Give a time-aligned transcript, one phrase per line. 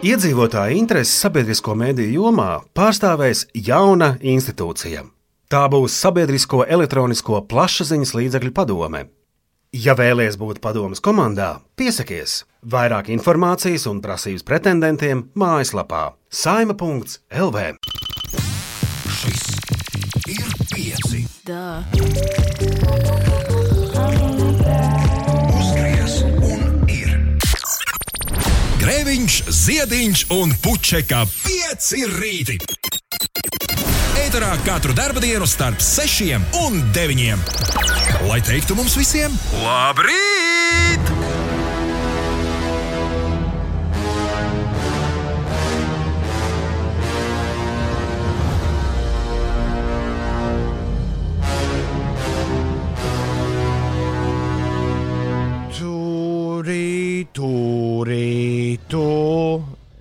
[0.00, 5.02] Iedzīvotāju intereses sabiedrisko mediju jomā pārstāvēs jauna institūcija.
[5.52, 9.02] Tā būs Sabiedrisko elektronisko plašsaziņas līdzekļu padome.
[9.76, 12.46] Ja vēlaties būt padomas komandā, piesakies!
[12.64, 17.66] Vairāk informācijas un prasības pretendentiem mājaslapā saima.lv.
[19.20, 19.44] Šis
[20.32, 21.26] ir pieci.
[22.00, 23.29] Uzgriez
[28.90, 32.56] Grēviņš, ziediņš un puķeka pieci rīti.
[34.18, 37.46] Eterā katru dienu starp sešiem un deviņiem.
[38.26, 41.19] Lai teiktu mums visiem, labrīt!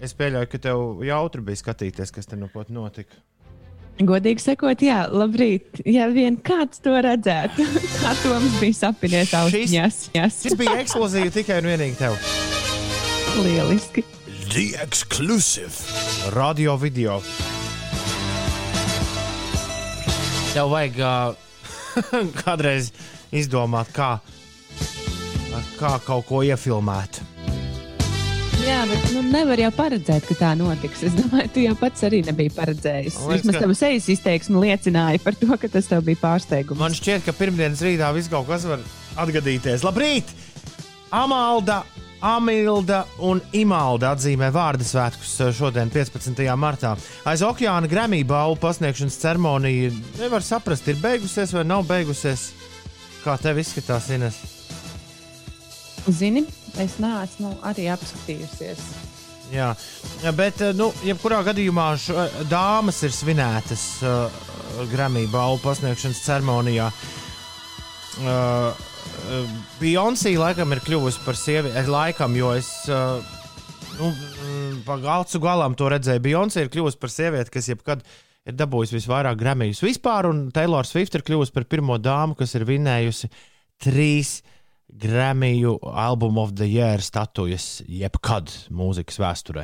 [0.09, 3.20] Es pieļauju, ka tev jautri bija skatīties, kas te nu pat notika.
[4.00, 5.83] Godīgi sakot, jā, labrīt.
[5.86, 7.61] Ja vien kāds to redzētu,
[8.02, 10.00] kā Toms bija sapinies austiņās.
[10.48, 12.17] Šis bija ekskluzīvi tikai un vienīgi tev.
[13.44, 14.02] lieliski.
[14.50, 15.78] The exclusive.
[16.33, 17.22] Radio video.
[20.55, 21.36] Tev vajag uh,
[22.42, 22.89] kādreiz
[23.30, 24.16] izdomāt, kā,
[25.78, 27.22] kā kaut ko iefilmēt.
[28.59, 31.02] Jā, bet nu, nevar jau paredzēt, ka tā notiks.
[31.07, 33.15] Es domāju, tu jau pats arī nebija paredzējis.
[33.21, 36.80] Man liekas, Vismaz ka- tavs sejas izteiksme liecināja par to, ka tas tev bija pārsteigums.
[36.80, 38.83] Man šķiet, ka pirmdienas rītā viss kaut kas var
[39.23, 39.85] atgadīties.
[39.87, 40.35] Labrīt!
[41.15, 41.80] Amalda,
[42.21, 46.43] Amilda un Imalda atzīmē vārdu svētkus šodien, 15.
[46.59, 46.93] martā.
[47.25, 52.49] Aiz okeāna Grammy balvu pasniegšanas ceremonija nevar saprast, ir beigusies vai nav beigusies.
[53.23, 54.58] Kā tev izskatās, Ines?
[56.08, 56.45] Zini,
[56.80, 58.83] es neesmu arī apskatījusies.
[59.50, 59.72] Jā,
[60.38, 64.30] bet, eh, nu, jebkurā gadījumā š, dāmas ir svinētas uh,
[64.92, 66.92] Grammy balvu pasniegšanas ceremonijā.
[68.20, 73.17] Uh, uh, Beyoncé laikam ir kļuvusi par sievieti, laikam, jo es uh,
[73.98, 76.23] nu, mm, pa galcu galam to redzēju.
[76.23, 78.05] Beyoncé ir kļuvusi par sievieti, kas jebkad
[78.49, 82.70] ir dabūjusi visvairāk Grammyus vispār, un Taylor Swift ir kļuvusi par pirmo dāmu, kas ir
[82.70, 83.31] vinējusi
[83.81, 84.39] trīs
[84.99, 89.64] Grammy Album of the Year statujas jebkad mūzikas vēsturē.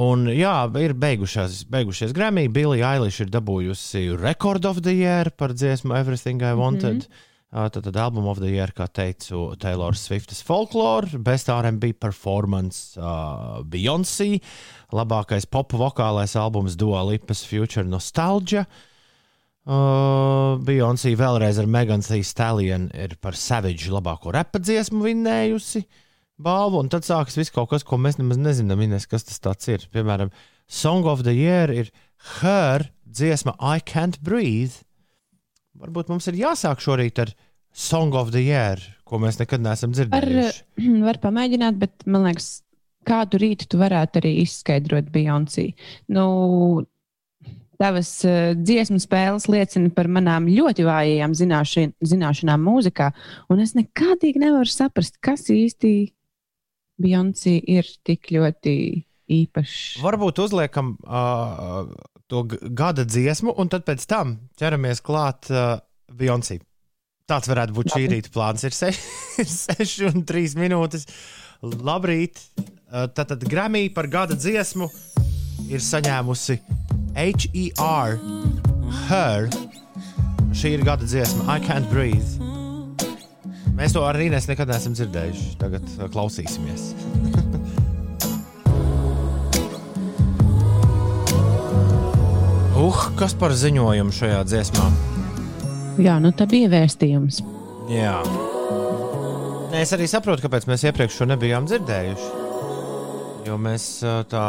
[0.00, 2.48] Un, jā, ir beigušās, beigušies Grammy.
[2.48, 7.04] Billy Eilish ir dabūjusi Record of the Year par dziesmu Everything I Wanted.
[7.04, 7.70] Mm -hmm.
[7.70, 13.62] Tad, tad Album of the Year, kā teicu, Taylor Swift's Folklore, Best RB Performance, uh,
[13.62, 14.40] Beyoncé,
[14.90, 18.60] labākais pop vokālais albums Dua Lipas Future Nostalgia.
[18.60, 18.93] Uh,
[19.64, 25.86] Beyoncé vēlreiz ar Megan Thee Stallion ir par Savage labāko repa dziesmu vinnējusi
[26.36, 29.86] balvu, un tad sākas viss kaut kas, ko mēs nemaz nezinām, Ines, kas tas ir.
[29.94, 30.34] Piemēram,
[30.68, 31.90] Song of the Year ir
[32.42, 34.84] Her dziesma I Can't Breathe.
[35.80, 37.32] Varbūt mums ir jāsāk šorīt ar
[37.72, 40.64] Song of the Year, ko mēs nekad neesam Var, dzirdējuši.
[41.08, 42.58] var pamēģināt, bet man liekas,
[43.08, 45.70] kādu rītu tu varētu arī izskaidrot Beyoncé.
[46.12, 46.26] Nu,
[47.80, 53.10] Tavas uh, dziesmu spēles liecina par manām ļoti vājajām zināši, zināšanām mūzikā,
[53.50, 55.94] un es nekādīgi nevaru saprast, kas īsti
[57.02, 58.74] Beyoncé ir tik ļoti
[59.34, 60.02] īpašs.
[60.04, 61.88] Varbūt uzliekam uh,
[62.30, 65.80] to gada dziesmu, un tad pēc tam ķeramies klāt uh,
[66.14, 66.60] Beyoncé.
[67.26, 68.12] Tāds varētu būt šī Labi.
[68.18, 68.66] rīta plāns.
[68.68, 71.08] Ir 6 un 3 minūtes.
[71.64, 72.42] Labrīt!
[73.16, 74.90] Tātad Grammy par gada dziesmu
[75.68, 76.58] ir saņēmusi
[77.14, 78.18] HER.
[79.08, 79.48] Her.
[80.54, 82.38] Šī ir gada dziesma I Can't Breathe.
[83.74, 85.56] Mēs to arī nes nekad neesam dzirdējuši.
[85.62, 86.92] Tagad uh, klausīsimies.
[92.74, 94.88] Uh, kas par ziņojumu šajā dziesmā?
[96.02, 97.38] Jā, nu tā bija vēstījums.
[97.88, 98.18] Jā.
[99.70, 102.28] Nē, es arī saprotu, kāpēc mēs iepriekš šo nebijām dzirdējuši.
[103.46, 104.44] Jo mēs ā, tā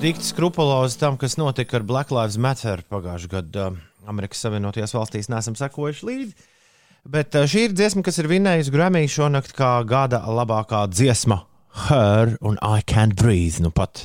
[0.00, 3.66] dikti skrupulozi tam, kas notika ar Black Lives Matter pagājušajā gadā
[4.10, 6.48] Amerikas Savienotajās valstīs, nesam sekojuši līdzi.
[7.10, 11.42] Bet ā, šī ir dziesma, kas ir vinnējusi Grammy šonakt kā gada labākā dziesma.
[11.86, 13.62] Her un I Can't Breathe.
[13.64, 14.04] Nu pat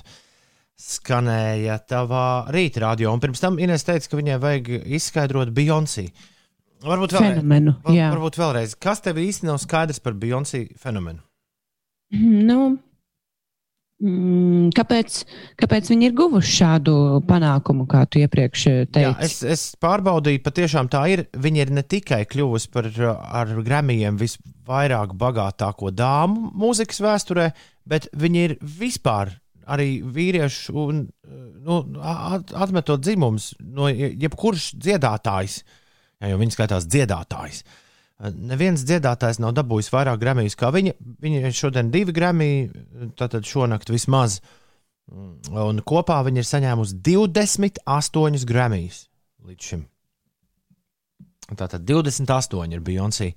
[0.80, 3.12] skanēja tavā rīta radio.
[3.16, 6.10] Un pirms tam Ines teica, ka viņai vajag izskaidrot Beyoncé.
[6.86, 7.40] Varbūt vēlreiz.
[7.40, 8.76] Fenomenu, Var, varbūt vēlreiz.
[8.80, 11.24] Kas tev īsti nav skaidrs par Beyoncé fenomenu?
[12.16, 12.76] Nu,
[14.76, 15.22] kāpēc,
[15.56, 16.96] kāpēc viņi ir guvuši šādu
[17.30, 19.06] panākumu, kā tu iepriekš eh, teici?
[19.06, 21.26] Jā, es, es pārbaudīju, patiešām tā ir.
[21.32, 27.50] Viņa ir ne tikai kļuvusi par uh, ar Grammy visvairāk bagātāko dāmu mūzikas vēsturē,
[27.88, 29.32] bet viņi ir vispār
[29.66, 31.06] arī vīriešu, un,
[31.66, 35.64] nu, at, atmetot dzimumus, no jebkurš dziedātājs,
[36.22, 37.64] ja jau viņi skaitās dziedātājs.
[38.16, 40.94] Neviens dziedātājs nav dabūjis vairāk gramijas kā viņa.
[41.24, 42.70] Viņa šodien divi gramiji,
[43.20, 44.40] tātad šonakt vismaz.
[45.12, 49.04] Un kopā viņa ir saņēmusi 28 gramijas
[49.46, 49.84] līdz šim.
[51.60, 53.34] Tātad 28 ir Beyoncé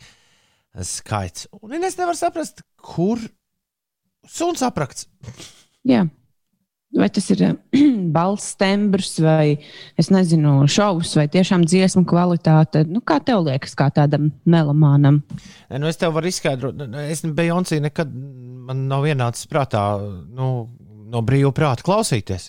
[0.87, 1.49] skaits.
[1.61, 3.21] Un es nevaru saprast, kur
[4.29, 5.09] suns aprakts.
[5.89, 6.07] Jā.
[6.97, 7.43] Vai tas ir
[8.17, 9.59] balss tembrs, vai
[10.01, 12.87] es nezinu, šovs, vai tiešām dziesmu kvalitāte.
[12.89, 15.21] Nu, kā tev liekas, kā tādam melomānam?
[15.69, 18.09] Nu, es tev varu izskaidrot, es Beyoncé nekad
[18.69, 20.49] man nav ienācis prātā nu,
[21.13, 22.49] no brīvā prāta klausīties.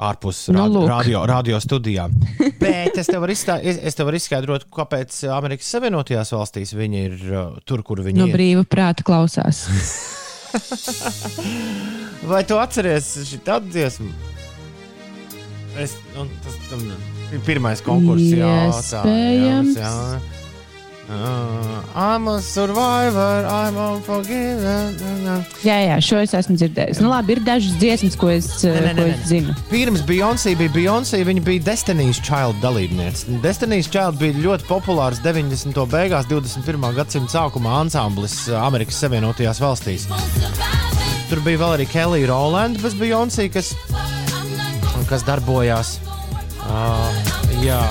[0.00, 0.86] Ārpus Nu, lūk.
[0.88, 2.14] radio, radio studijām.
[2.62, 7.18] Bet es tev izstā- es- es tev varu izskaidrot, kāpēc Amerikas Savienotajās valstīs viņi ir
[7.34, 8.32] uh, tur, kur viņi No ir.
[8.38, 9.66] brīva prāta klausās.
[12.30, 14.10] Vai tu atceries šī tādu dziesmu?
[15.80, 16.82] Es, nu, tas tam
[17.30, 18.32] ir pirmais konkurss.
[18.34, 18.54] Jā,
[18.90, 19.94] tā, jā, jā.
[21.10, 24.94] Uh, I'm a survivor, I'm unforgiven.
[25.66, 27.00] Jā, jā, šo es esmu dzirdējis.
[27.02, 29.54] Nu, labi, ir dažas dziesmas, ko es, Nē, nē, ko nē, es zinu.
[29.72, 33.40] Pirms Beyoncé bija Beyoncé, viņa bija Destiny's Child dalībniece.
[33.42, 35.82] Destiny's Child bija ļoti populārs 90.
[35.90, 36.86] beigās, 21.
[37.00, 40.06] gadsimta sākumā ansamblis uh, Amerikas Savienotajās valstīs.
[41.26, 43.74] Tur bija vēl arī Kelly Rowland bez Beyoncé, kas,
[45.10, 45.96] kas darbojās.
[46.70, 47.10] Uh,
[47.66, 47.82] jā,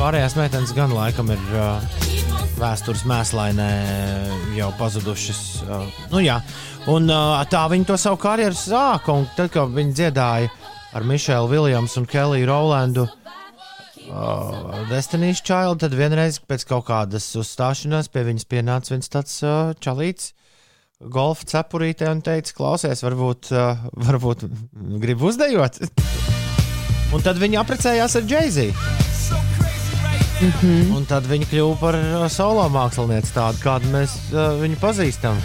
[0.00, 1.80] pārējās meitenes gan laikam ir uh,
[2.56, 3.68] vēstures mēslainē
[4.56, 5.40] jau pazudušas.
[5.66, 5.82] Uh,
[6.12, 6.38] nu, jā.
[6.88, 9.18] un uh, tā viņa to savu karjeru sāka.
[9.36, 10.48] Tad, kad viņi dziedāja
[10.96, 13.04] ar Mišelu Viljamsu un Kelly Rowlandu.
[14.08, 19.74] Uh, Destiny's Child, tad vienreiz pēc kaut kādas uzstāšanās pie viņas pienāca viens tāds uh,
[19.84, 20.32] čalīts,
[21.12, 24.48] golfa cepurītē un teica, klausies, varbūt, uh, varbūt
[25.04, 25.82] gribi uzdejot.
[27.14, 28.70] un tad viņi apprecējās ar Jay-Z.
[30.40, 30.96] Mm -hmm.
[30.96, 35.36] Un tad viņa kļuva par uh, solo mākslinieci, tādu kādu mēs uh, viņu pazīstam.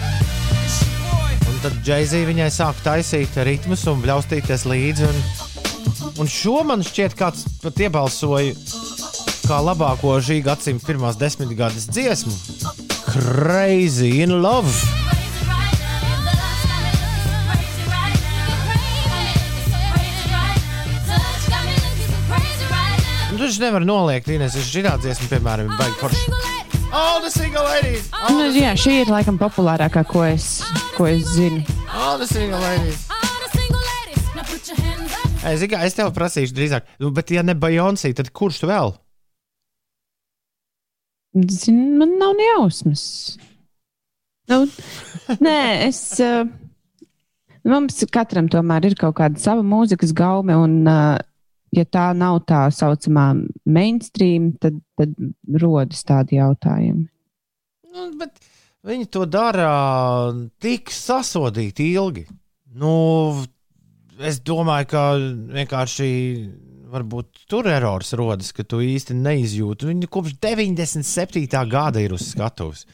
[1.48, 5.04] Un tad Jay-Z viņai sāk taisīt ritmus un bļaustīties līdzi.
[5.04, 5.16] Un,
[6.18, 8.54] un šo man šķiet, kāds pat iebalsoja
[9.46, 12.32] kā labāko šī gadsimta pirmās desmitgades dziesmu.
[13.12, 15.25] Crazy in love!
[23.36, 26.36] Nu, Tu taču nevari noliegt, Inês, es šī dziesma, piemēram, ir baigi forša.
[26.88, 28.06] All the single ladies!
[28.16, 30.62] All, Nu, jā, šī ir laikam populārākā, ko es,
[30.96, 31.60] ko es zinu.
[31.92, 33.04] all the single ladies!
[35.44, 38.96] Es, kā, es tev prasīšu drīzāk, nu, bet, ja ne Beyoncé, tad kurš tu vēl?
[41.36, 43.36] Zin, man nav ne jausmas.
[44.48, 44.64] Nu,
[45.44, 45.60] nē,
[45.90, 46.00] es.
[46.24, 46.48] Uh,
[47.68, 51.18] mums katram tomēr ir kaut kāda sava mūzikas gaume, un, uh,
[51.74, 53.32] ja tā nav tā saucamā
[53.64, 55.14] mainstream, tad, tad
[55.62, 57.06] rodas tādi jautājumi.
[57.96, 58.38] Nu, bet
[58.86, 59.70] viņi to dara
[60.62, 62.26] tik sasodīti ilgi.
[62.76, 62.92] Nu,
[64.20, 65.04] es domāju, ka
[65.56, 66.10] vienkārši
[66.92, 69.88] varbūt tur erors rodas, ka tu īsti neizjūti.
[69.90, 71.48] Viņi kopš 97.
[71.70, 72.86] gada ir uz skatuves.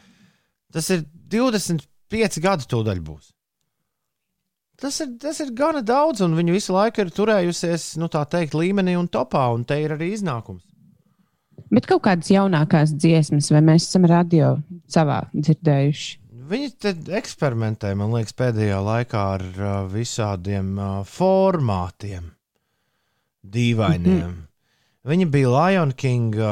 [0.73, 3.33] Tas ir 25 gadi tūdaļ būs.
[4.83, 8.97] Tas ir, tas ir gana daudz, un viņi visu laiku ir turējusies, nu teikt, līmenī
[8.99, 10.65] un topā, un te ir arī iznākums.
[11.73, 14.57] Bet kaut kādas jaunākās dziesmas, vai mēs esam radio
[14.91, 16.19] savā dzirdējuši?
[16.53, 22.33] Viņi eksperimentē, man liekas, pēdējā laikā ar uh, visādiem uh, formātiem,
[23.43, 24.19] dīvainiem.
[24.19, 24.49] Mm -hmm.
[25.09, 26.45] Viņa bija Lion King uh,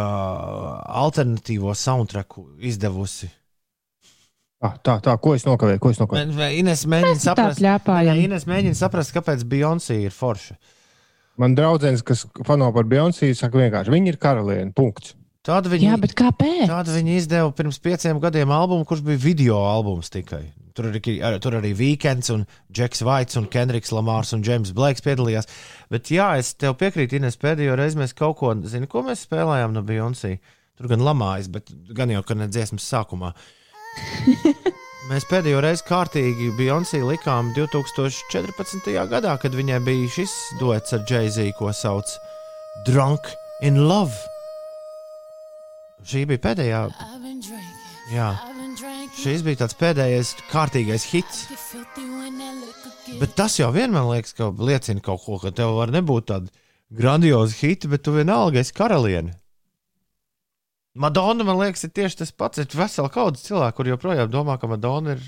[1.02, 3.28] alternatīvo soundtracku izdevusi.
[4.60, 5.80] Ah, tā, tā, ko es nokavēju?
[5.80, 6.34] Ko es nokavēju?
[6.36, 7.60] Mē- Ines mēģina saprast.
[8.12, 10.56] Nē, Ines mēģina saprast, kāpēc Beyoncé ir forša.
[11.40, 14.74] Man draugs, kas fano par Beyoncé, saka vienkārši, viņa ir karaliene.
[14.76, 15.14] Punkts.
[15.42, 16.66] Tāda viņa, Jā, bet kāpēc?
[16.68, 20.42] tāda viņa izdeva pirms pieciem gadiem albumu, kurš bija video albums tikai.
[20.76, 25.00] Tur arī, ar- tur arī Weekends, un Džeks Vaits, un Kendriks Lamārs un Džeims Blakes
[25.00, 25.48] piedalījās.
[25.90, 29.72] Bet jā, es tev piekrītu, Ines, pēdējo reizi mēs kaut ko, zini, ko mēs spēlējām
[29.72, 30.38] no Beyoncé.
[30.76, 33.32] Tur gan lamājas, bet gan jau, ka ne dziesmas sākumā.
[35.10, 38.90] Mēs pēdējo reizi kārtīgi Beyoncé likām 2014.
[39.10, 42.12] gadā, kad viņai bija šis duets ar Jay-Z, ko sauc
[42.86, 43.32] Drunk
[43.66, 44.14] in Love.
[46.06, 46.84] Šī bija pēdējā,
[48.14, 48.28] jā,
[49.18, 51.42] šis bija tāds pēdējais kārtīgais hits.
[53.18, 56.54] Bet tas jau vienmēr liekas, ka liecina kaut ko, ka tev var nebūt tāda
[56.94, 59.39] grandioza hita, bet tu vienalga esi karaliene.
[61.00, 62.60] Madonna, man liekas, ir tieši tas pats.
[62.60, 65.22] Ir vesela kaudze cilvēku, kur joprojām domā, ka Madonna ir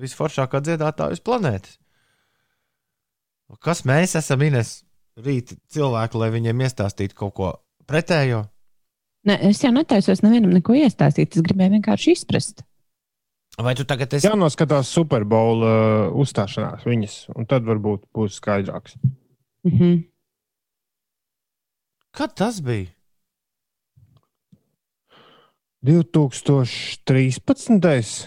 [0.00, 1.76] visforšākā dziedātāja uz planētas.
[3.62, 4.80] Kas mēs esam, Ines,
[5.20, 7.50] rīt cilvēki, lai viņiem iestāstītu kaut ko
[7.88, 8.46] pretējo?
[9.26, 11.36] Ne, es jau netaisos nevienam neko iestāstīt.
[11.36, 12.64] Es gribēju vienkārši izprast.
[13.56, 14.26] Vai tu tagad esi?
[14.28, 18.98] Jānoskatās Superbowl uh, uzstāšanās viņas, un tad varbūt būs skaidrāks.
[19.66, 20.02] Mm -hmm.
[22.16, 22.95] Kad tas bija?
[25.86, 28.26] 2013.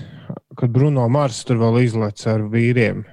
[0.55, 3.03] kad Bruno Mars tur vēl izlaica ar vīriem.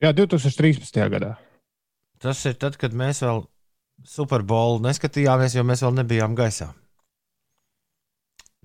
[0.00, 1.08] Jā, 2013.
[1.12, 1.36] gadā.
[2.22, 3.38] Tas ir tad, kad mēs vēl
[4.08, 6.68] Superbolu neskatījāmies, jo mēs vēl nebijām gaisā.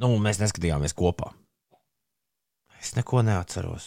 [0.01, 1.27] Nu, mēs neskatījāmies kopā.
[2.79, 3.86] Es neko neatceros.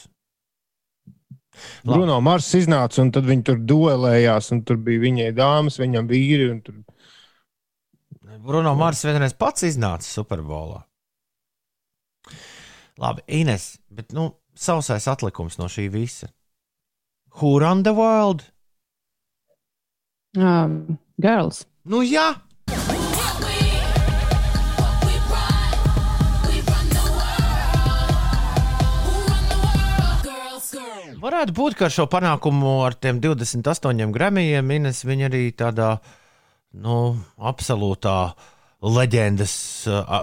[1.83, 1.97] Labi.
[1.97, 6.47] Bruno Mars iznāca, un tad viņi tur duelējās, un tur bija viņai dāmas, viņam vīri.
[6.67, 6.75] Tur...
[8.45, 10.81] Bruno Mars vienreiz pats iznāca Superbolā.
[13.01, 16.29] Labi, Ines, bet nu, sausais atlikums no šī visa.
[17.41, 18.45] Who run the world?
[20.37, 21.65] Um, girls.
[21.85, 22.35] Nu, jā,
[31.21, 35.91] varētu būt, ka ar šo panākumu, ar tiem 28 gramijiem, Ines viņa arī tādā
[36.81, 38.17] nu, absolūtā
[38.81, 39.53] leģendas,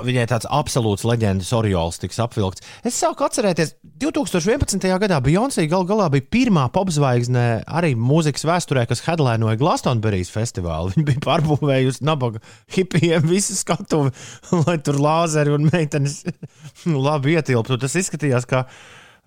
[0.06, 2.64] viņai tāds absolūts leģendas oriols tiks apvilkts.
[2.88, 4.88] Es sāku atcerēties, 2011.
[5.04, 10.90] gadā Beyoncé gal galā bija pirmā popzvaigzne arī mūzikas vēsturē, kas headlinoja Glastonbury's festivālu.
[10.96, 12.42] Viņa bija pārbūvējusi nabaga
[12.74, 14.14] hipijiem visu skatuvi,
[14.66, 16.24] lai tur lāzeri un meitenes
[17.10, 17.80] labi ietilptu.
[17.82, 18.50] Tas izskatījās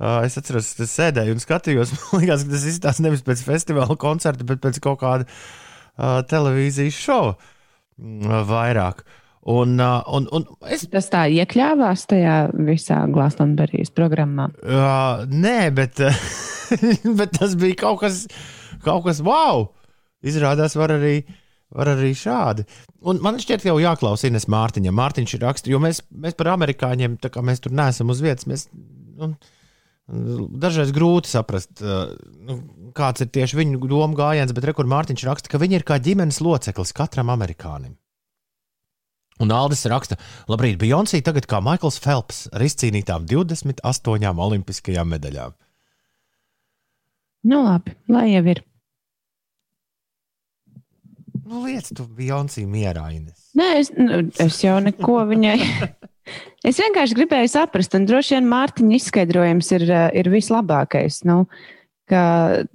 [0.00, 1.90] Uh, es atceros, ka es sēdēju un skatījos.
[1.92, 6.96] Man liekas, ka tas izskatās nevis pēc festivāla koncerta, bet pēc kaut kāda uh, televīzijas
[6.96, 9.02] šova uh, vairāk.
[9.04, 9.19] Uh,
[10.12, 14.50] un, un es, Tas tā iekļāvās tajā visā Glastonbury's programmā.
[14.60, 16.02] uh, nē, bet,
[17.18, 18.26] bet tas bija kaut kas,
[18.84, 19.70] kaut kas wow!
[20.20, 21.22] Izrādās, var arī,
[21.72, 22.66] var arī šādi.
[23.08, 24.92] Un man šķiet, ka jau jāklausās Ines Mārtiņa.
[24.92, 28.44] Mārtiņš ir rakstījis, jo mēs, mēs par amerikāņiem, tā kā mēs tur neesam uz vietas,
[28.50, 28.66] mēs.
[29.20, 29.32] Nu,
[30.10, 32.56] Dažreiz grūti saprast, nu,
[32.98, 36.40] kāds ir tieši viņu domu gājiens, bet rekur Mārtiņš raksta, ka viņi ir kā ģimenes
[36.42, 37.94] loceklis katram amerikānim.
[39.40, 40.18] Un Aldis raksta,
[40.52, 45.56] labrīt, Beyoncé tagad kā Maikls Phelps ar izcīnītām 28 olimpiskajām medaļām.
[47.48, 48.60] Nu, labi, lai jau ir.
[51.40, 53.48] Nu, lietas tu Beyoncé mierā, Ines.
[53.56, 55.58] Nē, es, nu, es jau neko viņai.
[56.60, 61.22] Es vienkārši gribēju saprast, un droši vien Mārtiņa izskaidrojums ir, eh, ir vislabākais.
[61.26, 61.46] Nu,
[62.06, 62.22] ka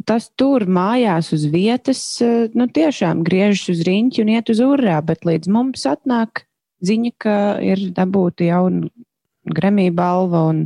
[0.09, 4.97] tas tur mājās uz vietas eh, nu, tiešām griežas uz riņķi un iet uz urā,
[5.05, 6.43] bet līdz mums atnāk
[6.87, 8.89] ziņa, ka ir dabūta jauna
[9.45, 10.63] Grammy balva un,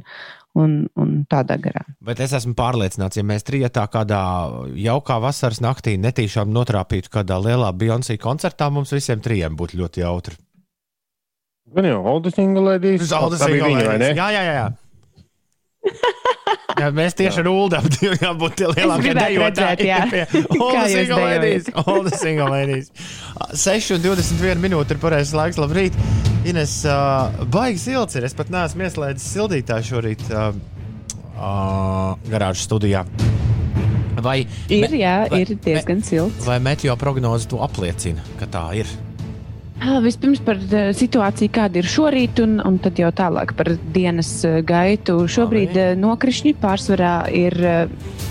[0.56, 1.84] un, un tādā garā.
[2.06, 4.22] Bet es esmu pārliecināts, ja mēs trijotā kādā
[4.80, 10.40] jaukā vasaras naktī netīšām notrāpītu kādā lielā Beyoncé koncertā, mums visiem trijiem būtu ļoti jautri.
[11.76, 12.00] Gan jau
[13.52, 14.14] bija viņa, vai ne?
[14.18, 14.54] Jā, jā, jā.
[14.64, 14.70] jā.
[16.80, 20.00] Jā, mēs tieši ar Ulu apgādājām, jābūt tie lielākie gribētu redzēt, jā.
[20.74, 21.74] Kā jūs dejotāji.
[21.84, 22.92] Olda Singlēdijas.
[23.64, 25.60] 6,21 minūte ir pareizais laiks.
[25.60, 25.96] Labrīt!
[26.48, 28.28] Ines, uh, baigs silts ir.
[28.30, 30.54] Es pat neesmu ieslēdzis sildītāju šorīt uh,
[31.36, 33.04] uh, garāžas studijā.
[34.20, 36.44] Vai, Ir, jā, vai- ir diezgan silts.
[36.48, 38.90] vai meteo prognoze to apliecina, ka tā ir?
[39.80, 40.58] Vispirms par
[40.96, 44.32] situāciju, kāda ir šorīt, un, un tad jau tālāk par dienas
[44.68, 45.22] gaitu.
[45.32, 47.56] Šobrīd eh, nokrišņi pārsvarā ir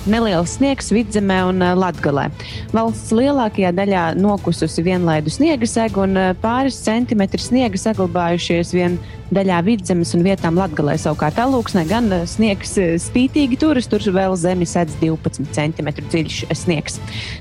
[0.09, 2.29] neliels sniegs vidzemē un latgalē.
[2.77, 9.01] Valsts lielākajā daļā nokususi vienlaidu sniega sega, un pāris centimetri sniega saglabājušies vien
[9.35, 10.97] daļā vidzemes un vietām latgalē.
[11.01, 12.75] Savukārt alūksnē gan sniegs
[13.05, 16.99] spītīgi turas, tur vēl zemi sedz 12 cm dziļš sniegs.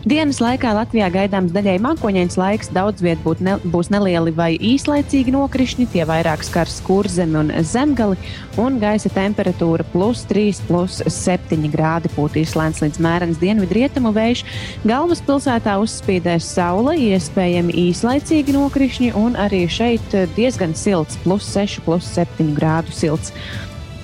[0.08, 5.34] Dienas laikā Latvijā gaidāms daļai mākoņains laiks, daudz viet būt ne, būs nelieli vai īslaicīgi
[5.34, 8.18] nokrišņi, tie vairāk skars kurzemi un zemgali,
[8.62, 14.44] un gaisa temperatūra plus 3, plus 7 grādi pūtīs lēns līdz mērens dienvidu rietumu vējš.
[14.88, 22.54] Galvaspilsētā uzspīdēs saule, iespējami īslaicīgi nokrišņi, un arī šeit diezgan silts, plus 6, plus 7
[22.58, 23.34] grādu silts.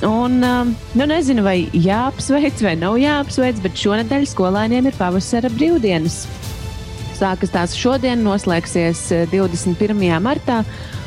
[0.03, 6.25] Un, um, nu nezinu, vai jāapsveic vai nav jāapsveic, bet šonadēļ skolēniem ir pavasara brīvdienas.
[7.23, 9.95] Sākas tās šodien, noslēgsies eh, 21.
[10.19, 10.57] martā,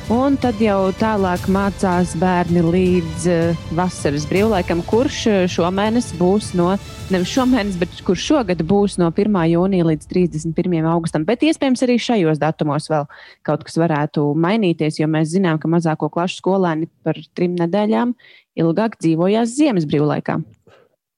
[0.09, 6.71] un tad jau tālāk mācās bērni līdz eh, vasaras brīvlaikam, kurš eh, šomēnes būs no,
[7.13, 9.37] nevis šomēnes, bet kurš šogad būs no 1.
[9.53, 10.89] jūnija līdz 31.
[10.95, 11.29] augustam.
[11.29, 13.05] Bet iespējams arī šajos datumos vēl
[13.45, 18.17] kaut kas varētu mainīties, jo mēs zinām, ka mazāko klašu skolēni par trim nedēļām
[18.57, 20.41] ilgāk dzīvojās ziemas brīvlaikā.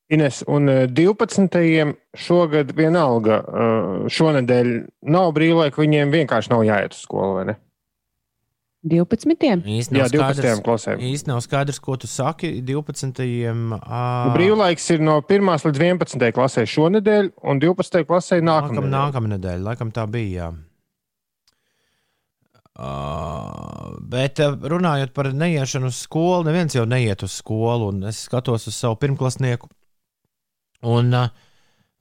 [0.09, 1.95] Ines, un eh, 12.
[2.17, 4.71] šogad vienalga, eh, šonadēļ
[5.13, 7.57] nav brīvlaika, viņiem vienkārši nav jāiet uz skolu, vai ne?
[8.89, 9.67] 12.
[9.67, 10.39] Īsti Jā, nav 12.
[10.39, 11.01] skaidrs, klasēm.
[11.03, 12.63] īsti nav skaidrs, ko tu saki.
[12.63, 13.21] 12.
[13.75, 18.93] ā, Brīvlaiks ir no 1 līdz 11 klasē šonadēļ, un 12 klasē Nākamā nākamā.
[18.95, 20.47] nākamā nedēļa, laikam tā bija.
[20.47, 20.51] Jā.
[22.79, 27.89] Uh, bet uh, runājot par neiešanu uz skolu, neviens jau neiet uz skolu.
[27.91, 29.67] un Es skatos uz savu pirmklasnieku.
[30.87, 31.31] Un, uh,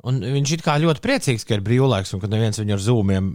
[0.06, 3.30] un viņš kā ļoti priecīgs, ka ir brīvlaiks un ka neviens viņu ar zūmiem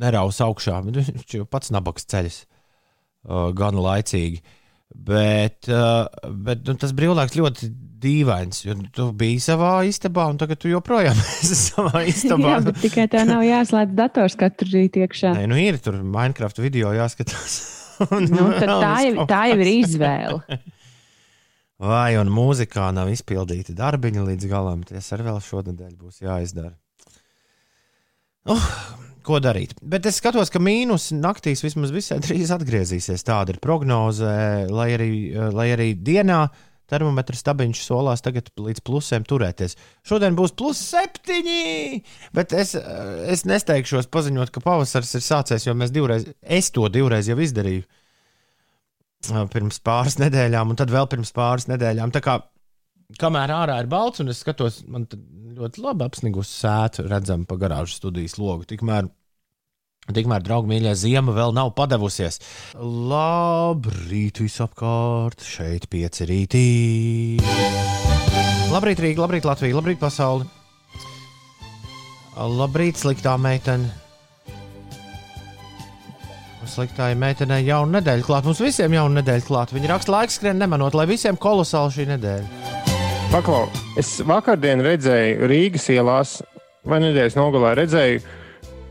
[0.00, 0.80] neraus augšā.
[0.86, 4.40] Viņš jau pats nabaks ceļš uh, gan laicīgi.
[4.96, 7.68] Bet, uh, bet nu, tas brīvlaiks ļoti
[8.00, 12.58] dīvains, jo tu biji savā istabā, un tagad tu joprojām esi savā istabā.
[12.58, 15.34] Jā, tikai tā nav jāslēdz dators katru rītu iekšā.
[15.40, 17.58] Nē, nu ir tur Minecraft video jāskatās.
[17.96, 20.58] Nu, tā jau, tā jau ir izvēle.
[21.82, 26.72] Vai un mūzikā nav izpildīti darbiņi līdz galam, tas arī vēl šonadēļ būs jāizdara.
[28.48, 28.68] Uh,
[29.26, 29.74] ko darīt?
[29.82, 33.26] Bet es skatos, ka mīnus naktīs vismaz visai drīz atgriezīsies.
[33.26, 34.30] Tāda ir prognoze,
[34.70, 35.10] lai arī,
[35.52, 36.46] lai arī dienā
[36.88, 39.76] termometra stabiņš solās tagad līdz plusiem turēties.
[40.06, 42.00] Šodien būs plus septiņi,
[42.36, 47.28] bet es, es nesteigšos paziņot, ka pavasaris ir sācies, jo mēs divreiz, es to divreiz
[47.28, 47.82] jau izdarīju.
[47.82, 48.05] ā,
[49.24, 52.12] Pirms pāris nedēļām, un tad vēl pirms pāris nedēļām.
[52.14, 52.36] Tā kā
[53.20, 55.06] kamēr ārā ir balts, un es skatos, man
[55.56, 58.66] ļoti labi apsnigusi sēta, redzama pa garāžas studijas logu.
[58.68, 59.08] Tikmēr,
[60.12, 62.40] tikmēr draugi mīļā ziema vēl nav padavusies.
[62.78, 66.66] Labrīt, visapkārt, šeit pieci rītī.
[68.66, 70.48] Labrīt, Rīga, labrīt, Latvija, labrīt, pasauli.
[72.36, 74.05] Labrīt, sliktā meitene.
[76.66, 78.46] Sliktāji meitenei jauna nedēļa klāt.
[78.48, 79.72] Mums visiem jauna nedēļa klāt.
[79.74, 82.74] Viņa raksta laiks, skrien nemanot, lai visiem kolosāli šī nedēļa.
[83.32, 83.66] Paklau,
[83.98, 86.36] es vakardien redzēju Rīgas ielās,
[86.86, 88.20] vai nedēļas nogalē redzēju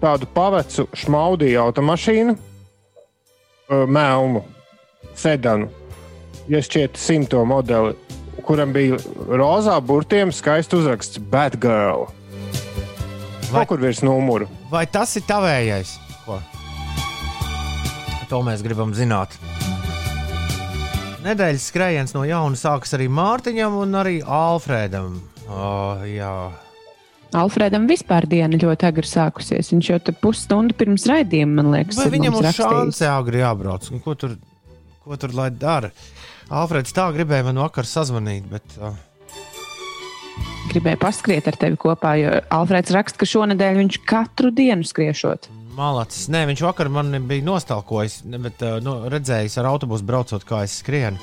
[0.02, 2.36] tādu pavecu šmaudīju automašīnu,
[3.72, 4.44] ö, melnu,
[5.18, 5.70] sedanu,
[6.52, 7.96] ja šķiet simto modeli,
[8.46, 9.00] kuram bija
[9.40, 12.06] rozā burtiem skaists uzraksts Bad Girl.
[13.52, 14.48] Vai- Kaut kur virs numuru.
[14.72, 15.96] Vai tas ir tavējais?
[18.30, 19.36] To mēs gribam zināt.
[21.26, 25.18] Nedēļas skrējiens no jauna sākas arī Mārtiņam un arī Alfrēdam.
[25.46, 26.34] Oh, jā.
[27.36, 29.72] Alfredam vispār diena ļoti agri sākusies.
[29.74, 33.90] Viņš jau pusstundu pirms raidījuma, man liekas, Vai viņam uz šāda agri jābrauc?
[33.92, 34.38] Un Ko tur,
[35.04, 35.92] ko tur lai dara?
[36.54, 38.94] Alfrēds tā gribēja man vakar sazvanīt, bet uh,
[40.70, 45.48] Gribēju paskriet ar tevi kopā, jo Alfreds raksta, ka šonadēļ viņš katru dienu skriešot.
[45.76, 46.28] Malacis.
[46.32, 50.80] Nē, viņš vakar man bija nostalkojis, bet uh, nu, redzējis ar autobusu braucot, kā es
[50.82, 51.20] skrienu.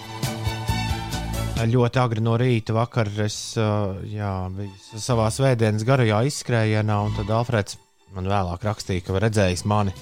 [1.62, 7.30] Ļoti agri no rīta vakar es uh, jā, biju savā svētdienas garajā izskrējienā, un tad
[7.30, 7.78] Alfrēds
[8.16, 9.94] man vēlāk rakstīja, ka redzējis mani.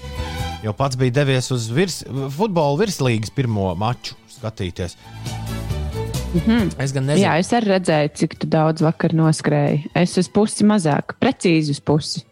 [0.61, 2.01] Jo pats bija devies uz virs,
[2.33, 4.97] futbola virslīgas pirmo maču skatīties.
[6.31, 6.71] Mm -hmm.
[6.77, 9.89] Es gan nezinu, Jā, es arī redzēju, cik tu daudz vakar noskrēji.
[9.95, 12.25] Es uz pusi mazāk, precīzi uz pusi.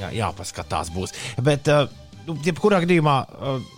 [0.00, 1.14] Jā, jāpaskatās būs.
[1.44, 1.90] Bet, uh,
[2.26, 3.74] nu, jebkurā gadījumā, uh,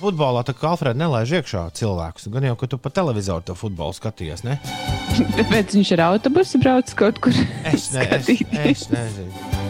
[0.00, 2.28] futbolā tā kā Alfrēds nelaiž iekšā cilvēkus.
[2.34, 4.58] Gan jau, ka tu pa televizoru to futbolu skaties, ne?
[5.38, 7.36] Tāpēc viņš ar autobusu brauc kaut kur.
[7.70, 8.30] Es, ne, es,
[8.64, 9.62] es nezinu.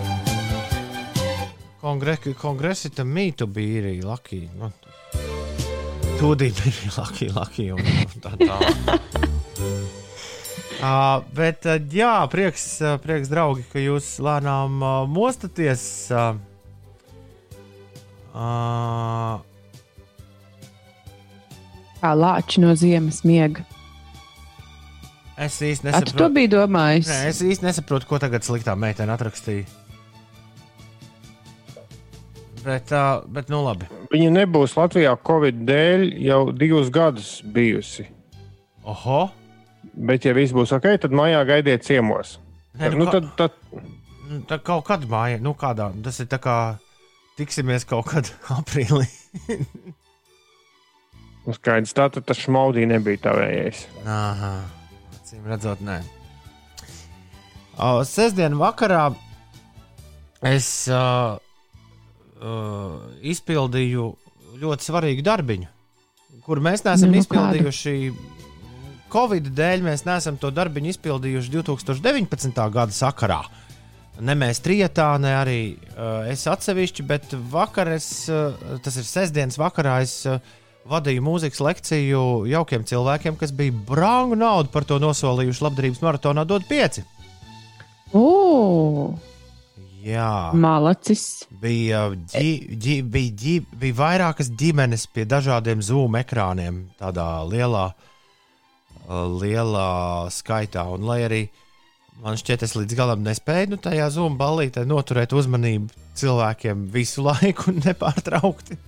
[1.84, 4.46] Kongre, kongresi tam mītu bija arī Laki.
[4.56, 4.72] Nu,
[6.16, 7.84] Tūdīt bija Laki, Laki un
[8.24, 9.33] tā tā.
[10.84, 15.84] Uh, bet, uh, jā, prieks, uh, prieks, draugi, ka jūs lēnām uh, mostaties.
[16.12, 16.34] Uh,
[18.36, 19.38] uh,
[22.02, 23.64] Kā lāči no ziemas miega.
[25.40, 27.08] es īsti Kā tu to nesaprotu, biji domājis?
[27.08, 29.64] Nē, es īsti nesaprotu, ko tagad sliktā meitene atrakstīja.
[32.60, 33.88] Bet, uh, bet nu labi.
[34.12, 38.04] Viņa nebūs Latvijā Covid dēļ jau divus gadus bijusi.
[38.84, 39.22] Oho!
[39.94, 42.38] Bet, ja viss būs ok, tad mājā gaidiet ciemos.
[42.74, 43.60] Nē, nu, kā- tad, tad,
[44.24, 45.90] Nu, Tā kaut kādā mājā, nu kādā.
[46.02, 46.54] Tas ir tā kā
[47.36, 49.04] tiksimies kaut kad aprīlī.
[51.44, 53.82] nu, skaidrs, tā tad tas šmaudī nebija tavējais.
[54.08, 54.52] Aha,
[55.18, 55.98] acīm redzot, nē.
[57.76, 59.10] O, sestdien vakarā
[60.48, 61.36] es uh,
[62.40, 64.08] uh, izpildīju
[64.62, 65.68] ļoti svarīgu darbiņu,
[66.46, 67.74] kur mēs neesam Nu, nu, nu kādu?
[69.14, 72.56] Covid dēļ mēs neesam to darbiņu izpildījuši 2019.
[72.74, 73.44] gada sakarā.
[74.26, 79.58] Ne mēs trijotā, ne arī uh, es atsevišķi, bet vakar, es, uh, tas ir sestdienas
[79.58, 80.40] vakarā, es uh,
[80.90, 86.66] vadīju mūzikas lekciju jaukiem cilvēkiem, kas bija brāņu naudu par to nosolījuši labdarības maratonā dot
[86.70, 87.04] pieci.
[88.14, 89.14] O,
[90.04, 91.44] Jā, malacis.
[91.62, 92.50] bija, ģi,
[92.82, 98.10] ģi, bija, ģi, bija vairākas ģimenes pie dažādiem zoom ekrāniem, tādā lielā, uh,
[99.08, 99.88] lielā
[100.32, 100.86] skaitā.
[100.94, 101.42] Un, lai arī
[102.22, 107.74] man šķiet, es līdz galam nespēju nu, tajā zoom ballītē noturēt uzmanību cilvēkiem visu laiku,
[107.86, 108.78] nepārtraukti.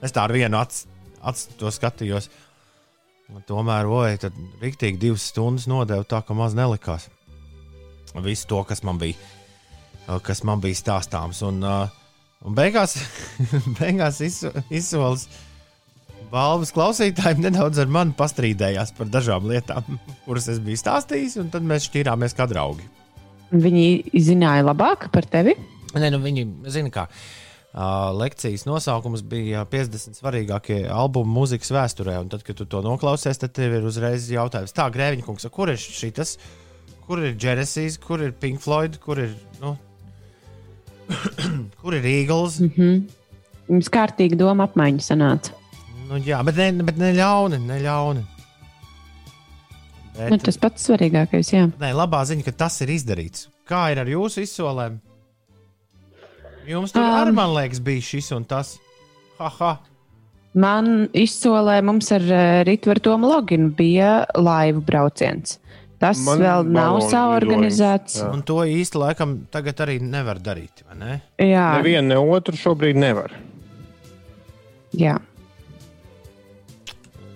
[0.00, 0.88] Es tā ar vienu acu
[1.20, 2.28] acu to skatījos.
[3.30, 7.06] Un tomēr, oi, tad rīktīgi divas stundas nodevu tā, ka maz nelikās.
[8.24, 9.14] Visu to, kas man bija,
[10.26, 11.44] kas man bija stāstāms.
[11.46, 11.92] Un, uh,
[12.42, 12.96] un beigās,
[13.78, 15.28] beigās izso- izsolis
[16.30, 21.66] balvas klausītājiem nedaudz ar mani pastrīdējās par dažām lietām, kuras es biju stāstījis, un tad
[21.66, 22.86] mēs šķīrāmies kā draugi.
[23.50, 25.56] Viņi zināja labāk par tevi.
[25.90, 27.08] Nē, nu viņi zina, kā.
[27.70, 32.16] Uh, lekcijas nosaukums bija 50 svarīgākie albumi mūzikas vēsturē.
[32.22, 35.70] Un tad, kad tu to noklausies, tad tev ir uzreiz jautājums, tā, Grēviņa kungs, kur
[35.70, 36.34] ir šis,
[37.06, 39.76] kur ir Genesis, kur ir Pink Floyd, kur ir, nu,
[41.82, 42.58] kur ir Eagles?
[43.70, 45.59] Jums kārtīgi doma apmaiņa sanāca.
[46.10, 48.24] Nu, jā, bet ne, bet ne ļauni, ne ļauni.
[50.16, 51.68] Bet, Nu, tas pats svarīgākais, jā.
[51.80, 53.46] Nē, labā ziņa, ka tas ir izdarīts.
[53.70, 54.98] Kā ir ar jūsu izsolēm?
[56.68, 57.14] Jums tur Um.
[57.22, 58.74] arī, man liekas, bija šis un tas.
[59.38, 59.78] Haha,
[60.52, 65.60] Man izsolē mums ar uh, Rītvaru Tomu Loginu bija laivu brauciens.
[66.02, 68.16] Tas Man Man vēl nav balonu saorganizēts.
[68.32, 70.82] un to īsti laikam tagad arī nevar darīt.
[70.88, 71.20] vai Ne?
[71.38, 73.30] Jā, Nevienu, ne otru šobrīd nevar.
[74.92, 75.20] jā.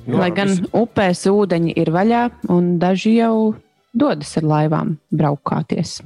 [0.06, 3.54] Nu, Lai gan visi- upēs ūdeņi ir vaļā, un daži jau
[3.96, 6.00] dodas ar laivām braukāties.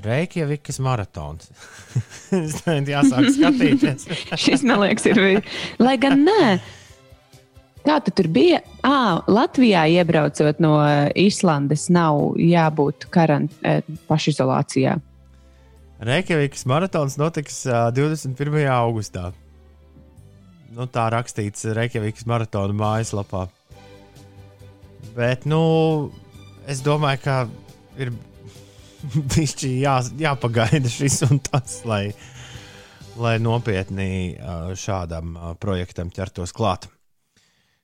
[0.00, 1.50] Reikjavikas maratons.
[2.32, 4.06] Jāsāk skatīties.
[4.44, 5.42] Šis, man liekas, ir.
[5.80, 6.58] Lai gan nē.
[7.84, 8.60] Kā tu tur bija?
[8.84, 14.98] À, Latvijā iebraucot no eh, Islandes, nav jābūt karant, eh, pašizolācijā.
[16.00, 18.64] Reikjavikas maratons notiks ā, 21.
[18.72, 19.30] augustā.
[20.70, 23.48] Nu, tā rakstīts Reikjavikas maratona mājaslapā.
[25.16, 25.62] Bet, nu,
[26.70, 27.36] es domāju, ka
[27.98, 28.12] ir
[29.34, 32.04] bišķi jā, jāpagaida šis un tas, lai,
[33.18, 34.38] lai nopietni
[34.78, 36.86] šādam projektam ķertos klāt.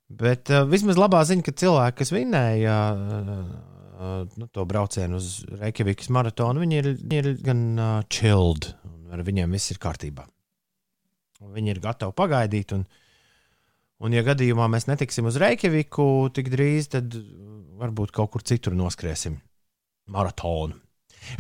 [0.07, 2.77] Bet vismaz labā ziņa, ka cilvēki, kas vinēja
[4.39, 7.67] nu, to braucienu uz Reikjavikas maratonu, viņi ir, viņi ir gan
[8.13, 10.29] chilled, un ar viņiem viss ir kārtībā.
[11.41, 12.87] Viņi ir gatavi pagaidīt, un,
[14.01, 17.13] un ja gadījumā mēs netiksim uz Reikjaviku tik drīz, tad
[17.77, 19.37] varbūt kaut kur citur noskriesim
[20.13, 20.79] maratonu.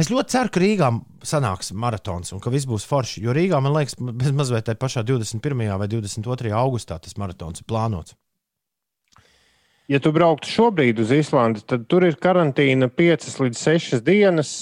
[0.00, 0.90] Es ļoti ceru, ka Rīgā
[1.26, 3.22] sanāks maratons un ka viss būs forši.
[3.22, 5.66] Jo Rīgā, man liekas, mazliet tajā pašā 21.
[5.78, 6.52] vai 22.
[6.58, 8.16] augustā tas maratons ir plānots.
[9.86, 14.56] Ja tu brauktu šobrīd uz Islandi, tad tur ir karantīna 5 līdz 6 dienas,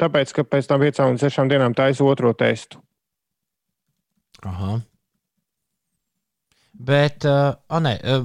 [0.00, 2.82] tāpēc, ka pēc tam 5 līdz 6 dienām taisa otro testu.
[4.50, 4.78] Aha.
[6.74, 8.24] Bet, uh, nē, uh,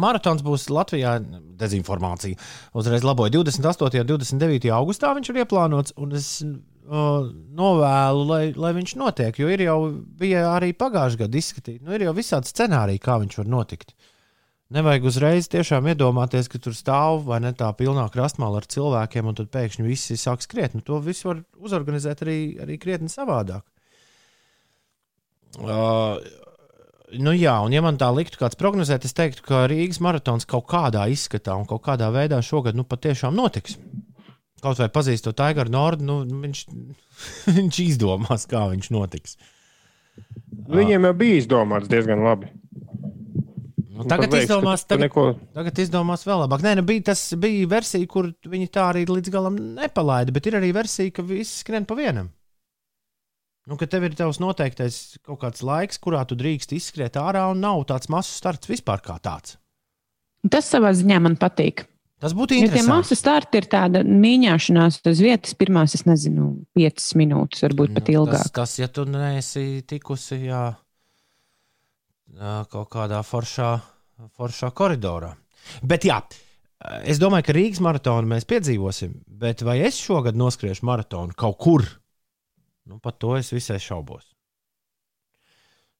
[0.00, 1.18] maratons būs Latvijā.
[1.62, 2.38] Dezinformācija.
[2.74, 4.00] Uzreiz laboja 28.
[4.00, 4.70] un 29.
[4.74, 5.94] augustā viņš ir ieplānots.
[6.00, 9.38] Un es uh, novēlu, lai, lai viņš notiek.
[9.38, 9.76] Jo ir jau
[10.18, 11.84] bija arī pagājušajā gadā izskatīts.
[11.84, 13.94] Nu, ir jau visādi scenāriji, kā viņš var notikt.
[14.72, 19.36] Nevajag uzreiz tiešām iedomāties, ka tur stāv vai ne tā pilnā krastmāla ar cilvēkiem, un
[19.36, 20.72] tad pēkšņi visi sāk skriet.
[20.72, 23.66] Nu, to visu var uzorganizēt arī, arī krietni savādāk.
[25.60, 26.16] Uh,
[27.20, 30.68] nu jā, un ja man tā liktu kāds prognozēt, es teiktu, ka Rīgas maratons kaut
[30.70, 33.76] kādā izskatā un kaut kādā veidā šogad nu, patiešām notiks.
[34.62, 36.64] Kaut vai pazīstot Aigaru Nordu, nu, viņš,
[37.58, 39.36] viņš izdomās, kā viņš notiks.
[40.72, 42.52] Viņiem jau bija izdomāts diezgan labi.
[43.92, 46.62] Nu, tagad, ka izdomās, tagad, neko, tagad izdomās vēl labāk.
[46.64, 50.56] Nē, nu, bija, tas bija versija, kur viņi tā arī līdz galam nepalaida, bet ir
[50.58, 52.30] arī versija, ka viss skrien pa vienam.
[53.70, 57.62] Nu, ka tev ir tavs noteiktais kaut kāds laiks, kurā tu drīkst izskriet ārā, un
[57.62, 59.56] nav tāds masu starts vispār kā tāds.
[60.50, 61.84] Tas savā ziņā man patīk.
[62.22, 62.90] Tas būtu Jo tie interesanti.
[62.90, 68.14] masu starti ir tāda mīņāšanās uz vietas, pirmās, es nezinu, piecas minūtes, varbūt pat Nu,
[68.14, 68.44] ilgāk.
[68.44, 70.62] Tas, tas, ja tu neesi tikusi jā,
[72.70, 73.72] kaut kādā foršā,
[74.38, 75.32] foršā koridorā.
[75.82, 76.20] Bet jā,
[77.06, 81.86] es domāju, ka Rīgas maratonu mēs piedzīvosim, bet vai es šogad noskriešu maratonu kaut kur?
[82.88, 84.32] Nu, par to es visai šaubos.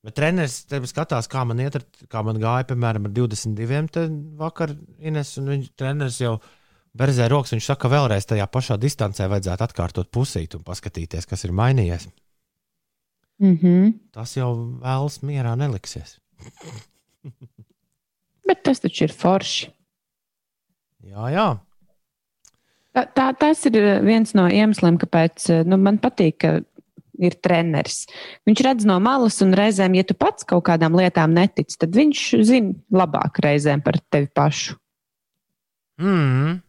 [0.02, 1.78] Bet treneris skatās, kā man, iet,
[2.10, 3.82] kā man gāja, piemēram, ar 22.
[3.94, 4.08] te
[4.40, 6.32] vakar Ines, un viņš treneris jau
[6.98, 7.54] berzē rokas.
[7.54, 12.08] Viņš saka, ka vēlreiz tajā pašā distancē vajadzētu atkārtot pusīt un paskatīties, kas ir mainījies.
[13.42, 13.92] Mm -hmm.
[14.12, 14.50] Tas jau
[14.82, 16.18] vēlas mierā neliksies.
[18.48, 19.70] Bet tas taču ir forši.
[21.02, 21.46] Jā, jā.
[22.92, 26.50] Tā, tā, tas ir viens no iemesliem, kāpēc nu, man patīk, ka
[27.20, 28.04] ir treneris.
[28.48, 32.26] Viņš redz no malas, un reizēm, ja tu pats kaut kādām lietām netici, tad viņš
[32.48, 34.78] zina labāk reizēm par tevi pašu.
[36.02, 36.60] Mm.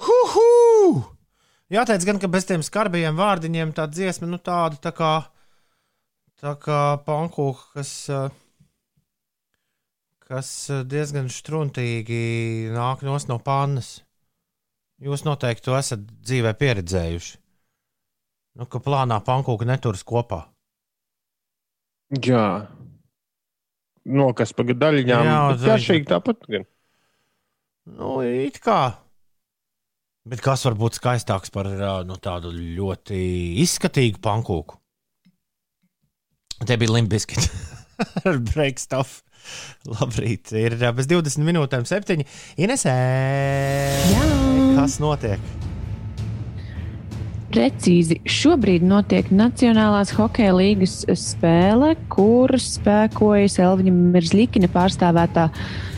[0.00, 1.19] Huhu!
[1.70, 5.10] Jāteic, gan, ka bez tiem skarbajiem vārdiņiem tā dziesma, nu tāda tā kā,
[6.42, 8.32] tā kā pankūka, kas, eh,
[10.26, 14.00] kas eh, diezgan struntīgi nāk no pannas.
[15.00, 17.38] Jūs noteikti to esat dzīvē pieredzējuši.
[18.58, 20.42] Nu, ka plānā pankūka neturas kopā.
[22.10, 22.66] Jā.
[24.10, 25.22] Nokas pa daļiņām.
[25.24, 26.42] Jā, Jā, garšīgi tāpat.
[26.50, 26.66] Gan.
[27.86, 28.99] Nu, it kā.
[30.28, 31.68] Bet kas var būt skaistāks par
[32.04, 33.16] nu, tādu ļoti
[33.62, 34.76] izskatīgu pankūku?
[36.68, 37.48] Te bija limbiskis
[38.28, 39.22] ar break stuff.
[39.88, 42.20] Labrīt, ir bez 20 minūtēm, 7.
[42.60, 42.92] Inesē,
[44.12, 44.26] Jā.
[44.76, 45.40] kas notiek?
[47.50, 55.89] Precīzi, šobrīd notiek Nacionālās hokeja līgas spēle, kur spēkojas Elviņa Mirzlikina pārstāvētā uh,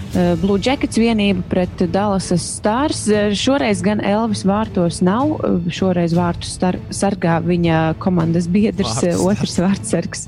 [0.43, 3.07] Blue Jackets vienība pret Dallas Stars.
[3.09, 6.59] Uh, Šoreiz gan Elvis vārtos nav, uh, šoreiz vārtus
[6.93, 9.17] sargā viņa komandas biedrs, Vārtsargs.
[9.17, 10.27] uh, otrs vārdsargs.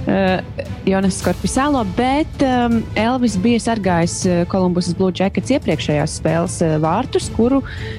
[0.00, 0.40] Uh,
[0.88, 7.26] Jonas Skorpisālo, bet um, Elvis bija sargājis uh, Kolumbusas Blue Jackets iepriekšējās spēles uh, vārtus,
[7.36, 7.58] kuru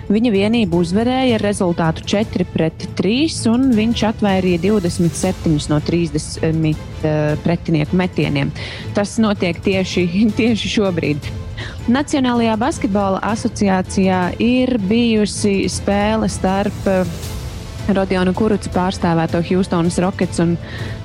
[0.09, 6.79] viņa vienība uzvarēja ar rezultātu 4 pret 3, un viņš atvairīja 27 no 30 uh,
[7.45, 8.49] pretinieku metieniem.
[8.97, 10.07] Tas notiek tieši,
[10.39, 11.29] tieši šobrīd.
[11.91, 17.05] Nacionālajā basketbola asociācijā ir bijusi spēle starp uh,
[17.89, 20.53] Rodionu Kurucu pārstāvēto Houstonas Rockets un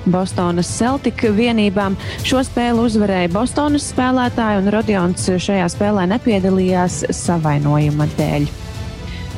[0.05, 1.97] Bostonas Celtic vienībām.
[2.27, 8.47] Šo spēli uzvarēja Bostonas spēlētāji, un Rodions šajā spēlē nepiedalījās savainojuma dēļ.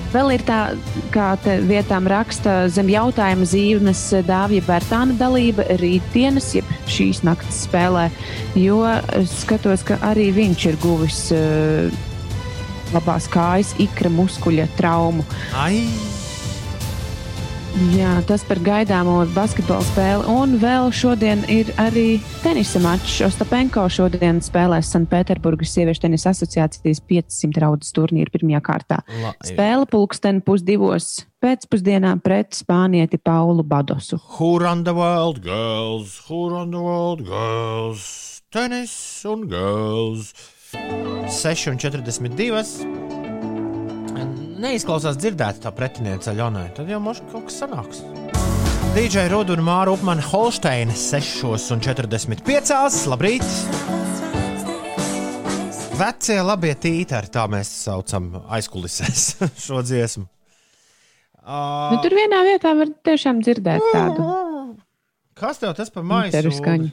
[0.10, 0.60] Vēl ir tā,
[1.14, 8.08] kā te vietām raksta zem jautājuma zīmes Dāvija Bērtāna dalība rītdienas, jeb šīs naktas spēlē,
[8.58, 8.82] jo
[9.30, 11.94] skatos, ka arī viņš ir guvis uh,
[12.96, 15.26] labās kājas ikra muskuļa traumu.
[15.54, 15.84] Ai,
[17.94, 20.26] Jā, tas par gaidāmo basketbola spēli.
[20.34, 23.20] Un vēl šodien ir arī tenisa mačs.
[23.28, 29.00] Ostapenko šodien spēlēs Sanktpēterburgas sieviešu tenisa asociācijas 500 raudas turnīru pirmajā kārtā.
[29.22, 34.20] la, Spēle pulksten pusdivos pēcpusdienā pret spānieti Paulu Badosu.
[34.38, 36.18] Who run the world, girls?
[36.28, 38.42] Who run the world, girls?
[38.52, 40.34] Tenis un girls.
[40.74, 43.09] 6,42.
[44.60, 46.68] Neizklausās dzirdēt tā pretiniece Aļonai.
[46.76, 48.02] Tad jau mums kaut kas sanāks.
[48.96, 53.06] DJ Rudu un Māra Upmana Holsteina 6,45.
[53.12, 53.46] Labrīt!
[56.00, 59.24] Vecie labie tītari, tā mēs saucam aizkulisēs
[59.66, 60.26] šo dziesmu.
[61.40, 64.22] Uh, Nu, tur vienā vietā var tiešām dzirdēt tādu
[65.40, 66.34] Kas tev tas par maisu?
[66.36, 66.90] interu skaņu.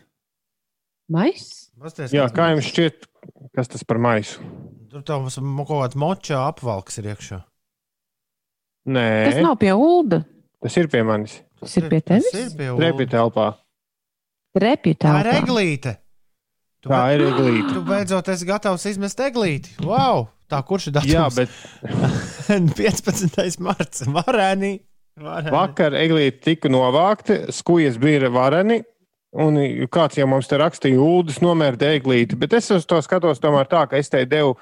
[1.13, 1.43] Mais?
[1.83, 2.97] Pasties, Jā, kā jums šķiet,
[3.59, 4.41] kas tas par maisu?
[4.91, 7.39] Tur tev mums kaut kāds moča apvalks ir iekšā.
[8.87, 10.23] Nē, Tas nav pie Ulda.
[10.63, 11.41] tas ir pie manis.
[11.61, 12.31] Tas ir pie tevis.
[12.31, 13.55] Tas ir pie Trepi telpā.
[14.57, 15.41] Repju Tā ir telpā.
[15.43, 15.97] eglīte.
[16.83, 17.73] Tu, Tā be- ir eglīte.
[17.75, 19.75] tu beidzot esi gatavs izmest eglīti.
[19.85, 20.29] Wow!
[20.49, 21.11] Tā kurš ir datums?
[21.11, 21.49] Jā, bet
[22.77, 23.59] 15.
[23.61, 24.05] marts.
[24.07, 24.79] Varēni.
[25.19, 25.51] Varēni.
[25.51, 28.83] vakar eglīte tika novākta, skujas bija vareni.
[29.37, 29.57] Un
[29.93, 32.37] kāds jau mums te rakstīja, Ulas nomērta eglīti.
[32.41, 34.55] Bet es uz to skatos tomēr tā, ka es te devu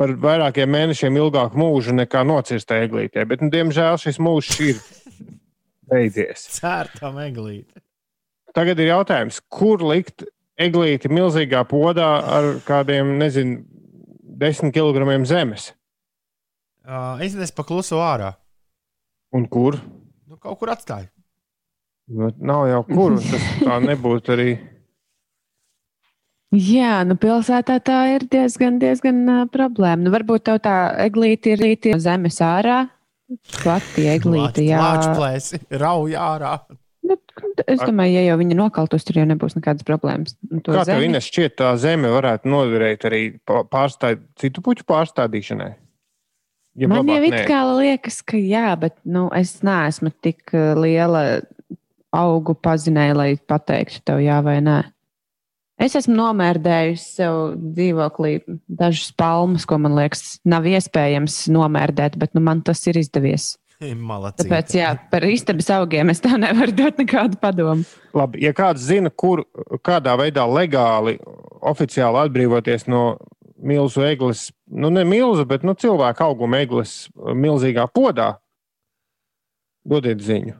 [0.00, 3.26] par vairākiem mēnešiem ilgāku mūžu nekā nocirsta eglītē.
[3.28, 4.78] Bet, nu, diemžēl, šis mūžs ir
[5.90, 6.46] beidzies.
[6.56, 7.82] Cērtam eglīti.
[8.56, 10.24] Tagad ir jautājums, kur likt
[10.60, 13.60] eglīti milzīgā podā ar kādiem, nezinu,
[14.40, 15.70] desmit kilogramiem zemes?
[16.80, 18.32] Uh, es paklusu ārā.
[19.36, 19.76] Un kur?
[20.26, 21.10] Nu, kaut kur atstāju.
[22.10, 23.20] Nu, nav jau kur.
[23.22, 24.50] Tas tā nebūtu arī.
[26.50, 30.02] Jā, nu pilsētā tā ir diezgan, diezgan uh, problēma.
[30.02, 32.80] Nu, varbūt tev tā eglīte ir līdzi zemes ārā.
[33.62, 34.80] Plati eglīte, jā.
[34.82, 36.56] Lāčplēsi, rauj ārā.
[37.06, 37.22] Bet,
[37.70, 40.34] es domāju, ja jau viņa nokaltos, tur jau nebūs nekādas problēmas.
[40.50, 44.62] Nu, to Kā tev zemi- Ines, šķiet, tā zeme varētu noderēt arī pā- pārstād, citu
[44.66, 45.70] puķu pārstādīšanai?
[46.82, 47.46] Ja Man jau labāk it nē.
[47.46, 51.42] kā liekas, ka jā, bet nu, es neesmu tik liela
[52.14, 54.80] augu pazinēju, lai pateiktu tev jā vai nē.
[55.80, 57.38] Es esmu nomērdējusi sev
[57.76, 58.34] dzīvoklī
[58.68, 63.54] dažas palmas, ko man liekas, nav iespējams nomērdēt, bet nu, man tas ir izdevies.
[63.80, 64.44] Malacīte.
[64.44, 67.86] Tāpēc, jā, par istabas augiem es tā nevaru dot nekādu padomu.
[68.12, 69.46] Labi, ja kāds zina, kur,
[69.80, 71.16] kādā veidā legāli,
[71.64, 73.04] oficiāli atbrīvoties no
[73.56, 78.34] milzu eglis, nu ne milzu, bet nu, cilvēku auguma eglis milzīgā podā,
[79.88, 80.58] dodiet ziņu.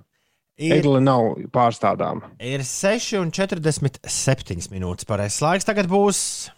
[0.61, 2.29] Ir, Egle nav pārstādāma.
[2.37, 5.65] ir 6,47 minūtes pareizais laiks.
[5.65, 6.53] Tagad būs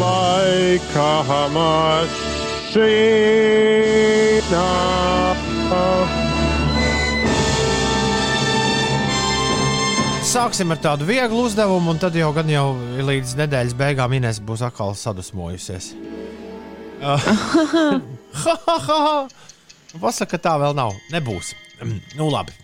[0.00, 1.20] Laika
[1.52, 2.80] mašīna.
[10.24, 14.64] Sāksim ar tādu vieglu uzdevumu, un tad jau gan jau līdz nedēļas beigām Inês būs
[14.66, 15.92] atkal sadusmojusies.
[20.00, 20.90] Pasaka, ka tā vēl nav.
[21.12, 21.52] Nebūs.
[22.18, 22.54] Nu, labi.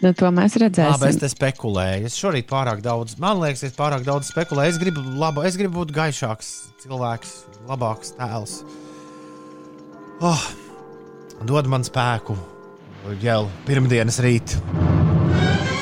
[0.00, 1.18] Nu, to mēs Labi, es redzēsim.
[1.20, 2.08] te spekulēju.
[2.08, 4.72] Es šorīt pārāk daudz, man liekas, es pārāk daudz spekulēju.
[4.72, 6.48] Es gribu, labu, es gribu būt gaišāks
[6.86, 7.34] cilvēks,
[7.68, 8.62] labāks tēls.
[10.24, 10.46] Oh,
[11.44, 12.36] dod man spēku
[13.20, 14.60] jau pirmdienas rītā.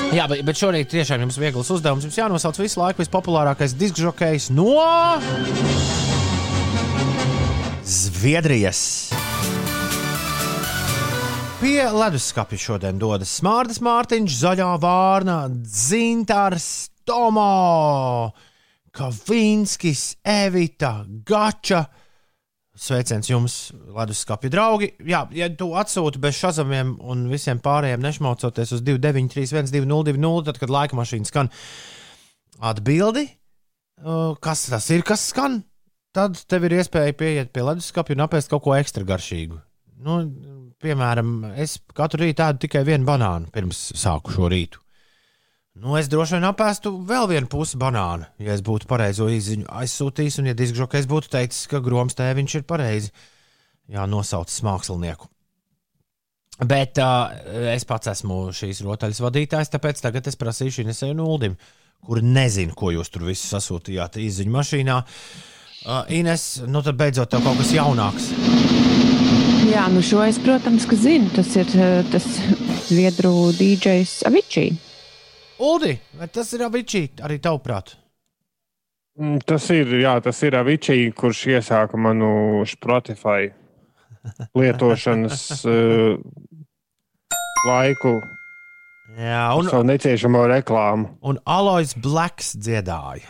[0.08, 2.06] Jā, bet, bet šorīt tiešām jums ir viegls uzdevums.
[2.06, 4.72] Jums jānosauc visu laiku vispopulārākais diskžokejs no
[7.88, 9.17] Zviedrijas.
[11.58, 18.30] Pie leduskapja šodien dodas Smārdas Mārtiņš, Zaļā Vārna, Dzintars, Tomo,
[18.94, 20.92] Kavinskis, Evita,
[21.26, 21.80] Gača.
[22.78, 23.56] Sveiciens jums,
[23.90, 24.92] leduskapja draugi.
[25.02, 30.70] Jā, ja tu atsūti bez šazamiem un visiem pārējiem nešmaucoties uz 293, 1202, tad, kad
[30.78, 31.50] laika mašīna skan
[32.70, 33.26] atbildi,
[34.06, 35.64] uh, kas tas ir, kas skan,
[36.14, 39.58] tad tev ir iespēja pieiet pie leduskapja un apēst kaut ko ekstra garšīgu.
[39.98, 40.18] Nu,
[40.82, 44.82] piemēram, es katru rītu ēdu tikai vienu banānu pirms sāku šo rītu.
[45.78, 50.40] Nu, es droši vien apēstu vēl vienu pusi banānu, ja es būtu pareizo izziņu aizsūtījis,
[50.42, 53.12] un ja diskžokais būtu teicis, ka groms tēviņš ir pareizi.
[53.88, 55.30] Nosaucis mākslinieku.
[56.68, 57.30] Bet uh,
[57.72, 61.54] es pats esmu šīs rotaļas vadītājs, tāpēc tagad es prasīšu Inesai Nuldim,
[62.04, 64.98] kur nezinu, ko jūs tur visu sasūtījāt izziņu mašīnā.
[64.98, 68.32] Uh, Ines, nu tad beidzot tev kaut kas jaunāks.
[69.68, 71.28] Jā, nu šo es, protams, ka zinu.
[71.36, 72.24] Tas ir eh, tas
[72.88, 74.70] Zviedru DJs Avičī.
[75.58, 77.96] Uldi, vai tas ir abičī arī tavuprāt?
[79.18, 83.50] Mm, Tas ir, jā, tas ir Avičī, kurš iesāka manu Spotify
[84.58, 86.14] lietošanas uh,
[87.66, 88.14] laiku,
[89.18, 91.16] Jā, un savu neciešamo reklāmu.
[91.26, 93.26] un Alois Blaks dziedāja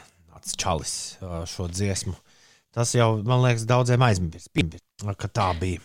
[0.58, 2.14] čalis ā, šo dziesmu.
[2.72, 4.52] Tas jau, man liekas, daudziem aizmirst,
[5.16, 5.80] ka tā bija.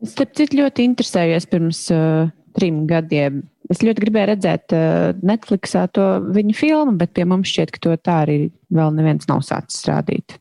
[0.00, 3.42] Es starp citu ļoti interesējos pirms uh, trim gadiem.
[3.70, 7.96] Es ļoti gribēju redzēt uh, Netflixā to viņa filmu, bet pie mums šķiet, ka to
[8.00, 8.38] tā arī
[8.72, 10.38] vēl neviens nav sācis rādīt.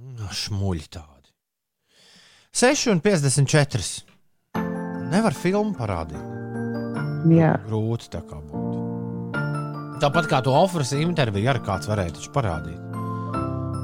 [0.00, 1.12] Nu, Šmuļi tādi.
[2.56, 3.84] 6,54.
[5.12, 6.24] Nevar filmu parādīt.
[7.36, 8.76] Jā, Grūti tā kā būtu.
[10.00, 12.85] Tāpat kā to Ofras interviju arī kāds varēja parādīt.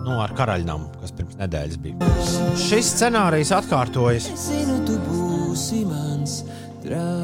[0.02, 2.10] Nu, ar karaļnam, kas pirms nedēļas bija.
[2.58, 4.26] Šis scenārijs atkārtojas.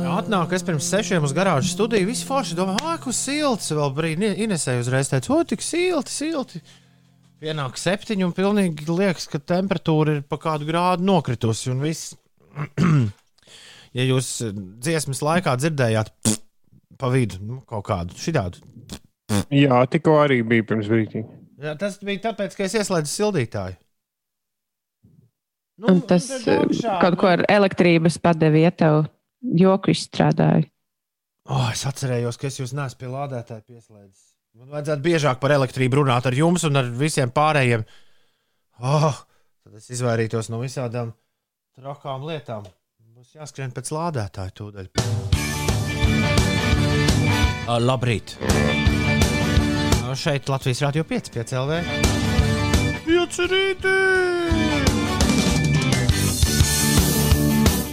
[0.09, 2.07] Atnāk, es pirms sešiem uz garāžas studiju.
[2.07, 3.73] Visi forši domā, ah, kas silts.
[3.75, 6.63] Vēl brīdī Inesēja uzreiz teica, o, tik silti, silti.
[7.43, 11.73] Pienāk septiņi un pilnīgi liekas, ka temperatūra ir pa kādu grādu nokritusi.
[11.75, 12.15] Un viss,
[13.99, 16.39] ja jūs eh, dziesmas laikā dzirdējāt pf,
[17.03, 18.63] pa vidu nu, kaut kādu šitādu.
[19.55, 21.27] Jā, tikko arī bija pirms brīdī.
[21.59, 23.79] Jā, tas bija tāpēc, ka es ieslēdzu sildītāju.
[25.79, 26.27] Nu, un tas
[27.03, 29.05] kaut ko ar elektrības padevi, ja tev
[29.59, 30.67] joku izstrādāja.
[31.49, 34.25] Oh, es atcerējos, ka es jūs neesmu pie lādētāja pieslēdzis.
[34.59, 37.87] Man vajadzētu biežāk par elektrību runāt ar jums un ar visiem pārējiem.
[38.83, 39.15] Oh,
[39.63, 41.15] tad es izvairītos no visādām
[41.79, 42.67] trakām lietām.
[43.15, 44.93] Būs jāskrien pēc lādētāja tūdaļ.
[47.69, 48.39] Uh, labrīt!
[50.17, 51.79] Šeit Latvijas Rādio 5, 5 LV.
[53.05, 53.93] Piecerīti!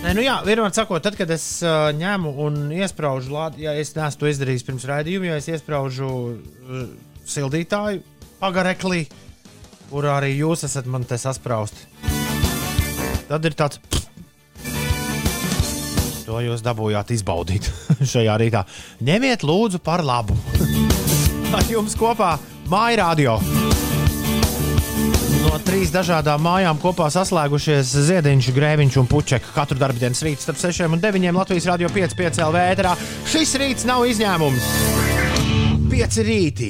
[0.05, 3.95] Nē, nu jā, vienmēr sakot, tad, kad es uh, ņemu un iesprāžu, lādi, ja es
[3.97, 6.83] neesmu to izdarījis pirms raidījuma, ja es iesprāžu uh,
[7.25, 8.03] sildītāju
[8.37, 9.07] pagareklī,
[9.89, 11.87] kur arī jūs esat man te sasprāsti,
[13.31, 13.81] tad ir tāds.
[16.25, 17.71] To jūs dabūjāt izbaudīt
[18.13, 18.61] šajā rītā.
[19.05, 20.37] Ņemiet, lūdzu, par labu.
[21.55, 22.33] Ar jums kopā
[22.67, 23.33] Māja Radio.
[25.45, 29.53] No 3 trīs dažādām mājām kopā saslēgušies Ziediņš, Grēviņš un Puķeka.
[29.55, 32.91] Katru darbdienas rītu starp 6 un 9 Latvijas radio 5,5 LV ēterā.
[33.31, 34.67] Šis rīts nav izņēmums.
[35.93, 36.69] Pieci rīti.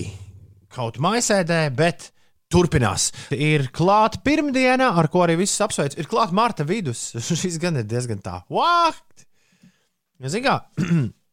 [0.69, 2.11] Kaut maisēdē, bet
[2.53, 3.09] turpinās.
[3.33, 5.97] Ir klāta pirmdiena, ar ko arī viss apsveic.
[5.97, 7.07] Ir klāta marta vidus.
[7.25, 8.43] Šis gan ir diezgan tā.
[8.53, 9.25] What?
[10.21, 10.59] Zini, kā?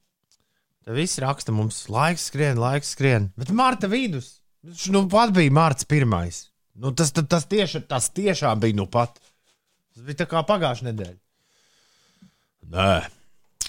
[0.83, 3.31] Tad viss raksta mums, laiks skrien, laiks skrien.
[3.39, 4.41] Bet marta vidus.
[4.91, 6.49] Nu, pat bija mārts pirmais.
[6.79, 9.21] Nu, tas, tas, tas, tieši, tas tiešām bija nu pat.
[9.93, 11.19] Tas bija tā kā pagājušā nedēļa.
[12.73, 12.93] Nē,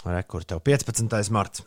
[0.08, 1.32] rekur tev 15.
[1.36, 1.66] marts.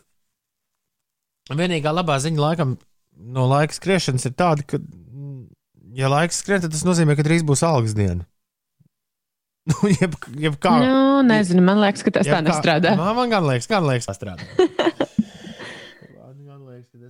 [1.47, 2.75] Vienīgā labā ziņa laikam
[3.17, 4.79] no laika skriešanas ir tāda, ka,
[5.95, 8.27] ja laiks skrien, tad tas nozīmē, ka drīz būs algas diena.
[9.67, 12.93] Nu, jeb, jeb kā, Nu, nezinu, man liekas, ka tas tā nestrādā.
[12.95, 14.45] Man, man gan liekas, gan liekas, tā strādā.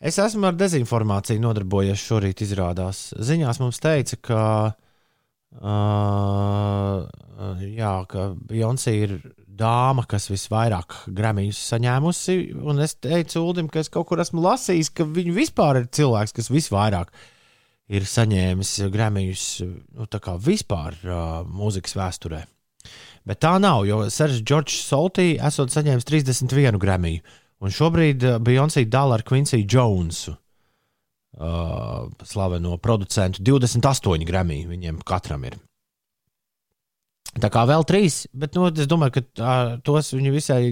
[0.00, 3.12] Es esmu ar dezinformāciju nodarbojies šorīt, izrādās.
[3.20, 4.74] Ziņās mums teica, ka,
[5.60, 7.04] uh,
[7.60, 12.54] jā, ka Beyoncé ir dāma, kas visvairāk gramījus saņēmusi.
[12.64, 16.32] Un es teicu Ulim, ka es kaut kur esmu lasījis, ka viņa vispār ir cilvēks,
[16.32, 17.12] kas visvairāk
[17.90, 20.08] ir saņēmis gramījus nu,
[20.40, 22.46] vispār uh, mūzikas vēsturē.
[23.28, 27.24] Bet tā nav, jo Seržs Džordžs Soltī esot saņēmis 31 gramiju.
[27.60, 35.44] Un šobrīd uh, Beyoncé dala ar Quincy Jonesu, uh, slaveno producentu, 28 gramiju viņiem katram
[35.44, 35.58] ir.
[37.38, 39.54] Tā kā vēl trīs, bet nu, es domāju, ka tā,
[39.86, 40.62] tos viņi visai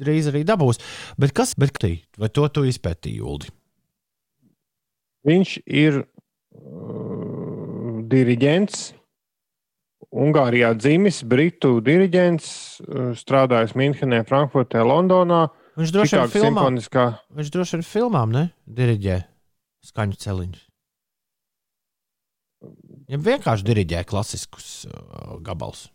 [0.00, 0.80] drīz arī dabūs.
[1.20, 3.52] Bet kas, bet tī, vai to tu izpētīji, Uldi?
[5.26, 8.86] Viņš ir uh, diriģents.
[10.14, 12.48] Ungārijā dzimis, britu diriģents,
[12.84, 15.46] uh, strādājis Minhenē, Frankfurtē, Londonā.
[15.76, 17.06] Viņš droši vien filmā, simfoniskā.
[17.36, 18.44] viņš droši vien filmām, ne?
[18.64, 19.18] Diriģē
[19.90, 20.62] skaņu celiņus.
[23.12, 25.86] Ja vienkārši diriģē klasiskus uh, gabalus.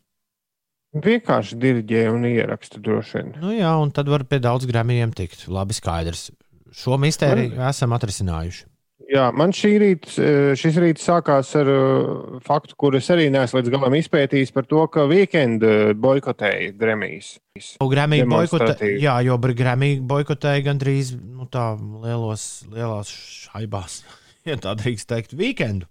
[0.92, 3.34] Vienkārši diriģē un ieraksta droši vien.
[3.40, 5.48] Nu jā, un tad var pie daudz gramiem tikt.
[5.48, 6.30] Labi, skaidrs.
[6.76, 8.68] Šo mistēriju esam atrisinājuši.
[9.10, 13.60] Jā, man šī rīt, eh, šis rīts sākās ar uh, faktu, kur es arī neesmu
[13.60, 17.34] līdz galam izpētījis par to, ka weekend uh, boikotēja Gremijas.
[17.82, 23.12] Gramīgi boikotē, jā, jo Gramīgi boikotēja gandrīz nu, tā lielos, lielās
[23.48, 24.02] šaibās,
[24.50, 25.90] ja tā drīkst teikt, weekendu.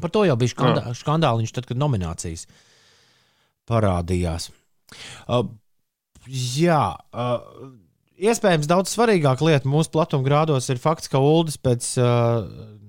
[0.00, 2.48] Par to jau bija skandā, skandāliņš, tad, kad nominācijas
[3.70, 4.50] parādījās.
[5.28, 5.46] Uh,
[6.28, 6.82] jā,
[7.14, 7.70] uh,
[8.18, 12.44] iespējams, daudz svarīgāka lieta mūsu platumgrādos ir fakts, ka Uldis pēc uh,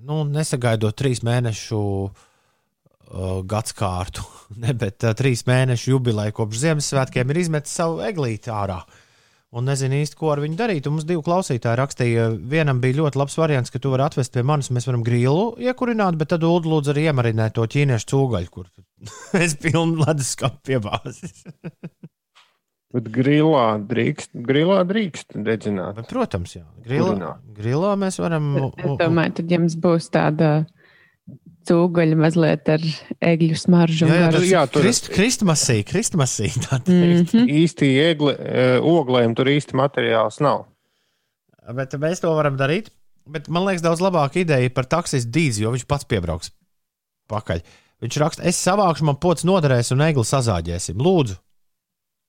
[0.06, 4.26] nu, nesagaidot trīs mēnešu uh, gadsimtu,
[4.82, 8.80] bet uh, trīs mēnešu jubileju kopš Ziemassvētkiem ir izmetis savu eglīti ārā.
[9.56, 10.88] Un nezinu īsti, ko ar viņu darīt.
[10.88, 14.42] Un mums divi klausītāji rakstīja, vienam bija ļoti labs variants, ka tu vari atvest pie
[14.44, 18.68] manis, mēs varam grilu iekurināt, bet tad Ulu lūdzu arī iemarināt to ķīniešu cūgaļu, kur
[19.46, 21.46] es pilnu leduskapu piebāzis.
[22.96, 25.98] Bet grilā drīkst, grilā drīkst dedzināt.
[25.98, 28.46] Bet, protams, jā, grilā, grilā mēs varam.
[28.72, 30.52] Es domāju, tad jums būs tāda
[31.66, 32.84] cūgaļa mazliet ar
[33.26, 34.06] egļu smaržu.
[34.06, 36.88] un Jā, jā, tur, jā, tur- krist, kristmasī, kristmasī, teikt.
[37.34, 37.48] Mhm.
[37.62, 40.64] Īsti iegle, eh, oglēm tur īsti materiāls nav.
[41.74, 42.92] Bet mēs to varam darīt.
[43.26, 46.52] Bet man liekas, daudz labāka ideja par taksijas dīdzi, jo viņš pats piebrauks
[47.28, 47.60] pakaļ.
[48.04, 50.94] Viņš raksta, es savākšu, man pocis noderēs un egli sazāģēsim.
[51.02, 51.34] Lūdzu,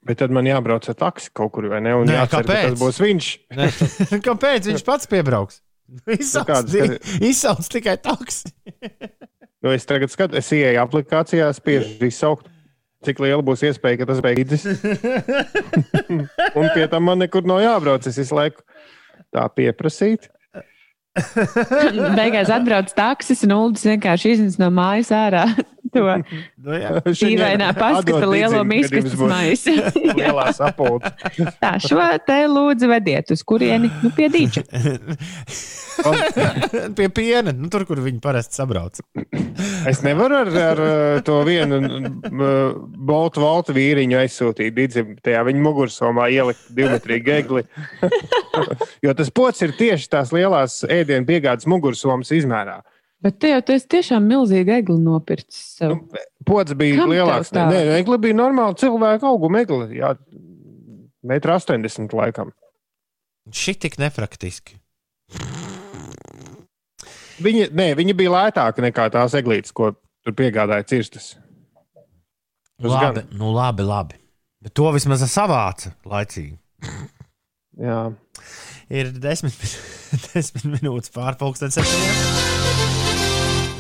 [0.08, 1.94] Bet tad man jābrauc ar taksi kaut kur, vai ne?
[2.00, 2.68] Un Nē, jācer, kāpēc?
[2.70, 3.30] tas būs viņš.
[4.28, 5.62] Kāpēc viņš pats piebrauks?
[6.18, 8.52] Izsauc, kādas ti- izsauc tikai taksi.
[9.64, 12.48] Jo es tagad skatos, es ieeju aplikācijā, spiežu izsaukt,
[13.08, 14.66] cik liela būs iespēja, ka tas beidzas.
[16.60, 18.08] un pie tam man nekur nav jābrauc.
[18.10, 18.64] Es visu laiku
[19.32, 20.28] tā pieprasīt.
[22.18, 25.48] Beigās atbrauc taksis un Uldis vienkārši iznes no mājas ārā
[25.94, 26.06] to
[26.68, 29.76] Nu, dīvainā paskata lielo miskastes maisu.
[30.18, 31.14] Lielā sapulce.
[31.62, 34.66] Tā, šo te lūdzu vediet uz kurieni, nu pie dīča.
[36.98, 39.00] Pie piena, nu, tur, kur viņi parasti sabrauc.
[39.90, 41.80] Es nevaru ar, ar uh, to vienu
[43.08, 47.64] boltu voltu vīriņu aizsūtīt Digim, tajā viņa mugursomā ielikt divmetrīgu egli.
[49.06, 52.82] jo tas pots ir tieši tās lielās ēdienu piegādes mugursomas izmērā.
[53.24, 55.96] Bet te jau tu esi tiešām milzīgi egli nopircis sev.
[55.96, 57.50] Nu, Pots bija Kam lielāks.
[57.56, 59.98] Nē, egli bija normāla cilvēka auguma egli.
[59.98, 60.14] Jā,
[61.28, 62.54] metru 80 laikam.
[63.54, 64.78] Šī tik nepraktiski.
[67.44, 69.92] Viņa, nē, viņa bija lētāka nekā tās eglītes, ko
[70.26, 71.36] tur piegādāja cirstas.
[72.78, 73.38] Tas Labi, gan.
[73.38, 74.20] nu, labi, labi.
[74.62, 76.58] Bet to vismaz savāca laicīgi.
[77.82, 78.00] Jā.
[78.94, 79.58] Ir desmit,
[80.32, 83.06] desmit minūtes pārpusdienas.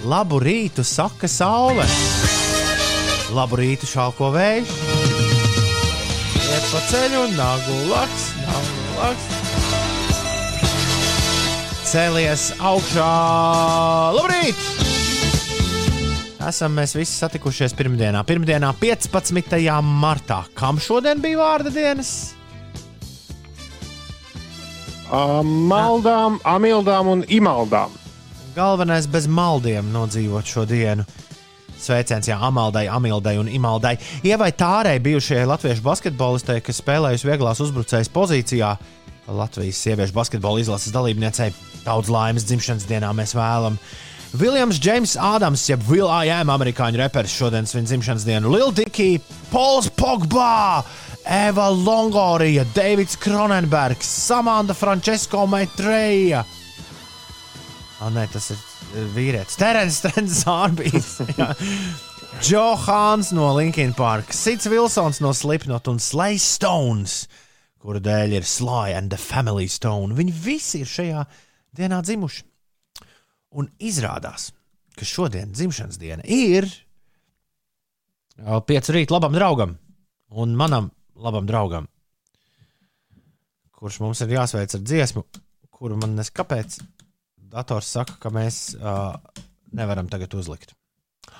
[0.06, 1.86] Labu rītu, saka saule.
[3.34, 4.70] Labu rītu, šāko vējš.
[6.38, 9.28] Iet pa ceļu, nagu laks, nagu laks.
[11.88, 13.10] Cēlies augšā.
[14.18, 14.62] Labrīt!
[16.48, 18.22] Esam mēs visi satikušies pirmdienā.
[18.28, 19.58] Pirmdienā, 15.
[19.84, 20.44] martā.
[20.56, 22.12] Kam šodien bija vārda dienas?
[25.08, 27.96] Uh, maldām, amildām un imaldām.
[28.58, 31.04] Galvenais bez maldiem nodzīvot šo dienu.
[31.78, 34.00] Sveiciens jā, Amaldai, Amildai un Imaldai.
[34.26, 38.72] Ievai Tārei, bijušajai latviešu basketbolistei, kas spēlējusi vieglās uzbrucējas pozīcijā,
[39.28, 41.52] Latvijas sieviešu basketbola izlases dalībniecei.
[41.86, 43.96] Daudz laimes dzimšanas dienā mēs vēlamies.
[44.38, 48.50] Viljams Džeims Ādams, jeb Will I Am, amerikāņu reperis, šodien svin dzimšanas dienu.
[48.52, 49.22] Lil Dicky,
[49.54, 50.82] Pols Pogba,
[51.24, 56.42] Eva Longorija, Davids Kronenbergs, Samanta Francesco Maitreja.
[57.98, 59.58] Ah, nē, tas ir vīrietis.
[59.58, 61.16] Terens Trends Zārbijs.
[62.46, 67.24] Joe Hāns no Linkin Park, Sits Vilsons no Slipknot un Slay Stones,
[67.82, 70.14] kura dēļ ir Sly and the Family Stone.
[70.14, 71.24] Viņi visi ir šajā
[71.80, 72.44] dienā dzimuši.
[73.58, 74.52] Un izrādās,
[74.94, 76.68] ka šodien dzimšanas diena ir
[78.70, 79.74] piecu rīta labam draugam
[80.30, 81.88] un manam labam draugam,
[83.74, 85.26] kurš mums ir jāsveic ar dziesmu,
[85.74, 86.78] kuru man neskapēc
[87.58, 89.18] dators saka, ka mēs uh,
[89.74, 90.76] nevaram tagad uzlikt.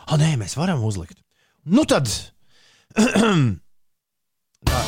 [0.08, 1.20] Ah, nē, mēs varam uzlikt.
[1.68, 2.10] Nu tad,
[4.68, 4.86] Dā-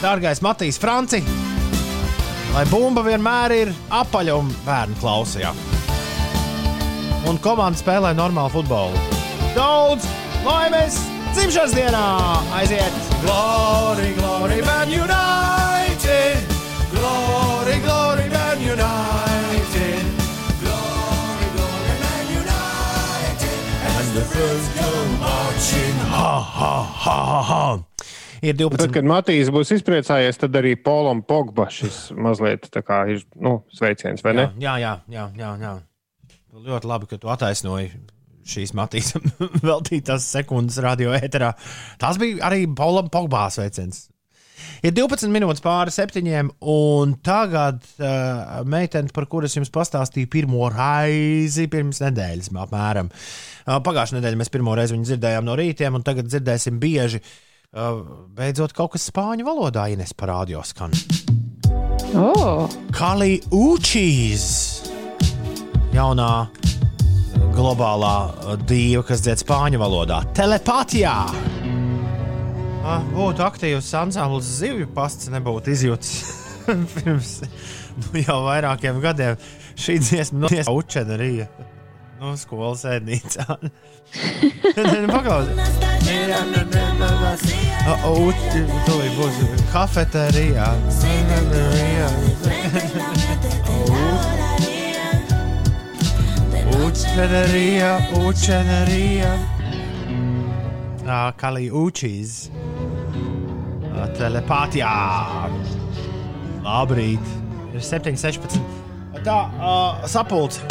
[0.00, 1.20] dārgais Matīs, Franci,
[2.54, 5.52] lai bumba vienmēr ir apaļa un bērnu klausījā.
[7.28, 9.02] Un komanda spēlē normālu futbolu.
[9.54, 10.06] Daudz
[10.46, 10.96] laimes
[11.34, 12.04] dzimšanas dienā!
[12.56, 12.96] Aiziet!
[13.26, 15.69] Glory, glory, man united!
[24.14, 24.90] The first go
[25.20, 25.96] marching!
[26.10, 27.78] Ha, ha, ha, ha, ha!
[28.42, 28.78] Ir 12.
[28.80, 33.60] Tad, kad Matīs būs izpriecājies, tad arī Polam Pogba šis mazliet tā kā ir nu,
[33.76, 34.46] sveiciens, vai ne?
[34.62, 35.74] Jā, jā, jā, jā, jā.
[36.50, 37.92] Ļoti labi, ka tu attaisnoji
[38.50, 39.12] šīs matīs
[39.70, 41.52] veltītās sekundes radio ēterā.
[42.00, 44.08] Tas bija arī Paulam Pogbā sveiciens.
[44.86, 51.68] Ir 12 minūtes pāri septiņiem, un tagad uh, meitene, par kuras jums pastāstīju pirmo reizi
[51.70, 53.10] pirms nedēļas, apmēram.
[53.10, 57.22] Uh, Pagājušajā nedēļā mēs pirmo reizi viņu dzirdējām no rītiem, un tagad dzirdēsim bieži.
[57.70, 58.00] Uh,
[58.34, 60.96] beidzot, kaut kas spāņu valodā Ines parādījā skan.
[62.18, 64.48] Oh, Kali Učīs,
[65.94, 66.32] jaunā
[67.54, 68.14] globālā
[68.66, 71.14] dieva, kas dzied spāņu valodā, telepātijā.
[72.80, 76.12] Ah, būtu aktīvs ansamblis zivju pasts, nebūtu izjūts
[76.94, 79.36] pirms nu, jau vairākiem gadiem.
[79.80, 81.46] Šī dziesma no Učenerija,
[82.20, 83.46] no skolas ēdnīcā.
[85.12, 85.76] Paklausies!
[88.10, 89.38] Uči, tūlīt būs
[89.74, 90.72] kafeterijā.
[96.80, 99.59] Učenerija, učenerija.
[101.40, 102.50] Kali Učīs.
[104.18, 104.90] Telepātijā.
[106.64, 107.32] Labrīt.
[107.74, 108.60] Ir 7,16.
[109.24, 110.62] Tā, uh, sapulce.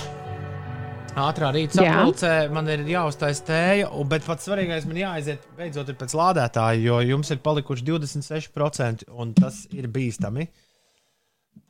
[1.20, 1.92] Ātrā rīta Jā.
[1.92, 7.00] sapulcē man ir jāuztais tēja, bet pats svarīgais man jāaiziet beidzot ir pēc lādētāja, jo
[7.04, 10.48] jums ir palikuši 26%, un tas ir bīstami.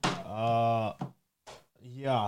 [0.06, 0.92] Uh,
[1.98, 2.22] jā,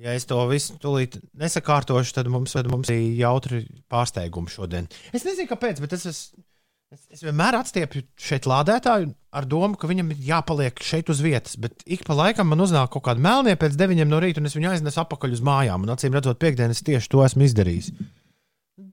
[0.00, 4.88] ja es to visu tūlīt nesakārtošu, tad mums, tad mums ir jautri pārsteigumi šodien.
[5.14, 6.20] Es nezinu, kāpēc, bet es, es,
[6.94, 11.58] es, es vienmēr atstiepju šeit lādētāju ar domu, ka viņam ir jāpaliek šeit uz vietas.
[11.60, 14.56] Bet ik pa laikam man uznāk kaut kāda melnie pēc deviņiem no rīta, un es
[14.58, 15.86] viņu aiznesu atpakaļ uz mājām.
[15.86, 17.92] Un acīm redzot, piekdienas tieši to esmu izdarījis.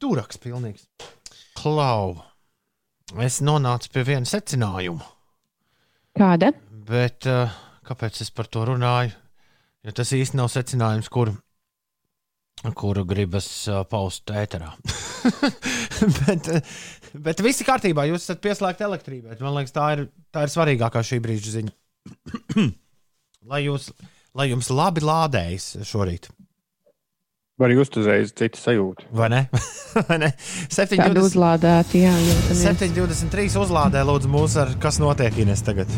[0.01, 0.87] Duraks pilnīgs.
[1.57, 2.21] Klau.
[3.21, 5.03] Es nonācu pie viena secinājuma.
[6.17, 6.53] kāda?
[6.87, 7.51] Bet uh,
[7.87, 9.13] kāpēc es par to runāju?
[9.81, 11.31] Jo tas īsti nav secinājums, kur,
[12.77, 14.69] kuru gribas uh, paust ēterā.
[16.19, 16.75] bet, uh,
[17.17, 18.05] bet viss ir kārtībā.
[18.11, 19.39] Jūs esat pieslēgti elektrībai.
[19.41, 21.73] Man liekas, tā ir, tā ir svarīgākā šī brīža ziņa.
[23.51, 23.89] lai, jūs,
[24.37, 26.29] lai jums labi lādējas šorīt.
[27.61, 29.09] Var just uzreiz citu sajūtu.
[29.17, 29.43] Vai ne?
[30.07, 30.31] Vai ne?
[30.69, 32.65] Tāda 7,20 uzlādēta, jā, jūtamies.
[32.69, 35.89] 7,23 uzlādē, lūdzu, mūsu ar kas notiek Ines tagad.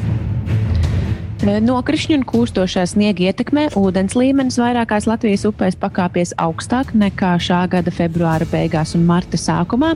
[1.44, 7.92] Nokrišņu un kūstošā sniega ietekmē ūdens līmenis vairākās Latvijas upēs pakāpies augstāk nekā šā gada
[7.92, 9.90] februāra beigās un marta sākumā.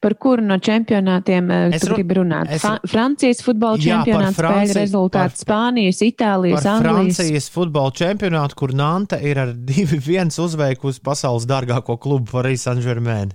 [0.00, 2.48] Par kuru no čempionātiem eh, es tu gribi runāt?
[2.56, 7.18] Es, Francijas futbola čempionāts, spēļu rezultāts, par, Spānijas, Itālijas, Anglijas.
[7.18, 13.34] Francijas futbola čempionātu, kur Nanta ir ar 2-1 uzveikusi pasaules dārgāko klubu Paris Saint-Germain,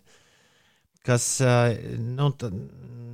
[1.06, 2.32] kas eh, nu,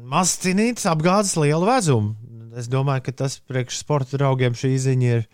[0.08, 2.16] maz cīnīts apgādes lielu vezumu.
[2.56, 5.28] Es domāju, ka tas priekš sporta draugiem šī ziņa ir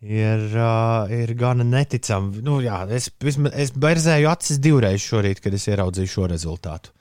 [0.00, 2.40] ir, uh, ir gana neticami.
[2.44, 3.10] Nu, jā, es,
[3.52, 6.94] es berzēju acis divreiz šorīt, kad es ieraudzīju šo rezultātu.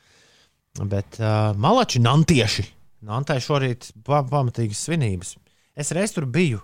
[0.78, 2.66] Bet uh, malači nantieši.
[3.08, 5.36] Nantai šorīt pa, pamatīgas svinības.
[5.80, 6.60] Es reiz tur biju.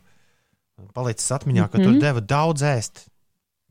[0.96, 1.86] Palicis atmiņā, ka mm -hmm.
[1.86, 2.02] tur mhm.
[2.04, 3.06] deva daudz ēst.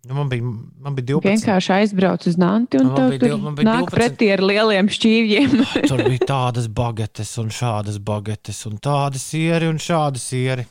[0.04, 0.42] Nu, man, bija,
[0.80, 1.28] man bija 12.
[1.30, 3.94] Vienkārši aizbraucu uz Nanti un tur bija, nāk 12.
[3.94, 5.54] pretī ar lieliem šķīvjiem.
[5.90, 10.66] tur bija tādas bagetes un šādas bagetes un tādas sieri un šādas sieri.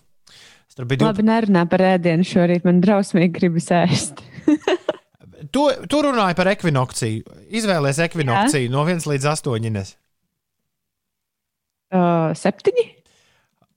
[0.76, 1.10] Tur bija 12.
[1.10, 2.66] Labi, nerunā par ēdienu šorīt.
[2.66, 4.22] Man drausmīgi gribas ēst.
[5.52, 7.24] tu, tu runāji par ekvinokciju.
[7.60, 8.74] Izvēlēties ekvinokciju Jā.
[8.74, 9.70] no 1 līdz 8.
[9.70, 9.96] Ines.
[11.94, 12.86] Uh, septiņi?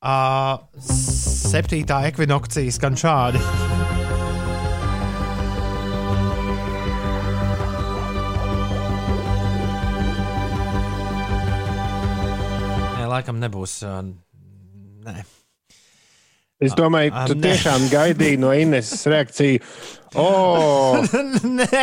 [0.07, 3.41] Uh, septītā ekvinokcija skan šādi.
[12.97, 13.81] Nē, laikam nebūs.
[13.85, 14.05] Uh,
[15.09, 15.27] nē.
[16.57, 19.61] Es domāju, tu A, tiešām gaidīji no Ineses reakciju.
[20.17, 20.97] Oh!
[21.59, 21.81] nē,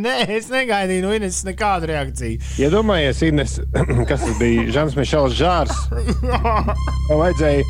[0.00, 2.40] nē, es negaidīju no Ineses nekādu reakciju.
[2.64, 3.58] Iedomājies, ja Ines,
[4.08, 4.64] kas tas bija?
[4.72, 5.82] Žants Mišels Žārs.
[6.32, 7.68] Man vajadzēja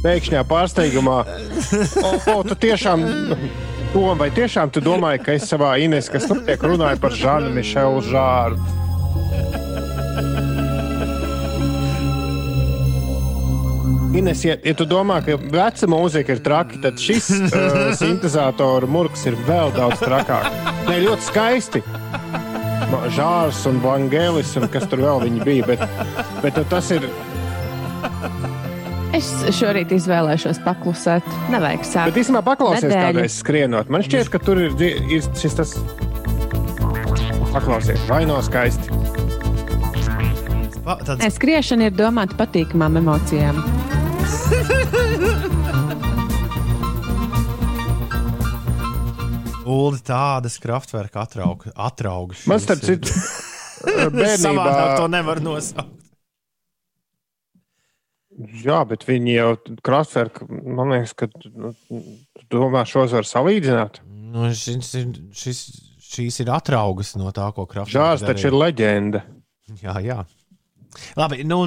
[0.00, 1.18] pēkšņā pārsteigumā.
[2.00, 3.04] O, oh, tu tiešām.
[3.90, 8.00] Tom, vai tiešām tu domāji, ka es savā Ines, kas notiek, runāju par Žanu Mišelu
[8.08, 8.56] Žāru?
[14.14, 19.22] Ines, ja, ja tu domā, ka veca mūzika ir traki, tad šis uh, sintēzātora murgs
[19.30, 20.48] ir vēl daudz trakāk.
[20.88, 21.82] Nē, ļoti skaisti.
[23.14, 25.68] Žārs un Vangelis un kas tur vēl bija.
[25.68, 25.84] Bet,
[26.42, 27.06] bet tas ir.
[29.14, 31.26] Es šorīt izvēlēšos paklusēt.
[31.54, 32.10] Nevajag sākt.
[32.10, 33.90] Bet īstenībā paklausies kādreiz skrienot.
[33.94, 35.76] Man šķiet, ka tur ir, ir šis tas.
[37.50, 38.90] Paklausies, vai nav skaisti?
[40.90, 41.22] Tāds...
[41.36, 43.62] Skriešana ir domāta patīkamām emocijām.
[49.70, 51.70] Ulu tādas kraftverka atrauga.
[51.78, 53.14] atrauga Man starp citu,
[54.16, 55.96] bērnībā to nevar nosaukt.
[58.64, 59.50] Jā, bet viņi jau
[59.84, 61.74] kraftverku, man liekas, ka nu,
[62.52, 64.00] domā, šos var salīdzināt.
[64.32, 64.94] Nu, šis,
[65.36, 65.60] šis,
[66.14, 67.92] šīs ir atraugas no tā, ko kraftverks.
[67.92, 69.20] Žārs taču ir leģenda.
[69.82, 70.18] Jā, jā.
[71.20, 71.60] Labi, nu,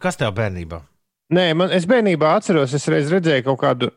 [0.00, 0.84] kas tev bērnībā?
[1.32, 3.90] Nē, man, es bērnībā atceros, es reiz redzēju kaut kādu,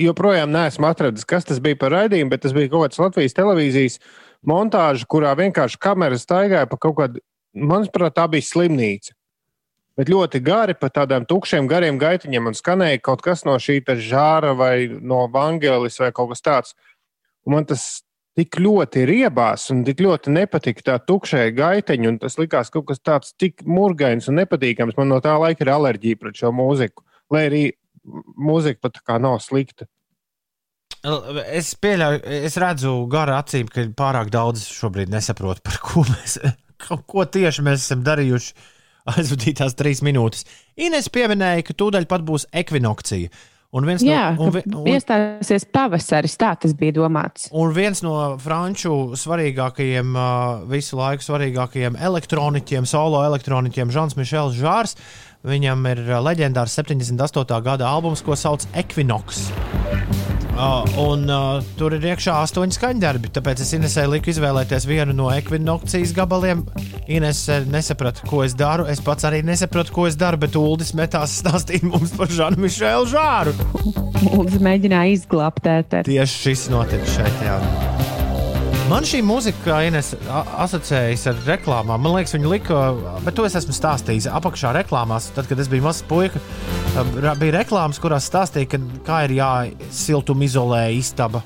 [0.00, 3.98] joprojām neesmu atradzis, kas tas bija par raidījumu, bet tas bija kaut kāds Latvijas televīzijas
[4.48, 7.22] montāža, kurā vienkārši kamera staigāja pa kaut kādu,
[7.56, 9.14] manuprāt, tā bija slimnīca.
[9.98, 14.52] Bet ļoti gari, pa tādiem tukšiem, gariem gaitiņiem, un skanēja kaut kas no šī žāra
[14.54, 16.76] vai no Vangelis vai kaut kas tāds.
[17.42, 18.04] Un man tas
[18.38, 22.14] tik ļoti riebās un tik ļoti nepatika tā tukšā gaiteņa.
[22.22, 24.96] Tas likās kaut kas tāds tik murgains un nepatīkams.
[24.98, 27.04] Man no tā laika ir alerģija pret šo mūziku.
[27.34, 27.62] Lai arī
[28.38, 29.88] mūzika pat kā nav slikta.
[31.54, 36.40] Es pieļauju, es redzu garu acīm, ka pārāk daudz šobrīd nesaprot, par ko mēs,
[37.12, 38.54] ko tieši mēs esam darījuši
[39.14, 40.44] aizvadītās trīs minūtes.
[40.78, 43.30] Ines pieminēja, ka tūdaļ pat būs ekvinokcija.
[43.76, 47.50] Un viens Jā, no, un, un, iestāsies pavasaris, tā tas bija domāts.
[47.52, 50.16] Un viens no franču svarīgākajiem,
[50.72, 54.96] visu laiku svarīgākajiem elektroniķiem, solo elektroniķiem, Žants Mišels Žārs,
[55.44, 57.60] viņam ir leģendārs 78.
[57.68, 59.50] gada albums, ko sauc Equinox.
[60.58, 63.30] Uh, un uh, tur ir iekšā astoņi skaņdarbi.
[63.36, 66.64] Tāpēc es Inesē liku izvēlēties vienu no ekvinokcijas gabaliem.
[67.06, 68.88] Ines nesaprata, ko es daru.
[68.90, 73.06] Es pats arī nesaprotu, ko es daru, bet Uldis metās stāstīt mums par Žanu Mišelu
[73.14, 73.54] Žāru.
[74.34, 76.10] Uldis mēģināja izglābt ēteru.
[76.10, 77.46] Tieši šis notika šeit.
[77.46, 77.97] Jā.
[78.88, 82.00] Man šī mūzika, Ines, asociējas ar reklāmām.
[82.00, 82.76] Man liekas, viņa lika,
[83.20, 85.26] bet to es esmu stāstījis apakšā reklāmās.
[85.36, 86.40] Tad, kad es biju mazs puika,
[87.36, 91.42] bija reklāmas, kurās stāstīja, ka, kā ir jāsiltumizolē istaba.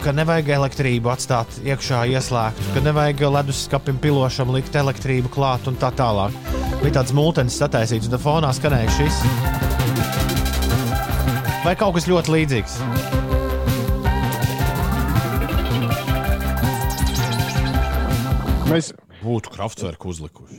[0.00, 5.92] Ka nevajag elektrību atstāt iekšā, ieslēgtu, ka nevajag leduskapim pilošam likt elektrību klāt un tā
[6.00, 6.32] tālāk.
[6.80, 9.20] Bija tāds mūtenis sataisīts, un tā fonā skanēja šis.
[11.66, 12.80] Vai kaut kas ļoti līdzīgs?
[18.68, 18.90] Mēs
[19.22, 20.58] būtu kraftverku uzlikuši.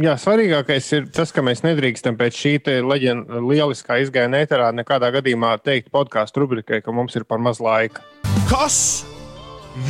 [0.00, 2.52] Jā, svarīgākais ir tas, ka mēs nedrīkstam pēc šī
[2.84, 8.04] leģenda, lieliskā izgājiena ēterā nekādā gadījumā teikt podkāstu rubrikai, ka mums ir par maz laika.
[8.48, 8.78] Kas?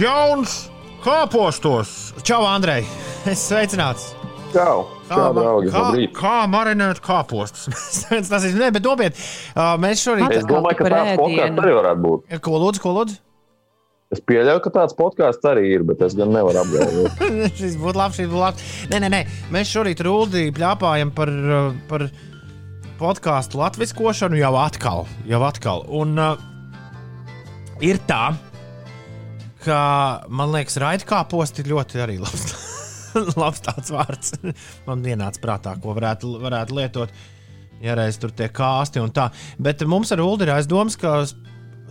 [0.00, 0.64] Jauns
[1.06, 2.12] kāpostos!
[2.26, 2.86] Čau, Andrej!
[3.30, 4.12] Es sveicināts!
[4.54, 4.86] Čau!
[5.06, 5.84] Kā, Čau, draugi, kā,
[6.18, 7.68] kā marinēt kāpostus?
[8.30, 9.22] tas ir ne, bet nopietni.
[9.82, 10.34] Mēs šorīt.
[10.40, 11.62] Es domāju, ka par tāds podkāsts ēdienu.
[11.62, 12.36] arī varētu būt.
[12.42, 13.20] Ko lūdzu, ko lūdzu?
[14.14, 17.22] Es pieļauju, ka tāds podkāsts arī ir, bet es gan nevaru apgalvot.
[17.58, 18.66] šis būtu labs, šis būtu labs.
[18.92, 19.22] Nē, nē, nē.
[19.54, 21.32] Mēs šorīt rūdī pļāpājam par,
[21.90, 22.06] par
[23.00, 25.08] podkāstu latviskošanu jau atkal.
[25.26, 25.82] Jau atkal.
[25.90, 26.38] Un uh,
[27.82, 28.36] ir tā,
[29.66, 29.80] ka
[30.30, 32.54] man liekas, raidkāposti ļoti arī labs.
[33.42, 34.36] labs tāds vārds.
[34.86, 37.24] Man ienāca prātā, ko varētu, varētu lietot.
[37.82, 39.28] Ja reiz tur tie kāsti un tā.
[39.60, 41.18] Bet mums ar Ulu ir aizdoms, ka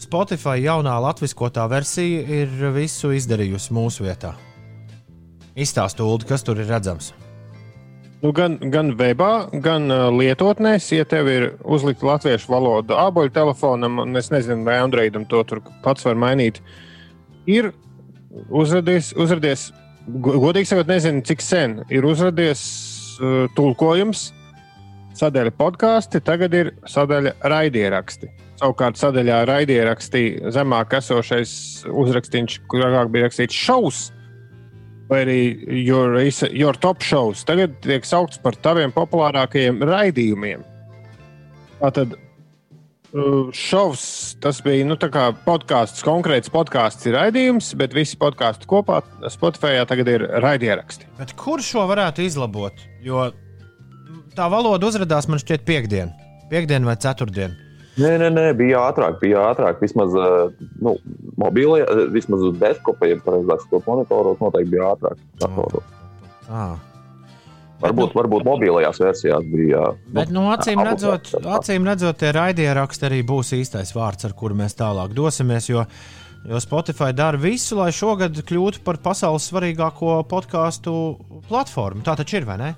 [0.02, 4.34] Spotify jaunā latviskotā versija ir visu izdarījusi mūsu vietā.
[5.56, 7.14] Izstāst, Ulu, kas tur ir redzams.
[8.20, 14.00] Nu, gan, gan webā, gan uh, lietotnēs, ja tev ir uzlikta latviešu valoda āboļu telefonam,
[14.04, 16.60] un es nezinu, vai Androidam to tur pats var mainīt,
[17.48, 17.70] ir
[18.50, 19.68] uzradies, uzradies
[20.08, 22.66] go- godīgi sakot, nezinu, cik sen ir uzradies
[23.20, 24.32] uh, tulkojums.
[25.16, 28.28] Sadaļa podkāsti, tagad ir sadaļa raidieraksti.
[28.56, 30.26] Savukārt, sadaļā raidierakstī
[30.56, 31.52] zemāk esošais
[31.92, 34.06] uzrakstīns, kur agrāk bija rakstīts šaus,
[35.10, 35.40] vai arī
[35.84, 36.16] your,
[36.56, 40.64] your top shows, tagad tiek saukts par taviem populārākajiem raidījumiem.
[41.82, 44.06] Tātad uh, šovs,
[44.42, 44.98] tas bija nu,
[45.46, 49.02] podkāsts, konkrēts podkāsts ir raidījums, bet visi podkāsti kopā
[49.34, 51.12] Spotify tagad ir raidieraksti.
[51.20, 52.88] Bet kur šo varētu izlabot?
[53.04, 53.28] Jo
[54.36, 56.16] tā valoda uzrādījās man šķiet piekdien,
[56.50, 57.65] piekdien vai ceturtdien.
[57.96, 59.80] Nē, nē, nē, bija ātrāk, bija ātrāk.
[59.80, 60.50] Vismaz, uh,
[60.84, 60.98] nu,
[61.40, 65.22] mobilajā, uh, vismaz uz desktopā, ja pareizāk sakot, monitoros noteikti bija ātrāk.
[66.52, 66.76] Ah.
[67.84, 69.90] Varbūt, varbūt mobilajās versijās bija.
[70.16, 74.76] Bet, nu, acīm redzot, acīm redzot, tie raidieraksti arī būs īstais vārds, ar kuru mēs
[74.80, 75.68] tālāk dosimies.
[75.72, 75.86] Jo,
[76.48, 80.96] jo Spotify dara visu, lai šogad kļūtu par pasaules svarīgāko podkāstu
[81.48, 82.04] platformu.
[82.08, 82.74] Tā taču ir, vai ne?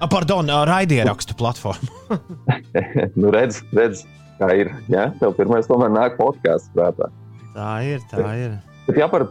[0.00, 1.92] Pardon, raidierakstu platformu.
[3.20, 4.04] nu, redz, redz,
[4.40, 4.72] kā ir.
[4.92, 5.10] Ja?
[5.20, 7.10] Tev pirmais tomēr nāk podkāsts prātā.
[7.54, 8.58] Tā ir, tā ir.
[8.86, 9.26] Bet, ja par,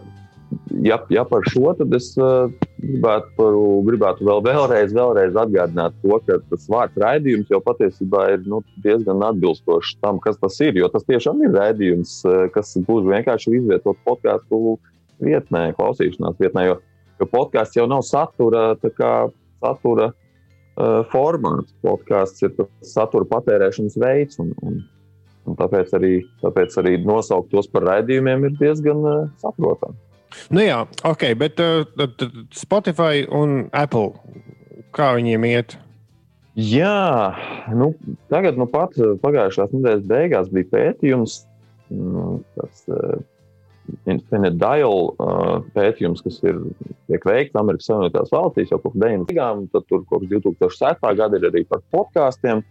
[0.85, 2.51] ja, ja par šo, tad es uh,
[2.81, 3.57] gribētu, par,
[3.87, 9.23] gribētu vēl vēlreiz, vēlreiz atgādināt to, ka tas vārds raidījums jau patiesībā ir nu, diezgan
[9.31, 10.77] atbilstošs tam, kas tas ir.
[10.79, 12.19] Jo tas tiešām ir raidījums,
[12.55, 14.77] kas gluži vienkārši ir izvietots podkāstu
[15.23, 16.69] vietnē, klausīšanās vietnē.
[16.69, 16.79] Jo,
[17.19, 19.13] jo podkāsts jau nav satura, kā,
[19.63, 21.75] satura uh, formāts.
[21.85, 24.39] Podkāsts ir tas satura patērēšanas veids.
[24.43, 24.79] Un, un
[25.57, 29.97] tāpēc, arī, tāpēc arī nosaukt tos par raidījumiem ir diezgan uh, saprotami.
[30.53, 31.85] Nu jā, ok, bet uh,
[32.53, 34.13] Spotify un Apple,
[34.93, 35.77] kā viņiem iet?
[36.59, 37.33] Jā,
[37.71, 37.93] nu,
[38.27, 41.43] tagad nu pat eh, pagājušās nedēļas beigās bija pētījums,
[41.93, 43.21] nu, tas uh,
[44.09, 46.59] Infinite Dial uh, pētījums, kas ir
[47.09, 49.31] tiek veikts Amerikas Savienotās valstīs jau kopš 90.
[49.33, 49.63] gadiem.
[49.73, 51.15] Tad tur kopš 2007.
[51.17, 52.61] gada ir arī par podkāstiem.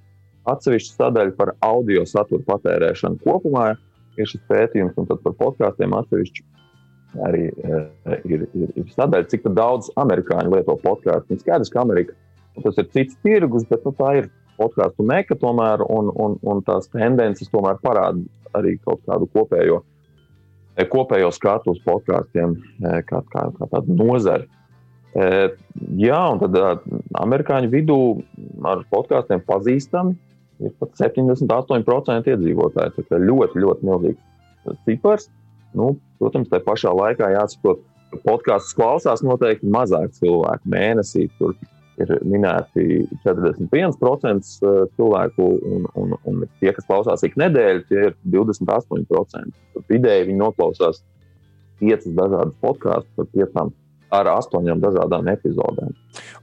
[0.48, 3.72] Atsevišķa sadaļa par audio satura patērēšanu kopumā
[4.18, 6.46] ir šis pētījums, un par podkāstiem atsevišķi
[7.24, 7.86] arī uh,
[8.28, 11.38] ir, ir, ir sadaļa, cik daudz amerikāņu lieto podkāstu.
[11.40, 12.16] Skaidrs, ka Amerika
[12.62, 14.28] tas ir cits tirgus, bet nu, tā ir
[14.58, 18.24] podkāstu meka tomēr, un, un, un tās tendences tomēr parāda
[18.58, 19.82] arī kaut kādu kopējo,
[20.90, 22.56] kopējo skatu uz podkāstiem,
[23.06, 24.48] kā, kā, kā tādu nozari.
[25.98, 26.58] Jā, un tad
[27.22, 28.00] amerikāņu vidū
[28.66, 30.18] ar podkāstiem pazīstami
[30.64, 32.94] ir pat 78% iedzīvotāji.
[32.96, 35.28] Tas ir ļoti, ļoti milzīgs cipars.
[35.76, 37.82] Nu, protams, tā pašā laikā jāsaprot,
[38.12, 41.26] ka podkāstus klausās noteikti mazāk cilvēku mēnesī.
[41.38, 41.54] Tur
[41.98, 44.48] ir minēti 41%
[44.96, 49.54] cilvēku, un, un, un tie, kas klausās ik nedēļu, tie ir 28%.
[49.74, 51.02] Tad vidēji viņi noklausās
[51.82, 53.74] piecas dažādas podkāstus par piecām
[54.14, 55.92] ar astoņām dažādām epizodēm.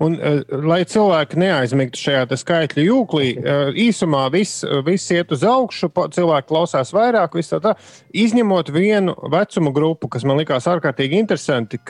[0.03, 5.89] Un, uh, lai cilvēki neaizmigtu šajā skaitļu jūklī, uh, īsumā viss, viss iet uz augšu,
[6.16, 7.76] cilvēki klausās vairāk, tā,
[8.13, 11.82] izņemot vienu vecumu grupu, kas man likās ārkārtīgi interesanti.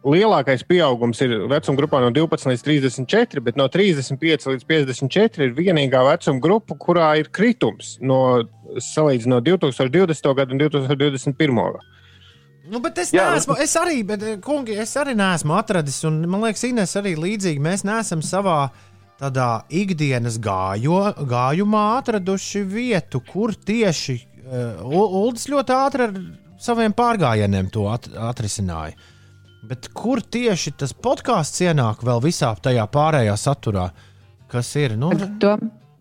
[0.00, 5.52] Lielākais pieaugums ir vecuma grupā no 12 līdz 34, bet no 35 līdz 54 ir
[5.58, 8.40] vienīgā vecuma grupa, kurā ir kritums no
[8.80, 10.32] salīdzinot 2020.
[10.38, 11.60] gadu un 2021.
[11.60, 11.99] gadu.
[12.68, 16.44] Nu, bet es, neesmu, es arī, bet, eh, kungi, es arī neesmu atradis, un man
[16.44, 17.62] liekas, Inês arī līdzīgi.
[17.62, 18.68] Mēs neesam savā
[19.20, 26.14] tādā ikdienas gājo, gājumā atraduši vietu, kur tieši uh, Uldis ļoti ātri ar
[26.60, 28.96] saviem pārgājieniem to at, atrisināja.
[29.68, 33.90] Bet kur tieši tas podkāsts ienāk vēl visā tajā pārējā saturā,
[34.52, 34.96] kas ir?
[35.00, 35.56] Nu, to,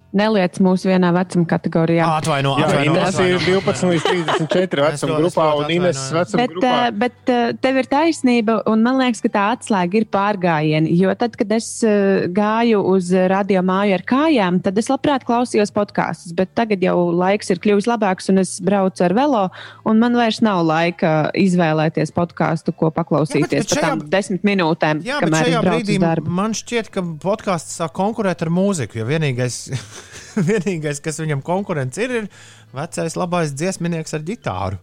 [0.09, 2.05] Neliec mūs vienā vecuma kategorijā.
[2.17, 4.05] Atvaino, atvaino, Jā, tas ir 12 līdz
[4.39, 6.71] 34 vecuma grupā un Ines vecuma bet, grupā.
[6.73, 10.95] Uh, bet uh, tev ir taisnība, un man liekas, ka tā atslēga ir pārgājieni.
[10.97, 15.73] Jo tad, kad es uh, gāju uz radio māju ar kājām, tad es labprāt klausījos
[15.77, 19.45] podkāstus, bet tagad jau laiks ir kļuvis labāks, un es braucu ar velo,
[19.85, 25.05] un man vairs nav laika izvēlēties podkāstu, ko paklausīties par tām desmit minūtēm.
[25.05, 29.67] Jā, bet šajā brīdī man šķiet, ka podkāsts sāk konkurēt ar mūziku, jo vienīgais
[30.49, 32.29] Vienīgais, kas viņam konkurence ir, ir
[32.75, 34.79] vecais labais dziesminieks ar ģitāru.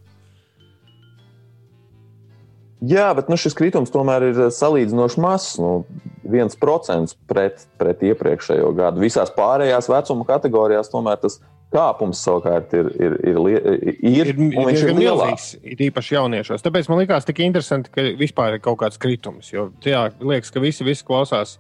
[2.86, 5.54] Jā, bet nu, šis kritums tomēr ir salīdzinoši mazs.
[5.62, 5.86] Nu,
[6.28, 9.00] 1% pret, pret iepriekšējo gadu.
[9.00, 11.38] Visās pārējās vecuma kategorijās tomēr tas
[11.72, 15.54] kāpums savukārt ir, ir, ir, ir, ir, ir, ir lielāks.
[15.64, 16.64] Ir īpaši jauniešos.
[16.66, 19.50] Tāpēc man liekas tik interesanti, ka vispār ir kaut kāds kritums.
[19.54, 21.56] Jo jā, liekas, ka visi, visi klausās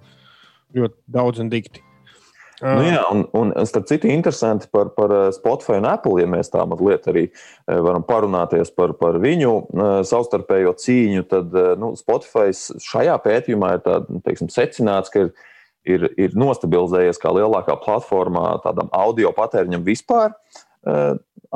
[0.76, 1.85] ļoti daudz un dikti.
[2.64, 6.48] Nu, jā, un, un starp citu, interesanti par, par eh, Spotify un Apple, ja mēs
[6.48, 7.34] tā mazliet arī eh,
[7.68, 11.52] varam parunāties par, par viņu eh, savstarpējo cīņu, tad
[11.82, 15.30] nu, Spotify šajā pētījumā ir tā, nu, teiksim, secināts, ka ir,
[15.84, 20.32] ir, ir nostabilizējies kā lielākā platformā tādam audio patēriņam vispār.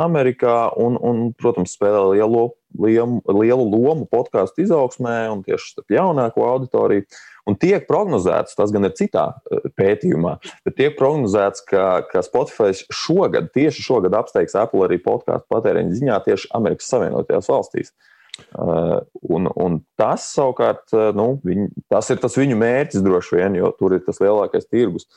[0.00, 2.48] Amerikā, un, un, protams, spēlē lielu,
[2.82, 7.06] lielu, lielu lomu podkāstu izaugsmē un tieši starp jaunāko auditoriju.
[7.06, 10.36] Uh, Un tiek prognozēts, tas gan ir citā e, pētījumā,
[10.66, 16.20] bet tiek prognozēts, ka, ka Spotify šogad, tieši šogad apsteigs Apple arī podkāstu patēriņa ziņā
[16.26, 17.94] tieši Amerikas Savienotajās valstīs.
[18.56, 23.58] Uh, un, un tas savukārt, e, nu, viņi, tas ir tas viņu mērķis droši vien,
[23.58, 25.08] jo tur ir tas lielākais tirgus.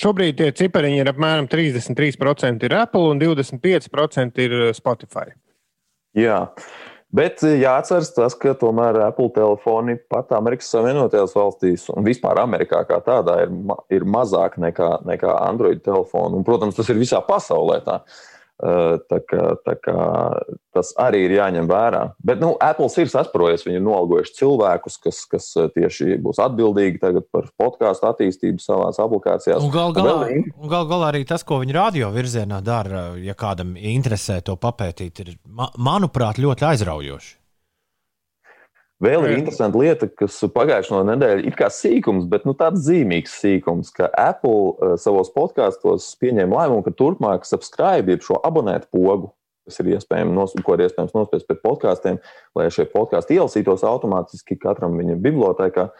[0.00, 5.28] Šobrīd tie cipariņi ir apmēram 33% ir Apple un 25% ir Spotify.
[6.18, 12.06] Jā, uh, Bet eh, jāatcerās tas, ka tomēr Apple telefoni pat Amerikas Savienotajās valstīs un
[12.06, 13.52] vispār Amerikā kā tādā ir,
[13.94, 16.40] ir mazāk nekā, nekā Android telefoni.
[16.40, 17.80] Un, protams, tas ir visā pasaulē.
[17.86, 18.00] Tā.
[18.02, 19.98] Eh, tā kā, tā kā
[20.74, 22.02] tas arī ir jāņem vērā.
[22.24, 27.02] Bet nu, Apple ir sasprojies, viņi ir nolgojuši cilvēkus, kas, kas eh, tieši būs atbildīgi
[27.34, 29.58] par podkāstu attīstību savā aplikācijā.
[29.74, 30.18] Galu galā,
[30.70, 35.34] gal galā arī tas, ko viņi radio virzienā dara, ja kādam interesē to papētīt, ir,
[35.78, 37.43] manuprāt, ļoti aizraujoši.
[39.04, 43.90] Vēl ir interesanta lieta, kas pagājušā nedēļa ir kā sīkums, bet nu, tāds zīmīgs sīkums,
[43.92, 49.34] ka Apple uh, savos podkāstos pieņēma lēmumu, ka turpmāk subscribe šo abonētu pogu,
[49.68, 52.18] kas ir iespējams, ko ir iespējams nospiest pēc podkāstiem,
[52.56, 55.90] lai šie podkāsti ielasītos automātiski katram viņa bibliotekā.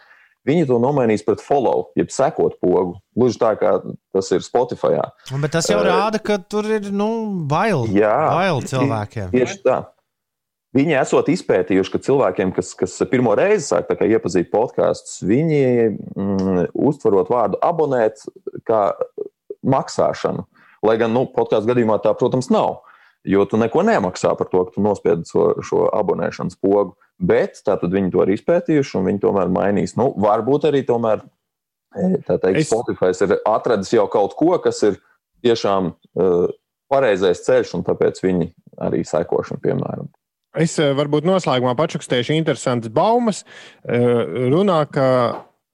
[0.45, 2.99] Viņi to nomainīs pret follow, jeb sekot pogu.
[3.17, 3.79] Gluži tā kā
[4.13, 4.99] tas ir Spotify.
[5.41, 7.09] Bet tas jau uh, rāda, ka tur ir nu,
[7.49, 9.33] bail, jā, bail cilvēkiem.
[9.33, 9.79] Tieši tā.
[10.75, 17.31] Viņi esot izpētījuši, ka cilvēkiem, kas, kas pirmo reizi sāk iepazīt podkāstus, viņi mm, uztverot
[17.31, 18.25] vārdu abonēt
[18.67, 18.89] kā
[19.63, 20.43] maksāšanu.
[20.85, 22.81] Lai gan nu, podkāstu gadījumā tā, protams, nav.
[23.25, 26.93] Jo tu neko nemaksā par to, ka tu nospiedi šo, šo abonēšanas pogu.
[27.15, 29.95] Bet viņi to ir izpētījuši un viņi tomēr mainīs.
[29.95, 31.23] Nu, varbūt arī tomēr
[31.95, 32.67] e, teikt, es...
[32.67, 34.99] Spotify ir atradis jau kaut ko, kas ir
[35.45, 36.51] tiešām uh,
[36.91, 38.51] pareizais ceļš, un tāpēc viņi
[38.83, 40.11] arī sekošana, piemēram.
[40.55, 43.43] Es eh, varbūt noslēgumā pačukstēšu interesantas baumas.
[43.83, 45.07] Eh, Runā, ka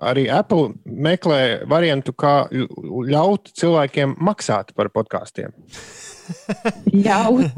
[0.01, 5.53] arī Apple meklē variantu, kā ļaut cilvēkiem maksāt par podkāstiem.
[7.05, 7.49] Ļaut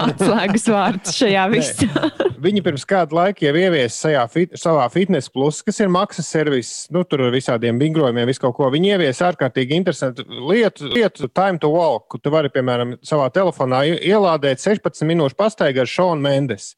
[0.00, 2.08] atslēgas vārds šajā visā.
[2.44, 6.72] Viņi pirms kāda laika jau ieviesa savā, fit, savā fitness plus, kas ir maksas servis,
[6.94, 8.70] nu, tur ar visādiem vingrojumiem, visu kaut ko.
[8.72, 13.84] Viņi ieviesa ārkārtīgi interesantu lietu, lietu time to walk, kur tu vari, piemēram, savā telefonā
[13.94, 16.74] ielādēt 16 minūšu pastaigu ar Šonu Mendes.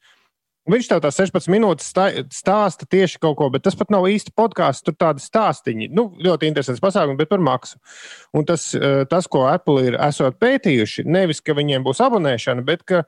[0.66, 1.92] Viņš tev tās 16 minūtes
[2.34, 4.82] stāsta tieši kaut ko, bet tas pat nav īsti podkāsts.
[4.86, 7.78] Tur tādi stāstīņi, nu, ļoti interesants pasākums, bet par maksu.
[8.34, 12.82] Un tas, eh, tas, ko Apple ir esot pētījuši, nevis ka viņiem būs abonēšana, bet
[12.84, 13.04] ka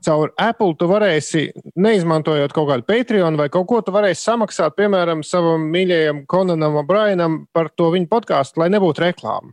[0.00, 5.24] caur Apple tu varēsi, neizmantojot kaut kādu Patreon vai kaut ko, tu varēsi samaksāt, piemēram,
[5.26, 9.52] savam mīļajam Konanam Brainam par to viņa podkāstu, lai nebūtu reklāma.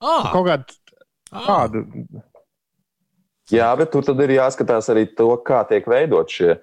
[0.00, 0.76] Ah, Kaut kādu
[1.32, 1.46] ah.
[1.46, 1.86] tādu.
[3.50, 6.56] Jā, bet tur tad ir jāskatās arī to, kā tiek veidot šie,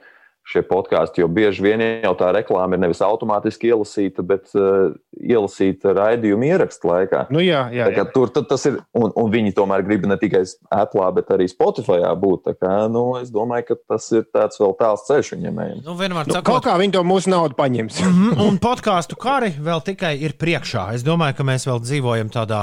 [0.43, 1.23] šie podkāsti.
[1.23, 6.89] Jo bieži vien jau tā reklāma ir nevis automātiski ielasīta, bet uh, ielasīta raidījuma ierakstu
[6.89, 7.25] laikā.
[7.33, 8.05] Nu, jā, jā, jā.
[8.13, 12.51] Tur tas ir, un, un viņi tomēr grib ne tikai Apple, bet arī Spotify būt.
[12.59, 15.61] Kā, nu, es domāju, ka tas ir tāds vēl tāls ceļš viņiem.
[15.83, 18.01] Nu, vienmēr Nu, sakot, kaut kā viņi to mūsu naudu paņems.
[18.03, 20.89] Mhm, Un podkāstu kari vēl tikai ir priekšā.
[20.97, 22.61] Es domāju, ka mēs vēl dzīvojam tādā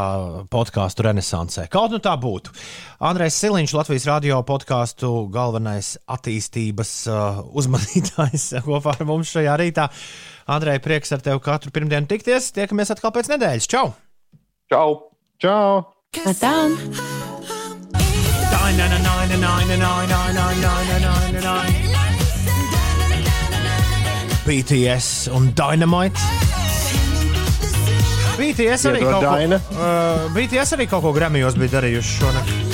[0.52, 1.66] podkāstu renesansē.
[1.72, 2.52] Kaut nu tā būtu.
[3.00, 9.88] Andrēs Siliņš, Latvijas radio podkāstu galvenais attīstības uh, uzmanītājs kopā ar mums šajā rītā.
[10.50, 12.50] Andrej, prieks ar tevi katru pirmdienu tikties.
[12.56, 13.68] Tiekamies atkal pēc nedēļas.
[13.70, 13.92] Čau!
[14.70, 14.88] Čau!
[15.40, 15.84] Čau!
[16.40, 16.54] Tā.
[24.50, 26.18] BTS un Dynamite.
[28.40, 29.60] BTS arī, Iedod kaut ko, Daina.
[29.76, 32.69] uh, BTS arī kaut ko Gramijos bija darījuši šonakt.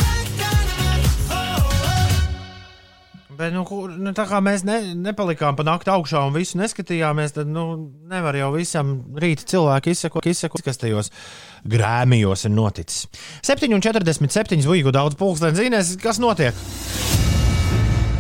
[3.37, 3.64] Bet, nu,
[4.01, 7.66] nu, tā kā mēs ne, nepalikām pa nakti augšā un visu neskatījāmies, tad nu,
[8.09, 11.12] nevar jau visam rīta cilvēku izsekot, izsekot kas tajos
[11.68, 13.07] grēmijos ir noticis.
[13.45, 17.36] 7,47 zvaigžņu daudz pulksteņu zinās, kas notiek.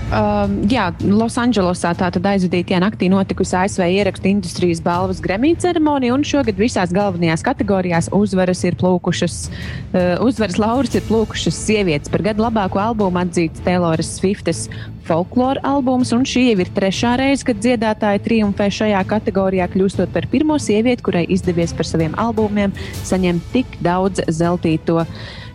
[0.06, 6.60] Um, jā, Losandželosā tātad aizvadītajā naktī notikusi ASV ierakstu industrijas balvas Grammy ceremonija, un šogad
[6.62, 12.12] visās galvenajās kategorijās uzvaras ir plūkušas, uh, uzvaras lauras ir plūkušas sievietes.
[12.12, 14.68] Par gadu labāko albumu atzīts Tayloras Swiftes
[15.08, 20.28] folklora albums, un šī jau ir trešā reize, kad dziedātāja triumfē šajā kategorijā, kļūstot par
[20.30, 25.02] pirmo sievieti, kurai izdevies par saviem albumiem saņemt tik daudz zeltīto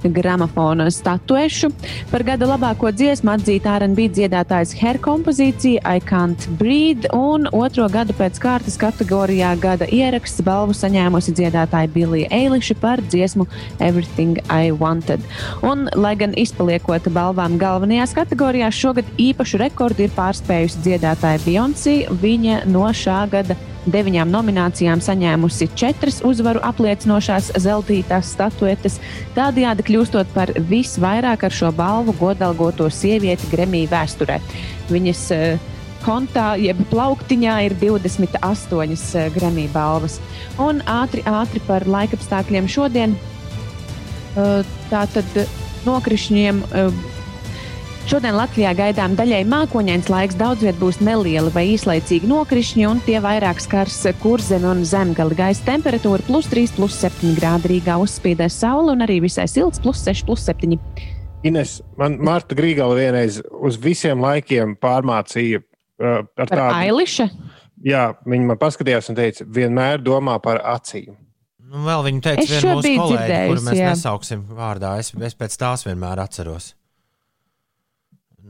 [0.09, 1.69] gramofona statuešu.
[2.11, 8.15] Par gada labāko dziesmu atzīta R&B dziedātājas Her kompozīcija I Can't Breathe, un otro gadu
[8.17, 13.47] pēc kārtas kategorijā gada ieraksts balvu saņēmusi dziedātāja Bilija Eiliša par dziesmu
[13.79, 15.23] Everything I Wanted.
[15.65, 21.97] Un, lai gan izpaliekot balvām galvenajās kategorijās, šogad īpašu rekordu ir pārspējusi dziedātāja Beyoncé.
[22.21, 23.57] Viņa no šā gada
[23.89, 28.99] deviņām nominācijām saņēmusi četras uzvaru apliecinošās zeltītās statuetes,
[29.37, 34.37] tādējādi kļūstot par visvairāk ar šo balvu godalgoto sievieti Gremija vēsturē.
[34.91, 35.71] Viņas uh,
[36.05, 40.19] kontā, jeb plauktiņā, ir 28 Gremija balvas.
[40.61, 43.17] Un ātri, ātri par laikapstākļiem šodien.
[44.35, 44.61] Uh,
[44.91, 45.27] Tā tad
[45.87, 46.61] nokrišņiem.
[48.09, 53.19] Šodien Latvijā gaidām daļai mākoņains laiks, daudz viet būs nelieli vai īslaicīgi nokrišņi, un tie
[53.23, 55.37] vairāk skars kurzemi un zemgali.
[55.37, 60.01] Gaisa temperatūra plus 3, plus 7 grādi Rīgā uzspīdēs saule un arī visai silts plus
[60.07, 60.79] 6, plus 7.
[61.47, 66.81] Ines, man Marta Grīgala vienreiz uz visiem laikiem pārmācīja uh, ar Par tādu.
[66.81, 67.29] Ailiša.
[67.85, 71.15] Jā, viņa man paskatījās un teica, vienmēr domā par acīm.
[71.71, 73.95] Nu, vēl viņa teica, viena mūsu biju kolēģi, kuru mēs jā.
[73.95, 74.97] nesauksim vārdā.
[74.99, 76.73] Es, es pēc tās vienmēr atceros.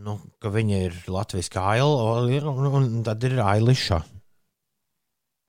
[0.01, 3.99] Nu, ka viņa ir Latvijas kaila, un, un tad ir Ailiša.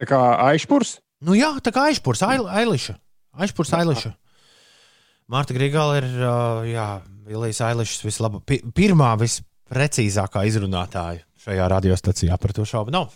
[0.02, 0.18] Tā kā
[0.50, 0.98] aizpurs.
[1.24, 2.96] Nu, jā, tā kā aizpūrs, Ailiša.
[3.40, 4.12] Aizpūrs, Ailiša.
[5.32, 12.36] Marta Grigala ir uh, Vilijas Ailišas vislabā, pi, pirmā visprecīzākā izrunātāja šajā radiostacijā.
[12.42, 13.14] Par to šaubu nav.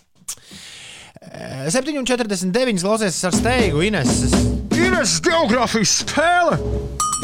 [1.21, 4.31] Eh, 7,49 klausies ar steigu Ines.
[4.73, 6.57] Ines geogrāfijas spēle!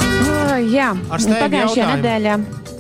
[0.03, 1.97] Oh, jā, Ar steigu pagājušajā jautājumu.
[2.03, 2.72] nedēļā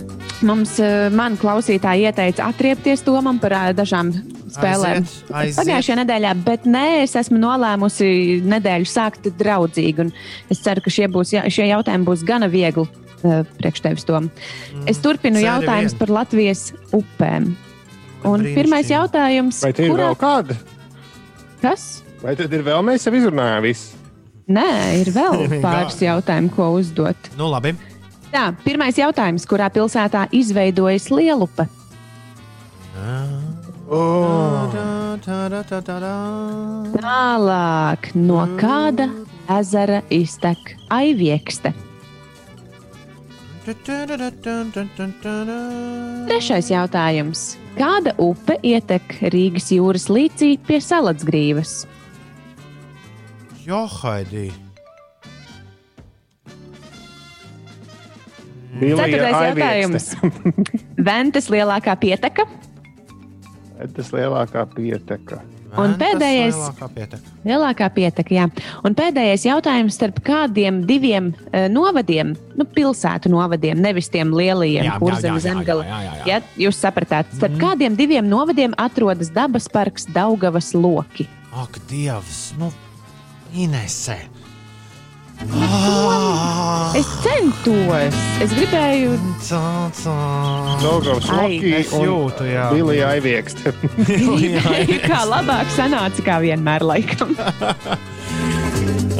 [0.47, 4.11] mums, eh, man klausītāji ieteica atriepties Tomam par eh, dažām
[4.53, 5.05] spēlēm.
[5.31, 10.05] Pagājušajā nedēļā, bet nē, es esmu nolēmusi nedēļu sākt draudzīgi.
[10.05, 10.11] un
[10.53, 14.29] Es ceru, ka šie, būs, šie jautājumi būs gana viegli uh, priekš tevis, Tom.
[14.85, 15.99] Es turpinu sēdi jautājumus vien.
[16.03, 16.63] par Latvijas
[16.93, 17.49] upēm.
[18.29, 20.55] Un pirmais jautājums, Vai te ir vēl kāda?
[21.63, 22.03] kas?
[22.23, 23.97] Vai tad ir vēl mēs jau izrunājām visu?
[24.53, 24.69] Nē,
[25.01, 27.31] ir vēl pāris jautājumu, ko uzdot.
[27.39, 27.73] Nu, labi.
[28.33, 31.67] Tā, pirmais jautājums, kurā pilsētā izveidojas Lielupa?
[32.97, 33.43] Ah,
[33.93, 34.71] Oh,
[37.03, 39.09] Tālāk, no kāda
[39.59, 41.73] ezera iztek aiviekste?
[46.31, 47.45] Trešais jautājums.
[47.77, 51.83] Kāda upe ietek Rīgas jūras līcī pie Salatsgrīvas?
[53.67, 54.49] Johaidī.
[58.79, 60.11] Ceturtais jautājums.
[61.09, 62.47] Ventas lielākā pieteka
[63.95, 65.41] Tas lielākā pieteka.
[65.73, 67.31] Un pēdējais- lielākā pieteka.
[67.43, 68.43] Lielākā pieteka, jā.
[68.85, 74.91] Un pēdējais jautājums starp kādiem diviem uh, novadiem, nu, pilsētu novadiem, nevis tiem lielajiem, Jā,
[74.91, 75.87] jā, kur jā, zemgala.
[75.89, 76.27] jā, jā, jā.
[76.29, 77.63] Ja, jūs sapratāt, starp mm.
[77.65, 81.25] kādiem diviem novadiem atrodas dabas parks Daugavas loki.
[81.51, 82.53] Ak, Dievs!
[82.61, 82.69] Nu,
[83.57, 84.21] Inese!
[85.51, 89.15] Ah, Es centos, es gribēju,
[91.79, 92.67] es un jūtu, jā.
[92.73, 93.73] Bilija Aiviekste.
[95.09, 97.33] kā labāk sanāca, kā vienmēr laikam.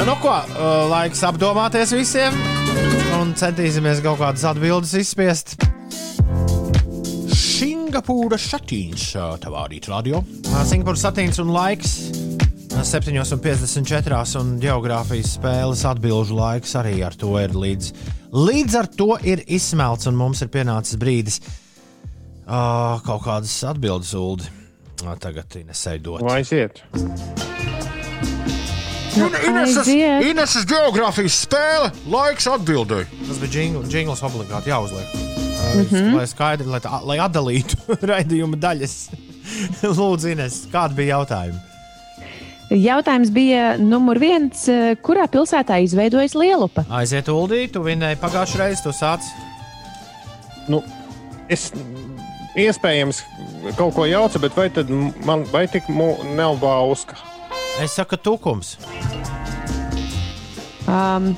[0.04, 2.36] Nu, ko, uh, laiks apdomāties visiem
[3.22, 5.54] un centīsimies kaut kādas atbildes izspiest.
[7.32, 10.20] Singapūra satīns, uh, tavā rīta radio.
[10.68, 11.96] Singapūra satīns un laiks.
[12.84, 17.94] 7,54 un geogrāfijas spēles atbildžu laiks arī ar to ir līdz.
[18.36, 24.44] Līdz ar to ir izsmelts, un mums ir pienācis brīdis uh, kaut kādas atbildes, Ulu.
[25.24, 26.22] Tagad Inesai dot.
[26.28, 26.84] Lai aiziet.
[29.14, 30.24] Aiziet.
[30.28, 33.10] Ineses geogrāfijas spēle, laiks atbildēji.
[33.28, 35.20] Tas bija jingl, jingls obligāti jāuzliek.
[35.74, 36.16] Mm -hmm.
[36.18, 37.78] Lai skaidri, lai, tā, lai atdalītu
[38.12, 38.98] raidījuma daļas.
[40.00, 41.73] Lūdzu, Ines, kādi bija jautājumi?
[42.72, 46.86] Jautājums bija numur viens, eh, kurā pilsētā izveidojas Lielupa?
[46.90, 49.28] Aiziet, Uldī, tu vinēji pagājušajā reizē, tu sāc.
[50.72, 50.82] Nu,
[51.50, 51.72] es
[52.56, 53.22] iespējams
[53.76, 54.90] kaut ko jaucu, bet vai tad
[55.26, 57.20] man vai tik nav bauska?
[57.82, 58.78] Es saku, tukums.
[60.88, 61.36] Um,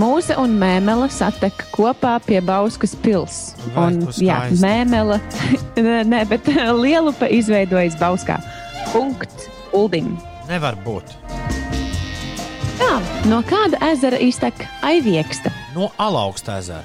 [0.00, 3.52] Mūza un mēmele satek kopā pie Bauskas pils.
[3.74, 5.20] Vai, Un, tu jā, mēmele,
[6.12, 8.40] nē, bet Lielupa izveidojas Bauskā.
[8.94, 10.14] Punkts Uldim.
[10.48, 11.14] Nevar būt.
[12.80, 12.94] Jā,
[13.30, 15.52] no kāda ezera iztek aivieksta?
[15.76, 16.84] No alaugsta ezera.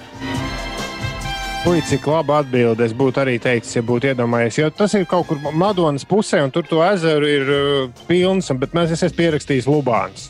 [1.68, 4.60] Ui, cik laba atbilde es būtu arī teicis, ja būtu iedomājies.
[4.62, 8.76] Jo tas ir kaut kur Madonas pusē, un tur to ezeru ir uh, pilns, bet
[8.78, 10.30] mēs esam pierakstījis Lubāns.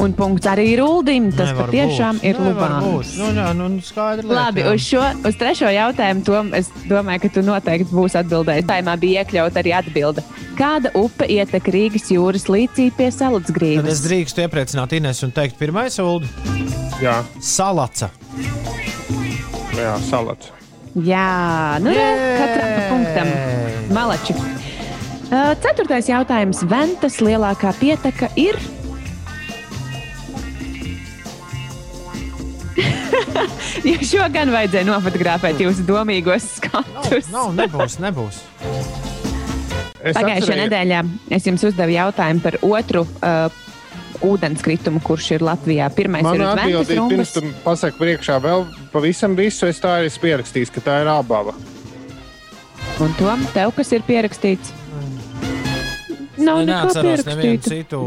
[0.00, 1.26] Un punkts arī ir Uldim.
[1.36, 2.24] Tas Nevar patiešām būt.
[2.30, 3.10] ir Lubāns.
[3.20, 4.24] Nu, jā, nu, skaidri.
[4.24, 4.70] lieta, Labi, jā.
[4.74, 8.64] uz šo uz trešo jautājumu Tom, es domāju, ka tu noteikti būsi atbildējis.
[8.70, 10.24] Tā bija iekļauta arī atbilde.
[10.56, 13.10] Kāda upe ietek Rīgas jūras līcī pie
[13.84, 16.24] Tad es drīkstu iepriecināt Inesu un teikt, pirmais Ulu
[17.00, 18.10] Jā,- salaca.
[19.76, 20.50] jā salats.
[20.96, 22.08] Jā, nu re,
[22.40, 23.28] katram punktam.
[23.94, 24.34] Malači.
[25.62, 26.64] Ceturtais jautājums.
[26.66, 28.58] Ventas lielākā pieteka ir.
[33.86, 37.30] Jo šo gan vajadzēja nofotografēt jūsu domīgos skatus.
[37.32, 38.40] Nav, nebūs, nebūs.
[40.00, 41.00] Es Pagājušajā atcerēju- nedēļā
[41.36, 43.50] es jums uzdevu jautājumu par otru uh,
[44.24, 45.88] ūdenskritumu, kurš ir Latvijā.
[45.96, 50.24] Pirmais Man ir atbildīja, pirms tam pasakot priekšā vēl pavisam visu, es tā arī esmu
[50.26, 51.54] pierakstījis, ka tā ir abava.
[53.00, 54.72] Un Tom, tev kas ir pierakstīts?
[56.40, 58.04] Nav Neatceros nevienu citu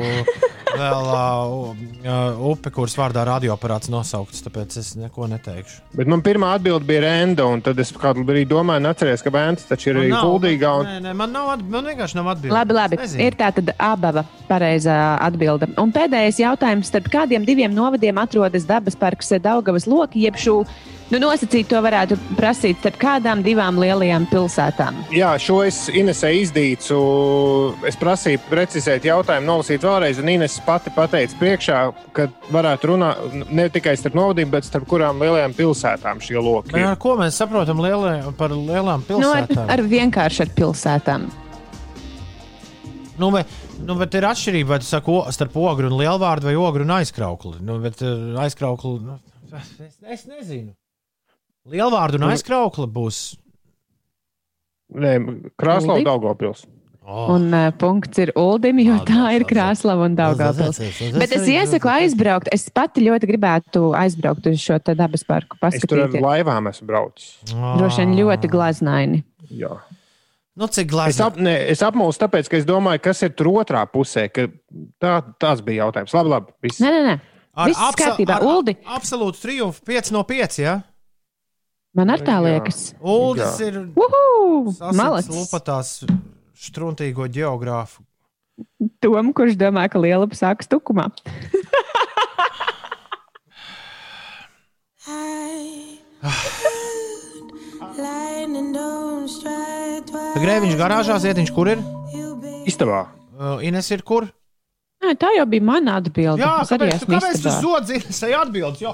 [0.74, 5.82] vēl uh, uh, upi, kuras vārdā radioaparāts nosaukts, tāpēc es neko neteikšu.
[5.98, 9.68] Bet man pirmā atbilde bija Renda, un tad es kādu brīdi domāju, neatceries, ka bērns
[9.70, 10.72] taču ir arī kuldīgā.
[10.82, 10.90] Un...
[10.90, 12.58] Nē, nē, man, nav, atb- man vienkārši nav atbildīgs.
[12.58, 13.02] Labi, labi.
[13.28, 15.70] Ir tā tad abava pareizā atbilde.
[15.82, 20.62] Un pēdējais jautājums, starp kādiem diviem novadiem atrodas dabas parks Daugavas loki, jeb šo
[21.14, 24.98] nu, nosacīt to varētu prasīt starp kādām divām lielajām pilsētām.
[25.14, 26.98] Jā, šo es Inesē izdīcu.
[27.88, 31.80] Es prasīju precizēt jautājumu, nolasīt vēlreiz, un Ines pati pateica priekšā,
[32.18, 36.76] ka varētu runāt ne tikai starp novadiem, bet starp kurām lielajām pilsētām šie loki.
[36.82, 39.70] Ar ko mēs saprotam lielie, par lielām Nu, ar, pilsētām?
[39.78, 41.30] ar vienkārši ar pilsētām.
[43.22, 43.50] Nu, bet,
[43.86, 46.96] nu, bet ir atšķirība, vai tu saki o- starp ogru un lielvārdu vai ogru un
[46.98, 47.60] aizkraukli.
[47.62, 49.20] Nu, bet uh, aizkraukli, nu,
[49.54, 50.74] es, es nezinu.
[51.70, 53.20] Lielvārdu un Nu, aizkraukli būs.
[54.94, 55.14] Nē,
[55.58, 56.08] Krāslava Uldi?
[56.10, 56.66] Daugopils.
[57.04, 57.34] Oh.
[57.34, 60.78] Un uh, punkts ir Uldim, jo tā ir Krāslava un Daugavpils.
[61.20, 62.48] Bet es iesaku aizbraukt.
[62.56, 66.24] Es pati ļoti gribētu aizbraukt uz šo dabas parku, Es tur ar paskatīties.
[66.24, 67.34] laivām esmu braucis.
[67.52, 69.24] Droši vien ļoti glaznaini.
[69.52, 69.74] Jā.
[70.56, 71.26] Nu, cik Es, glazūri?
[71.26, 74.28] ap, ne, es apmulsu, tāpēc, ka es domāju, kas ir tur otrā pusē.
[74.32, 74.48] ka
[75.02, 76.14] Tā, tas bija jautājums.
[76.14, 76.54] Labi, labi.
[76.64, 76.80] Viss.
[76.80, 77.16] Nē, nē, nē.
[77.68, 78.38] Viss kārtībā.
[78.48, 80.60] Uldi, Absolūti triumfu 5 no 5.
[80.62, 80.78] Ja?
[81.98, 82.94] Man ar tā liekas.
[83.02, 83.80] Uldis ir
[84.94, 85.32] Malacis.
[85.34, 85.94] lupatās
[86.64, 88.04] struntīgo geogrāfu.
[89.02, 91.10] Tom, kurš domā, ka liela sākas tukumā.
[100.44, 101.82] Grēviņš garāžā, Zietiņš, kur ir?
[102.70, 103.04] Istabā.
[103.34, 104.28] Uh, Ines ir kur?
[105.04, 106.40] Nē, tā jau bija mana atbilde.
[106.42, 107.62] Jā, Es arī kāpēc, tu, kāpēc tu istabā.
[107.66, 108.84] zodzi Inesai atbildes?
[108.84, 108.94] Jo,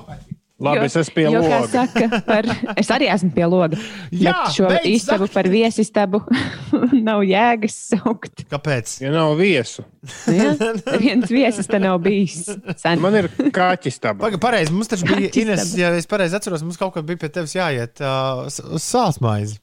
[0.59, 1.67] Labi, es esmu pie jo, kā loga.
[1.71, 3.77] Saka, par, es arī esmu pie loga.
[4.25, 5.35] Jā, šo beidz istabu sakt.
[5.37, 6.19] par viesistabu
[7.07, 8.43] nav jēgas saukt.
[8.51, 8.97] kāpēc?
[9.05, 9.85] Ja nav viesu,
[10.27, 10.51] Ja?
[11.03, 12.43] Viens viesis te nav bijis.
[12.79, 12.99] Sen.
[13.03, 14.25] man ir kaķis taba.
[14.25, 14.75] Pagaid, pareizi.
[14.75, 17.55] Mums taču bija Kaķis Ines, ja es pareizi atceros, mums kaut kad bija pie tevis
[17.55, 19.59] jāiet uh, uz sālsmaizi.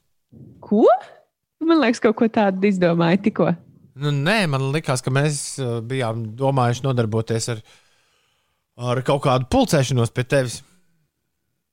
[0.65, 0.83] Ko?
[1.61, 3.51] Man liekas, kaut ko tādu izdomāju tikko.
[3.97, 7.61] Nu, nē, man liekas, ka mēs uh, bijām domājuši nodarboties ar,
[8.93, 10.59] ar kaut kādu pulcēšanos pie tevis.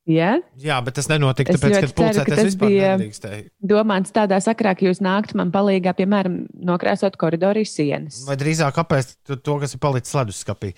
[0.04, 0.34] Ja?
[0.60, 3.44] Jā, bet tas nenotika, Es tāpēc, ļoti ka ceru, ka tas bija- nedrīkstēja.
[3.64, 8.18] Domāts tādā sakrā, ka jūs nāktu man palīdzīgā, piemēram, nokrāsot koridoru sienas.
[8.28, 10.74] Vai drīzāk apēst to, kas ir palicis leduskapī.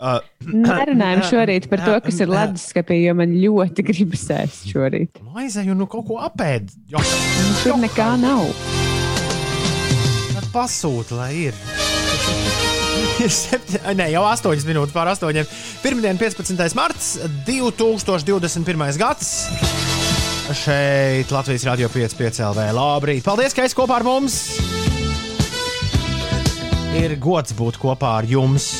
[0.00, 0.18] Uh,
[0.66, 5.22] Nerunājam šorīt par to, kas ir leduskapī, jo man ļoti gribas ēst šorīt.
[5.30, 6.72] Maizēju, nu kaut ko apēd.
[6.90, 6.98] Nu,
[7.62, 8.48] Tur nekā nav.
[10.34, 11.54] tad pasūta, lai ir.
[13.24, 15.44] Ir septi, nē, jau 8 minūtes pār 8.
[15.82, 16.56] Pirmdien, 15.
[16.78, 18.96] marts, 2021.
[19.00, 19.34] gads.
[20.56, 22.64] Šeit Latvijas Rādio 5,5 LV.
[22.74, 23.22] Labrīt!
[23.26, 24.40] Paldies, ka esi kopā ar mums!
[26.96, 28.72] Ir gods būt kopā ar jums.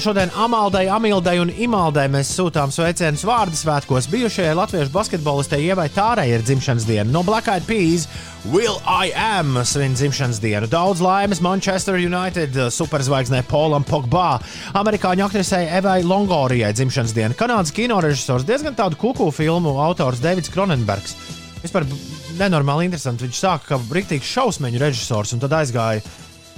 [0.00, 4.08] Šodien Amaldai, Amildai un Imaldai mēs sūtām sveicienus vārdu svētkos.
[4.12, 7.06] Bijušajai latviešu basketbolistei Ievai Tārai ir dzimšanas diena.
[7.08, 8.04] No Black Eyed Peas
[8.52, 10.68] Will I Am svin dzimšanas dienu.
[10.68, 14.36] Daudz laimes Manchester United superzvaigznē Polam Pogba,
[14.76, 17.38] amerikāņu aktrisei Evai Longorijai dzimšanas diena.
[17.38, 21.16] Kanādas kinorežisors diezgan tādu kuku filmu autors Davids Kronenbergs.
[21.64, 21.88] Vispār
[22.36, 23.24] nenormāli interesanti.
[23.24, 26.04] Viņš sāka kā rīktīgs šausmeņu režisors un tad aizgāja,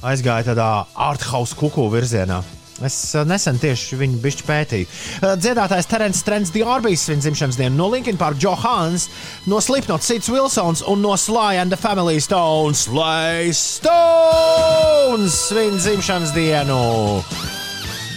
[0.02, 0.70] aizgāja tādā
[1.08, 2.42] arthouse kuku virzienā.
[2.84, 4.88] Es eh, nesen tieši viņu bišķi pētīju.
[5.18, 9.08] Eh, Dziedātājs Terence Trents Dārbijs svin dzimšanas dienu, no Linkin Park Johans,
[9.50, 16.34] no Slipknot Sits Wilsons un no Sly and the Family Stones Sly Stones svin dzimšanas
[16.36, 16.78] dienu.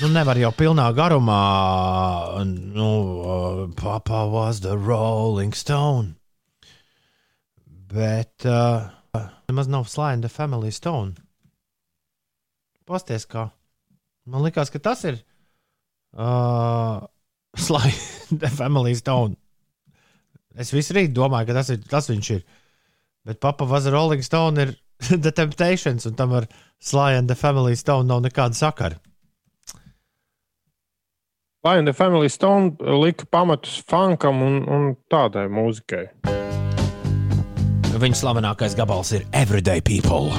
[0.01, 1.41] Nu, nevar jau pilnā garumā.
[2.45, 6.15] Nu, uh, Papa was the Rolling Stone.
[7.91, 8.89] Bet uh,
[9.49, 11.21] nemaz nav Sly and the Family Stone.
[12.89, 13.51] Pasties, kā.
[14.25, 15.17] Man liekas, ka tas ir
[16.13, 17.01] uh,
[17.57, 17.89] Sly
[18.29, 19.37] and the Family Stone.
[20.55, 22.43] Es visu rītu domāju, ka tas, ir, tas viņš ir.
[23.25, 24.75] Bet Papa was a Rolling Stone ir
[25.25, 26.47] The Temptations, un tam ar
[26.79, 28.99] Sly and the Family Stone nav nekāda sakara.
[31.63, 36.07] Lion the Family Stone lika pamatus funkam un, un tādai mūzikai.
[38.01, 40.33] Viņa slavenākais gabals ir Everyday People.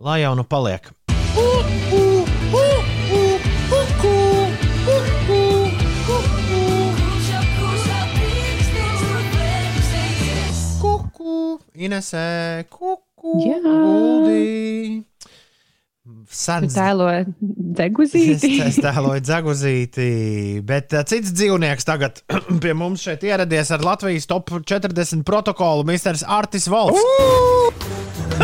[0.00, 0.88] Lai jau nu paliek.
[10.80, 13.58] Kuku, Inesē, kuku, Jā.
[13.60, 15.04] Uldi.
[16.30, 17.28] Sens Tēlo Es,
[17.76, 18.50] deguzīti.
[18.64, 20.06] es tēloju dzeguzīti,
[20.66, 22.22] bet uh, cits dzīvnieks tagad
[22.62, 26.18] pie mums šeit ieradies ar Latvijas top 40 protokolu, Mr.
[26.40, 27.04] Artis Volts.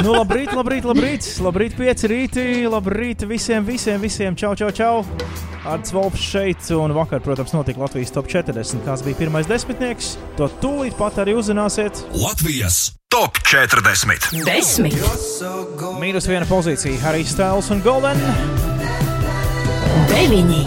[0.03, 5.05] Nu, labrīt, labrīt, labrīt, labrīt, pieci rīti, labrīt visiem, visiem, visiem, čau, čau, čau.
[5.67, 8.85] Arts Volps šeit, un vakar, protams, notika Latvijas top 40.
[8.87, 12.05] Kas bija pirmais desmitnieks, to tūlīt pat arī uzzināsiet.
[12.15, 14.45] Latvijas top 40.
[14.47, 14.95] Desmit,
[16.01, 18.21] Mīnus viena pozīcija- Harijs Stēls un Golden.
[20.13, 20.63] deviņi,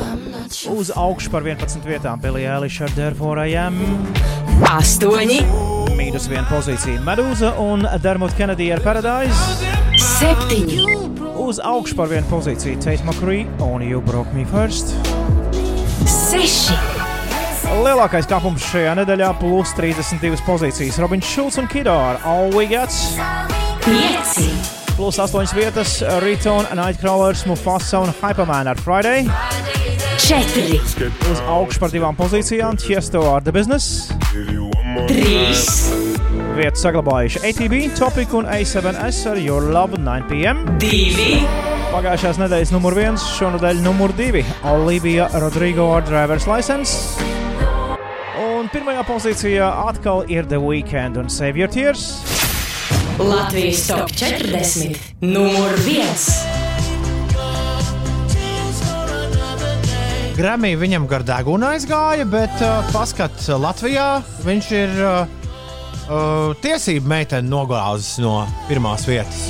[0.74, 3.78] Uz augšu par 11 vietām Billy Eilish ar Therefore I Am.
[4.66, 5.40] astoņi,
[6.00, 9.36] Mīnus viena pozīcija- Medūza un Dermot Kennedy ar Paradise.
[10.00, 10.86] septiņi,
[11.36, 14.94] Uz augšu par vienu pozīciju- Tate McCree un You Broke Me First.
[16.06, 16.78] seši,
[17.84, 21.00] Lielākais kāpums šajā nedēļā- plus 32 pozīcijas.
[21.00, 22.90] Robins Šulcs un Kido ar All We Get.
[23.84, 24.50] pieci,
[24.96, 29.28] Plus 8 vietas- Return, Nightcrawlers, Mufasa un Hyperman ar Friday.
[30.28, 30.80] Četri,
[31.32, 34.10] Uz augšu par divām pozīcijām- Tiesto ar The Business.
[35.08, 35.92] trīs,
[36.58, 40.78] Vietu saglabājuši ATB, Topic un A7S ar Your Love 9pm.
[40.80, 41.48] divi,
[41.94, 44.44] Pagājušās nedēļas numur viens, šonadēļ numur divi-
[44.74, 47.20] Olivija Rodrigo ar Driver's License.
[48.40, 52.22] Un pirmajā pozīcijā atkal ir The Weekend un Save Your Tears.
[53.20, 54.96] Latvijas top 40.
[55.22, 56.49] Numur 1.
[60.40, 64.06] Grammy viņam gar degunu aizgāja, bet uh, paskat, Latvijā
[64.46, 65.34] viņš ir uh,
[66.08, 69.50] uh, tiesību meiteni nogāzis no pirmās vietas.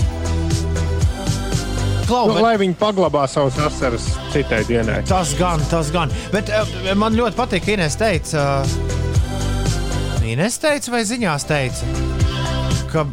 [2.10, 5.04] Klau, Nu, bet- lai viņi paglabā savus asaras citai dienai.
[5.06, 6.10] Tas gan, tas gan.
[6.34, 6.66] Bet uh,
[6.98, 11.86] man ļoti patīk, ka Inês teica, uh, Inês teica vai ziņās teica,
[12.90, 13.06] ka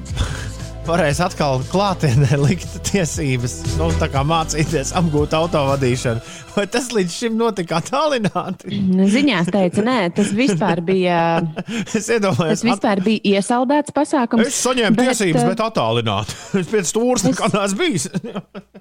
[0.87, 6.23] varēs atkal klātienē likt tiesības, nu, tā kā mācīties, apgūt autovadīšanu.
[6.57, 8.79] Vai tas līdz šim notika attālināti?
[9.13, 11.19] Ziņās teica, nē, tas vispār bija,
[11.99, 14.47] Es iedomājos, tas vispār bija iesaldēts pasākums.
[14.49, 16.39] Es saņēmu bet, tiesības, eh, bet attālināti.
[16.63, 18.09] Es pēc stūres nekad neesmu bijis.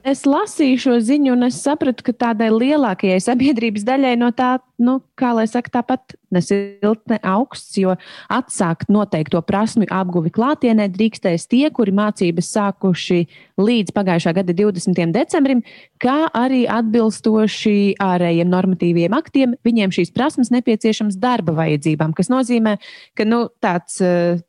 [0.06, 5.00] Es lasīju šo ziņu, un es sapratu, ka tādai lielākajai sabiedrības daļai no tā, nu,
[5.20, 7.96] kā lai saka, tāpat ne silts, ne augsts, jo
[8.32, 13.22] atsākt noteikto prasmju apguvi klātienē drīkstēs tie, kuri mācības sākuši
[13.62, 15.06] līdz pagājušā gada 20.
[15.16, 15.64] decembrim,
[16.02, 22.78] kā arī atbilstoši ārējiem normatīviem aktiem, viņiem šīs prasmes nepieciešams darba vajadzībām, kas nozīmē,
[23.18, 24.02] ka nu, tāds.
[24.04, 24.44] Uh,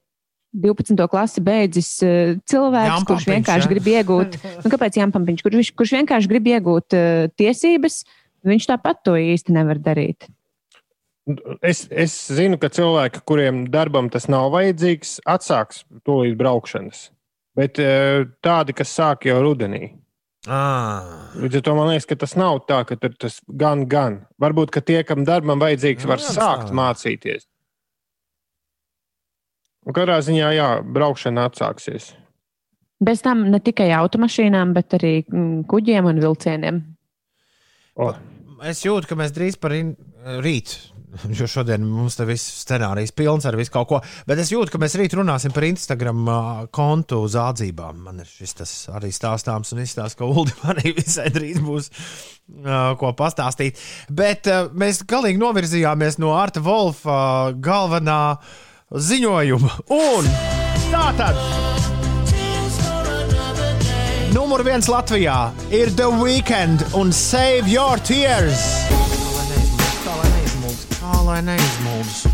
[0.57, 0.97] 12.
[1.11, 3.73] klasi beidzis uh, cilvēks, Jampampiņš, kurš vienkārši ja?
[3.75, 8.01] grib iegūt, nu, kāpēc Jampampiņš, kurš, kurš vienkārši grib iegūt uh, tiesības,
[8.47, 10.31] viņš tāpat to īsti nevar darīt.
[11.67, 17.09] Es, es zinu, ka cilvēki, kuriem darbam tas nav vajadzīgs, atsāks tūlīt braukšanas.
[17.59, 19.89] Bet eh, tādi, kas sāk jau rudenī.
[20.47, 21.33] Ah.
[21.35, 24.21] Līdz ar to man liekas, ka tas nav tā, ka tur tas gan, gan.
[24.39, 26.77] Varbūt, ka tie, kam darbam vajadzīgs, Nu, var jā, sākt tā.
[26.79, 27.49] mācīties.
[29.87, 32.13] Un katrā ziņā, jā, braukšana atsāksies.
[33.03, 36.81] Bez tam ne tikai automašīnām, bet arī mm, kuģiem un vilcieniem.
[37.99, 38.15] O,
[38.65, 39.91] Es jūtu, ka mēs drīz par in...
[41.39, 44.01] Jo šodien mums te viss scenārijs pilns ar visu kaut ko.
[44.29, 48.03] Bet es jūtu, ka mēs rīt runāsim par Instagram uh, kontu zādzībām.
[48.07, 52.95] Man ir šis tas arī stāstāms un izstāsta, ka Uldim arī visai drīz būs uh,
[53.01, 53.81] ko pastāstīt.
[54.11, 58.21] Bet uh, mēs galīgi novirzījāmies no Arta Volfa uh, galvenā
[58.91, 59.73] ziņojuma.
[59.97, 60.31] Un
[60.93, 61.41] tā tad!
[64.37, 69.06] Numur viens Latvijā ir The Weekend un Save Your Tears.
[71.07, 72.25] Kā lai neizmūgs.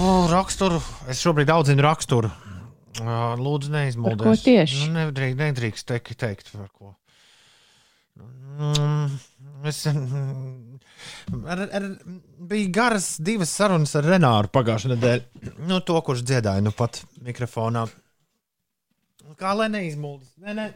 [0.00, 0.78] O, raksturu,
[1.12, 2.30] es šobrīd audzinu raksturu.
[3.36, 4.22] Lūdzu, neizmūgties.
[4.22, 4.78] Par ko tieši?
[4.86, 6.94] Nu, nedrīkst, nedrīkst teikt, teikt par ko.
[8.16, 9.12] Mm,
[9.68, 10.80] Es, mm,
[11.46, 11.84] ar, ar,
[12.50, 15.52] bija garas divas sarunas ar Renāru pagājušajā nedēļā.
[15.68, 17.84] Nu, to, kurš dziedāja nu pat mikrofonā.
[19.38, 20.32] Kā lai neizmūgties?
[20.42, 20.66] Nē, nē.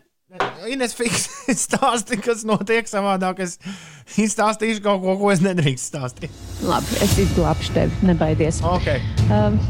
[0.67, 1.29] Ines Fiks
[1.67, 3.45] stāsti, kas notiek savādāk.
[3.45, 3.61] Es
[4.19, 6.41] izstāstīšu kaut ko, ko es nedrīkstu stāstīt.
[6.67, 8.59] Labi, es izglābšu tevi, nebaidies.
[8.67, 8.99] Okay.
[9.31, 9.61] Um,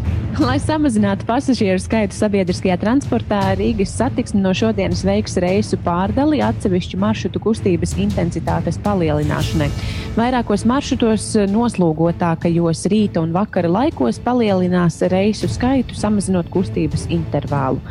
[0.40, 7.42] lai samazinātu pasažieru skaitu sabiedriskajā transportā, Rīgas satiksme no šodienas veiks reisu pārdali atsevišķu maršrutu
[7.44, 9.68] kustības intensitātes palielināšanai.
[10.16, 17.84] Vairākos maršrutos noslūgotākajos rīta un vakara laikos palielinās reisu skaitu, samazinot kustības intervālu,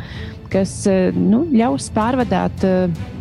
[0.52, 2.64] kas eh, nu, ļaus pārvadāt.
[2.66, 3.12] eh,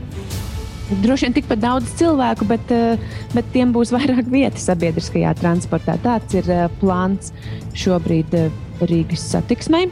[1.01, 3.01] Droši vien tikpat daudz cilvēku, bet, eh,
[3.33, 5.97] bet tiem būs vairāk vietas sabiedriskajā transportā.
[6.03, 7.33] Tāds ir plāns
[7.73, 8.37] šobrīd
[8.85, 9.89] Rīgas satiksmei.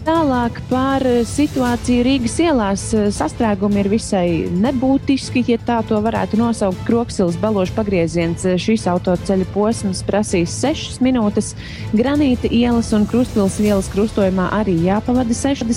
[0.00, 2.82] Tālāk par situāciju Rīgas ielās.
[3.12, 6.80] Sastrēgumi ir visai nebūtiski, ja tā to varētu nosaukt.
[6.88, 11.52] Kroksilas balošu pagrieziens šīs autoceļa posms prasīs 6 minūtes.
[11.92, 15.68] Granīta ielas un Krustpils ielas krustojumā arī jāpavada 6.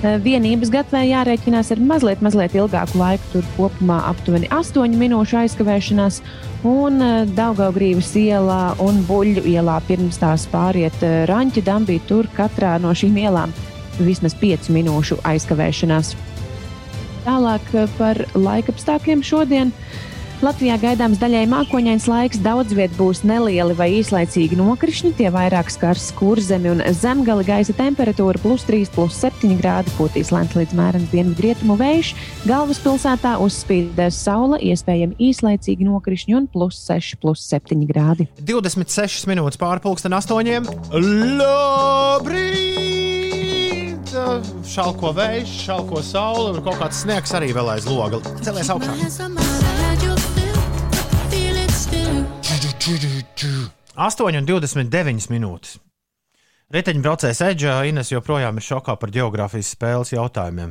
[0.00, 6.22] Vienības gatavē jārēķinās ar mazliet, mazliet ilgāku laiku, tur kopumā aptuveni 8 minūšu aizkavēšanās.
[6.64, 7.04] Un
[7.36, 13.18] Daugaugrības ielā un Buļļu ielā pirms tās pāriet eh, Raņķa dambī, tur katrā no šīm
[13.20, 13.52] ielām
[14.00, 16.14] vismaz 5 minūšu aizkavēšanās.
[17.26, 19.74] Tālāk eh, par laikapstākļiem šodien.
[20.40, 26.06] Latvijā gaidāms daļai mākoņains laiks, daudz viet būs nelieli vai īslaicīgi nokrišņi, tie vairāk skars
[26.16, 31.76] kurzemi un zemgali gaisa temperatūra plus 3, plus 7 grādi, pūtīs lēns līdz mērens dienvidrietumu
[31.76, 32.14] vējš,
[32.48, 38.24] galvaspilsētā uzspīdēs saule, iespējami īslaicīgi nokrišņi un plus 6, plus 7 grādi.
[38.40, 40.64] 26 minūtes pārpusdien astoņiem.
[41.36, 42.80] Labrīt!
[44.70, 48.24] Šalko vējš, šalko saule, un kaut kāds sniegs arī vēl aiz loga.
[48.40, 49.79] Celies augšā!
[52.90, 55.78] 8,29 minūtes.
[56.70, 60.70] Riteņbraucējs Edžā Ines joprojām ir šokā par geogrāfijas spēles jautājumiem.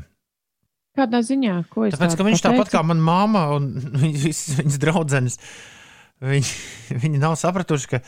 [1.00, 1.56] Kādā ziņā?
[1.72, 2.78] Ko es Tāpēc, ka viņš tāpat pateicu?
[2.78, 3.64] kā mana māma un
[4.04, 5.36] viņas, viņas draudzenes,
[6.24, 6.52] viņi,
[7.04, 8.08] viņi nav sapratuši, ka uh,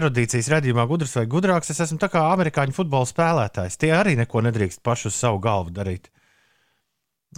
[0.00, 1.72] erudīcijas redzējumā, gudrs vai gudrāks.
[1.74, 3.78] Es esmu tā kā amerikāņu futbola spēlētājs.
[3.80, 6.04] Tie arī neko nedrīkst paši uz savu galvu darīt.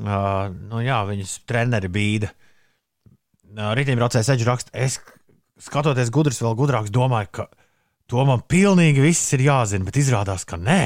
[0.02, 2.28] Uh, nu, jā, viņus treneri bīda.
[3.54, 4.98] Uh, Rītīmbraucējs Edžers raksta, es
[5.64, 7.48] skatoties gudrs, vēl gudrāks, domāju, ka
[8.10, 10.82] to man pilnīgi viss ir jāzina, bet izrādās, ka nē.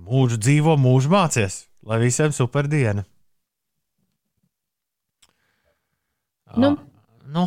[0.00, 3.04] Mūžu dzīvo, mūžu mācies, lai visiem super diena.
[6.58, 6.72] Nu,
[7.30, 7.44] nu,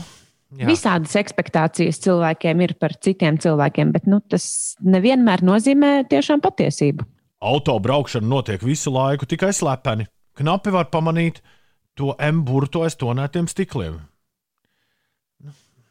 [0.56, 0.68] jā.
[0.70, 4.46] Visādas expectācijas cilvēkiem ir par citiem cilvēkiem, bet nu, tas
[4.84, 7.08] nevienmēr nozīmē tiešām patiesību.
[7.44, 10.08] Autobraukšana notiek visu laiku tikai slepeni.
[10.40, 11.42] Knapi var pamanīt
[12.00, 14.00] to M-burtu aiz tonētiem stikliem.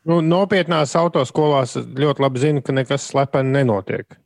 [0.09, 4.19] Nu, nopietnās autoskolās ļoti labi zinu, ka nekas slepeni nenotiek.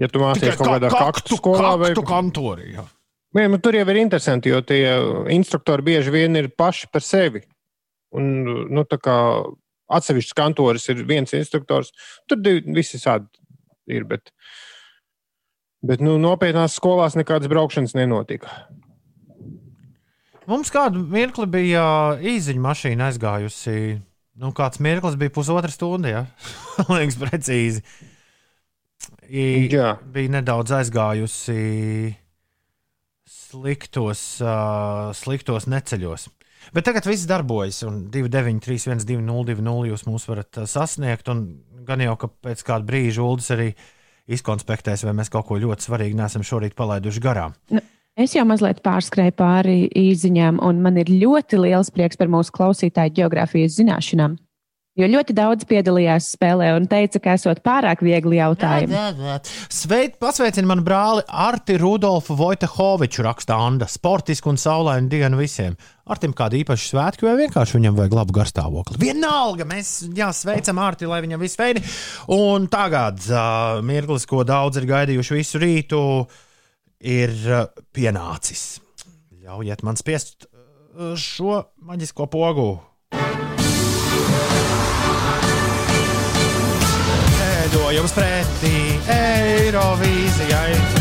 [0.00, 2.74] Ja tu mācies kaut kādā kaktu skolā vai kantorī.
[2.76, 2.84] Jā.
[3.36, 4.84] Nē, nu, tur jau ir interesanti, jo tie
[5.30, 7.42] instruktori bieži vien ir paši par sevi.
[8.16, 8.30] Un,
[8.74, 9.16] nu, tā kā
[9.90, 11.92] atsevišķs kantoris ir viens instruktors,
[12.30, 13.28] tur divi, visi tādi
[13.90, 14.06] ir.
[14.10, 14.32] Bet,
[15.86, 18.50] bet nu, nopietnās skolās nekādas braukšanas nenotika.
[20.50, 21.84] Mums kādu mirkli bija
[22.18, 24.00] īziņa mašīna aizgājusi.
[24.40, 26.22] Nu, kāds mirklis bija pusotra stunda, ja?
[26.88, 27.84] liekas, precīzi.
[29.28, 29.94] I, Jā.
[30.12, 31.60] bija nedaudz aizgājusi
[33.28, 36.28] sliktos, uh, sliktos neceļos.
[36.76, 41.30] Bet tagad viss darbojas, un 293, 202, jūs mūs varat uh, sasniegt.
[41.86, 43.70] Gan jau, ka pēc kāda brīža ULDS arī
[44.30, 47.56] izkonspektēs, vai mēs kaut ko ļoti svarīgu neesam šorīt palaiduši garām.
[47.74, 47.82] Nu,
[48.18, 53.18] es jau mazliet pārskrēju pāri īziņām, un man ir ļoti liels prieks par mūsu klausītāju
[53.20, 54.38] geogrāfijas zināšanām.
[54.98, 58.98] Jo ļoti daudz piedalījās spēlē un teica, ka esot pārāk viegli jautājumi.
[59.70, 63.86] Sveikt, pasveicinu manu brāli Arti Rudolfu Vojtehoviču, raksta Anna.
[63.88, 65.78] Sportisku un saulainu dienu visiem.
[66.10, 68.98] Artim kāda īpaša svētki vai vienkārši viņam vajag labu garstāvokli.
[69.00, 71.86] Vienalga, mēs jā, sveicam Arti, lai viņam viss veidi.
[72.34, 76.02] Un tagad uh, mirklis, ko daudz ir gaidījuši visu rītu,
[77.00, 77.66] ir uh,
[77.96, 78.80] pienācis.
[79.40, 82.70] Ļaujiet man spiest uh, šo maģisko pogu.
[87.40, 88.74] Ceļojums pretī
[89.16, 90.99] Eirovīzijai.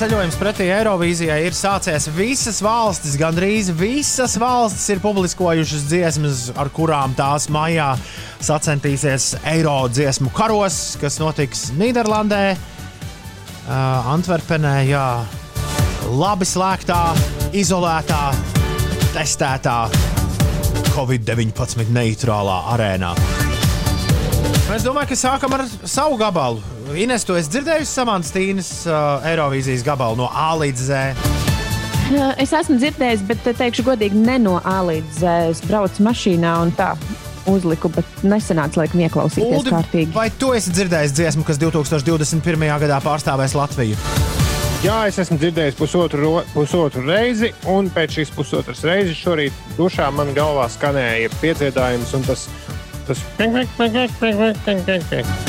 [0.00, 2.06] Ceļojums pretī Eirovīzijai ir sācies.
[2.16, 7.90] Visas valstis, gandrīz visas valstis ir publiskojušas dziesmas, ar kurām tās maijā
[8.40, 14.74] sacensties Eiro dziesmu karos, kas notiks Nīderlandē, uh, Antverpenē.
[14.88, 15.04] Jā
[16.16, 17.00] labi slēgtā,
[17.52, 18.30] izolētā,
[19.14, 19.76] testētā,
[20.94, 23.12] Covid-19 neitrālā arēnā.
[24.74, 26.79] Es domāju, ka sākam ar savu gabalu.
[26.98, 31.00] Ines, tu esi dzirdējusi Samantas Tīnas uh, Eirovīzijas gabalu no A līdz Z.
[32.42, 35.34] Es esmu dzirdējis, bet teikšu godīgi, ne no A līdz Z.
[35.52, 36.94] Es braucu mašīnā un tā
[37.50, 40.10] uzliku, bet nesenāca laikam ieklausīties Uldi, kārtīgi.
[40.16, 42.66] Vai tu esi dzirdējis dziesmu, kas 2021.
[42.82, 43.98] gadā pārstāvēs Latviju?
[44.80, 50.32] Jā, es esmu dzirdējis pusotru, pusotru reizi, un pēc šīs pusotras reizes šorīt dušā man
[50.36, 52.46] galvā skanēja piecietājums, un tas
[53.10, 53.24] tas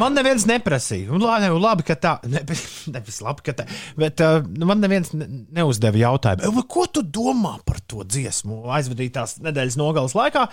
[0.00, 1.10] Man neviens neprasīja.
[1.14, 2.14] Un labi, labi ka tā.
[2.32, 3.66] Nevis labi, ka tā.
[3.98, 8.64] Bet uh, nu, man neviens ne, neuzdeva jautājumu, e, ko tu domā par to dziesmu
[8.78, 10.48] aizvadītās nedēļas nogalas laikā.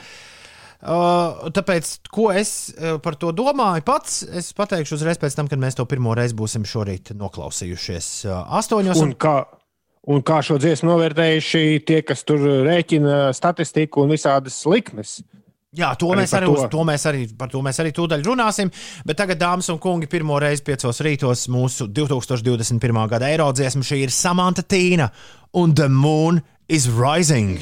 [0.79, 5.59] Uh, tāpēc, ko es uh, par to domāju pats, es pateikšu uzreiz pēc tam, kad
[5.59, 8.07] mēs to pirmo reizi būsim šorīt noklausījušies.
[8.29, 9.01] Uh, astoņos.
[9.03, 9.41] Un kā,
[10.09, 15.19] un kā šo dziesmu novērtējuši tie, kas tur rēķina statistiku un visādas likmes?
[15.77, 16.53] Jā, to Arī mēs arī, to.
[16.57, 18.71] uz, to mēs arī, par to mēs arī tūdaļ runāsim.
[19.05, 23.03] Bet tagad, dāmas un kungi, pirmo reizi piecos rītos mūsu 2021.
[23.11, 25.11] gada eiro dziesma šī ir Samanta Tīna
[25.61, 27.61] un The Moon is Rising.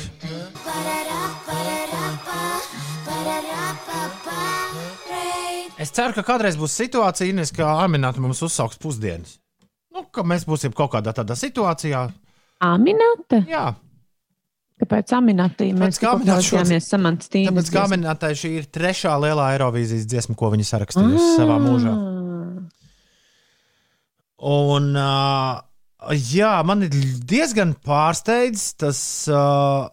[5.78, 9.36] Es ceru, ka kādreiz būs situācija, Ines, ka Armināta mums uzsauks pusdienas.
[9.94, 12.08] Nu, ka mēs būsim kaut kādā tādā situācijā.
[12.64, 13.44] Aminata?
[13.50, 13.68] Jā,
[14.78, 17.50] Kāpēc Aminatī mēs klausījāmies Samantas Tīnas?
[17.50, 21.94] tāpēc kā minētāji, šī ir trešā lielā Eirovīzijas dziesma, ko viņa sarakstījusi savā mūžā.
[24.38, 26.94] Un, uh, jā, man ir
[27.26, 29.00] diezgan pārsteidz tas
[29.34, 29.90] uh,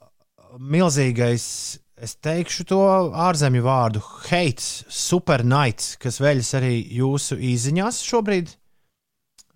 [0.61, 1.47] milzīgais,
[2.05, 2.83] es teikšu to
[3.25, 8.53] ārzemju vārdu, hate, supernight, kas veļas arī jūsu īsiņās šobrīd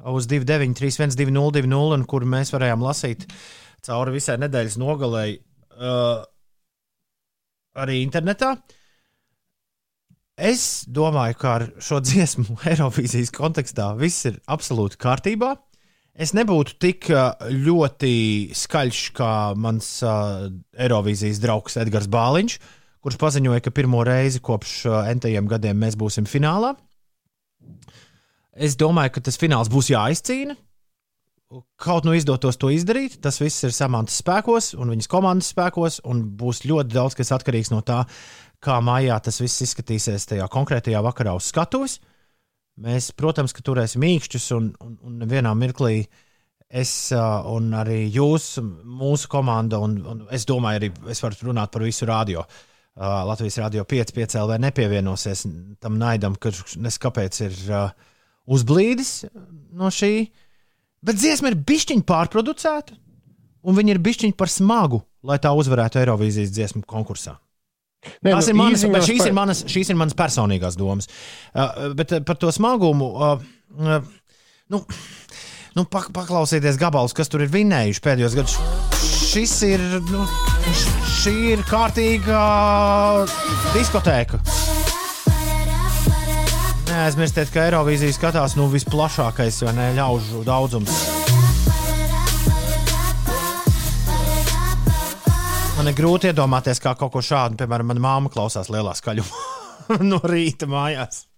[0.06, 3.26] uz 293, 202, un kur mēs varējām lasīt
[3.86, 6.20] cauri visai nedēļas nogalēji uh,
[7.78, 8.54] arī internetā.
[10.38, 15.56] Es domāju, ka ar šo dziesmu Eirovīzijas kontekstā viss ir absolūti kārtībā.
[16.18, 20.48] Es nebūtu tik uh, ļoti skaļš kā mans uh,
[20.78, 22.58] Eirovīzijas draugs Edgars Bāliņš,
[23.02, 26.74] kurš paziņoja, ka pirmo reizi kopš uh, entajiem gadiem mēs būsim finālā.
[28.58, 30.56] Es domāju, ka tas fināls būs jāizcīna.
[31.80, 36.26] Kaut nu izdotos to izdarīt, tas viss ir Samantas spēkos un viņas komandas spēkos, un
[36.36, 38.02] būs ļoti daudz kas atkarīgs no tā,
[38.60, 42.00] kā mājā tas viss izskatīsies tajā konkrētajā vakarā uz skatuves.
[42.84, 46.02] Mēs, protams, ka turēsim mīkšķus, un, un, un vienā mirklī
[46.68, 51.86] es un arī jūs, mūsu komanda, un, un es domāju, arī es varu runāt par
[51.86, 52.44] visu radio.
[52.98, 55.46] Latvijas Rādio 5, 5 LV nepievienosies
[55.80, 58.08] tam naidam, kurš neskapēc ir uh,
[58.48, 59.12] uzblīdis
[59.76, 60.28] no šī.
[61.04, 62.96] Bet dziesma ir bišķiņa pārproducēta,
[63.62, 67.36] un viņa ir bišķiņa par smagu, lai tā uzvarētu Eirovīzijas dziesmu konkursā.
[68.22, 71.10] Nē, Tās nu, ir manas, šīs, par- ir manas, šīs ir manas personīgās domas.
[71.52, 73.10] Uh, bet uh, par to smagumu.
[73.10, 73.42] Uh,
[73.74, 74.06] uh,
[74.70, 74.82] nu,
[75.74, 78.58] nu, pak paklausieties gabalus, kas tur ir vinējuši pēdējos gados.
[79.28, 79.82] Šis ir.
[80.08, 80.24] Nu,
[81.18, 82.42] šī ir kārtīga
[83.74, 84.40] diskotēka.
[86.98, 90.96] Neaizmirstiet, ka Eirovīzija skatās nu, visplašākais vai ne ļaužu daudzums.
[95.76, 100.18] Man ir grūti iedomāties, kā kaut ko šādu, piemēram, mana māma klausās lielā skaļumā no
[100.26, 101.28] rīta mājās.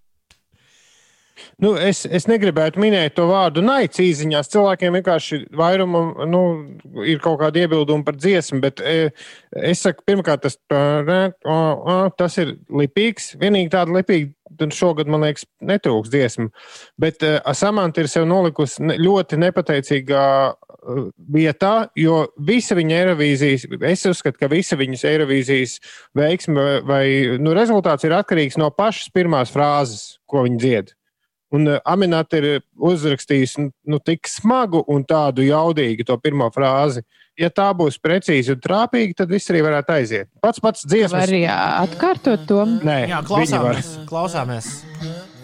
[1.61, 4.49] Nu, es, es negribētu minēt to vārdu naids īsiņās.
[4.53, 6.43] Cilvēkiem vienkārši vairumam nu,
[7.05, 9.11] ir kaut kāda iebilduma par dziesmu, bet e,
[9.61, 10.57] es saku, pirmkārt, tas,
[12.17, 13.35] tas ir lipīgs.
[13.41, 16.51] Vienīgi tāda lipīga tad šogad, man liekas, netrūks dziesmu.
[17.01, 23.67] Bet uh, Samanta ir sev nolikusi ne, ļoti nepateicīgā uh, vietā, jo visa viņa Eirovīzijas,
[23.93, 25.77] es uzskatu, ka visa viņas Eirovīzijas
[26.19, 27.05] veiksme vai, vai
[27.43, 30.97] nu, rezultāts ir atkarīgs no pašas pirmās frāzes, ko viņa dzied.
[31.51, 37.03] Un uh, Aminēta ir uzrakstījusi nu, tik smagu un tādu jaudīgu to pirmo frāzi.
[37.41, 40.29] Ja tā būs precīzi un trāpīga, tad viss arī varētu aiziet.
[40.45, 41.17] Pats pats dziesmas.
[41.17, 42.63] Var arī atkārtot to.
[42.85, 43.95] Nē, Jā, klausāmies.
[44.11, 44.71] klausāmies.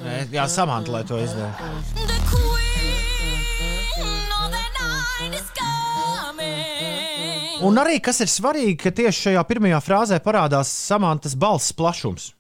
[0.05, 2.15] Nē, Jā, samanta, lai to izdarītu.
[7.67, 12.36] Un arī, kas ir svarīgi, ka tieši šajā pirmajā frāzē parādās samantas balss plašums.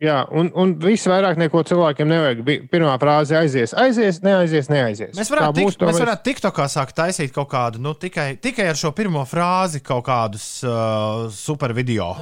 [0.00, 2.38] Jā, un, un viss vairāk neko cilvēkiem nevajag.
[2.72, 5.12] Pirmā frāze aizies, aizies, neaizies, neaizies.
[5.18, 8.78] Mēs varētu, tik, mēs mēs- varētu TikTokā sākt taisīt kaut kādu, nu, tikai, tikai ar
[8.80, 12.14] šo pirmo frāzi kaut kādus uh, super video.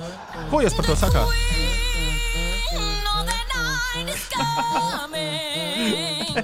[0.51, 1.31] Ko jūs par to sakāt?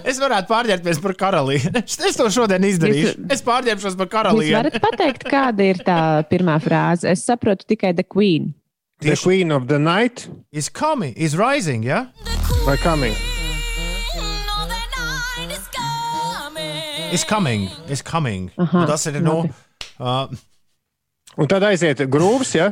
[0.04, 1.82] Es varētu pārģērbties par karalieni.
[2.08, 3.12] Es to šodien izdarīšu.
[3.14, 4.54] Jūs- Es pārģērbšos par Jūs karalieni.
[4.56, 5.98] varat pateikt, kāda ir tā
[6.30, 7.08] pirmā frāze?
[7.12, 8.52] Es saprotu tikai The Queen.
[9.04, 12.06] The Queen of the Night Is coming, is rising, ja?
[12.64, 13.12] vai Coming?
[17.12, 18.50] Is coming, is coming.
[18.56, 19.44] Aha, Nu, tas ir, nu,
[20.00, 20.26] uh,
[21.36, 22.70] Un tad aiziet grūvs, ja?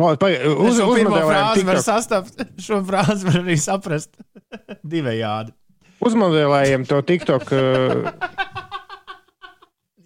[0.00, 4.16] Uz, uz, šo pirmo frāzi var sastapt, šo frāzi var arī saprast
[4.94, 5.52] divējādi.
[6.00, 7.52] uzmodelējam to TikTok.
[7.52, 8.08] uh,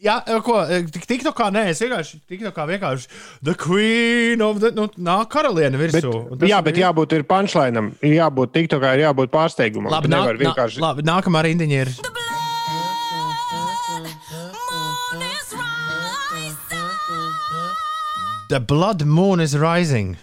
[0.05, 0.59] Jā, ko,
[0.93, 3.07] tik tik tā kā nē, es vienkārši tik tā kā vienkārši
[3.43, 6.13] The Queen of the, nu, nāk karaliene Bet, virsū.
[6.33, 9.89] un tas jā, ir- bet jābūt ir punchline, ir jābūt TikTokā, ir jābūt pārsteigumam.
[9.91, 10.81] Labi, Tu nā, nevari nā, vienkārši.
[10.85, 11.95] labi, nākamā rindiņa ir.
[18.49, 20.17] The blood moon is rising.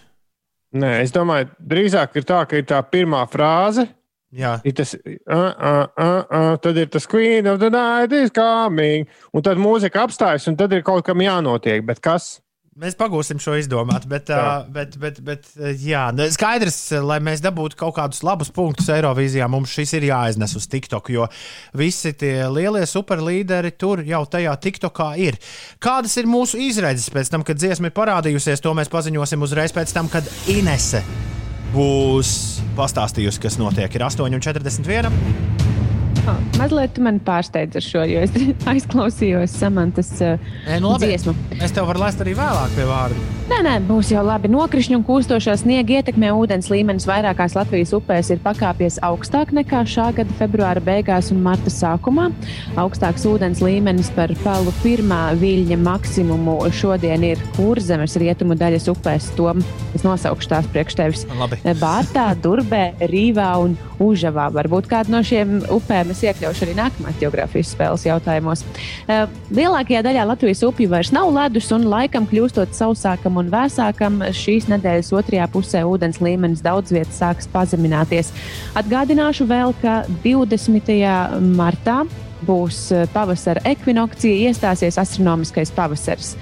[0.74, 3.88] Nē, es domāju, drīzāk ir tā, ka ir tā pirmā frāze.
[4.32, 8.32] Jā, Ir tas, uh, uh, uh, uh, tad ir tas Queen of the Night is
[8.32, 9.10] coming.
[9.36, 11.84] Un tad mūzika apstājas, un tad ir kaut kam jānotiek.
[11.84, 12.38] Bet kas?
[12.80, 15.50] mēs pagūsim šo izdomāt, bet, uh, bet, bet, bet
[15.84, 20.56] jā, nu, skaidrs, lai mēs dabūtu kaut kādus labus punktus Eirovīzijā, mums šis ir jāiznes
[20.58, 21.28] uz TikTok, jo
[21.78, 25.40] visi tie lielie superlīderi tur jau tajā TikTokā ir.
[25.84, 29.94] Kādas ir mūsu izredzes pēc tam, kad dziesma ir parādījusies, to mēs paziņosim uzreiz pēc
[29.98, 31.04] tam, kad Inese
[31.74, 32.32] būs
[32.78, 33.92] pastāstījusi, kas notiek.
[33.96, 35.12] Ir 8,41.
[36.30, 38.34] Oh, mazliet tu mani pārsteidz ar šo, jo es
[38.72, 40.38] aizklausījos Samantas uh,
[40.68, 41.10] Nē, nu labi.
[41.10, 41.34] dziesmu.
[41.58, 43.30] Es tev varu laist arī vēlāk pie vārda.
[43.52, 44.48] Nē, nē, būs jau labi.
[44.54, 50.06] Nokrišņi un kūstošā sniega ietekmē ūdens līmenis vairākās Latvijas upēs ir pakāpies augstāk nekā šā
[50.16, 52.30] gada februāra beigās un marta sākumā.
[52.80, 59.34] Augstāks ūdens līmenis par palu pirmā viļņa maksimumu šodien ir Kurzemes rietumu daļas upēs.
[59.36, 59.52] To
[59.98, 61.26] es nosaukšu tās priekš tevis.
[61.42, 61.60] Labi.
[61.82, 64.48] Bārtā, Durbē, Rīvā un Užavā.
[64.56, 68.64] Varbūt kādu no šiem upēm es iekļaušu arī nākamās geogrāfijas spēles jautājumos.
[69.08, 69.26] Uh,
[69.56, 75.12] lielākajā daļā Latvijas upju vairs nav ledus, un laikam kļūstot sausākam un vēsākam, šīs nedēļas
[75.18, 78.32] otrajā pusē ūdens līmenis daudz vietā sāks pazemināties.
[78.80, 80.94] Atgādināšu vēl, ka 20.
[81.56, 82.02] martā
[82.48, 86.36] būs pavasara ekvinokcija, iestāsies astronomiskais pavasaris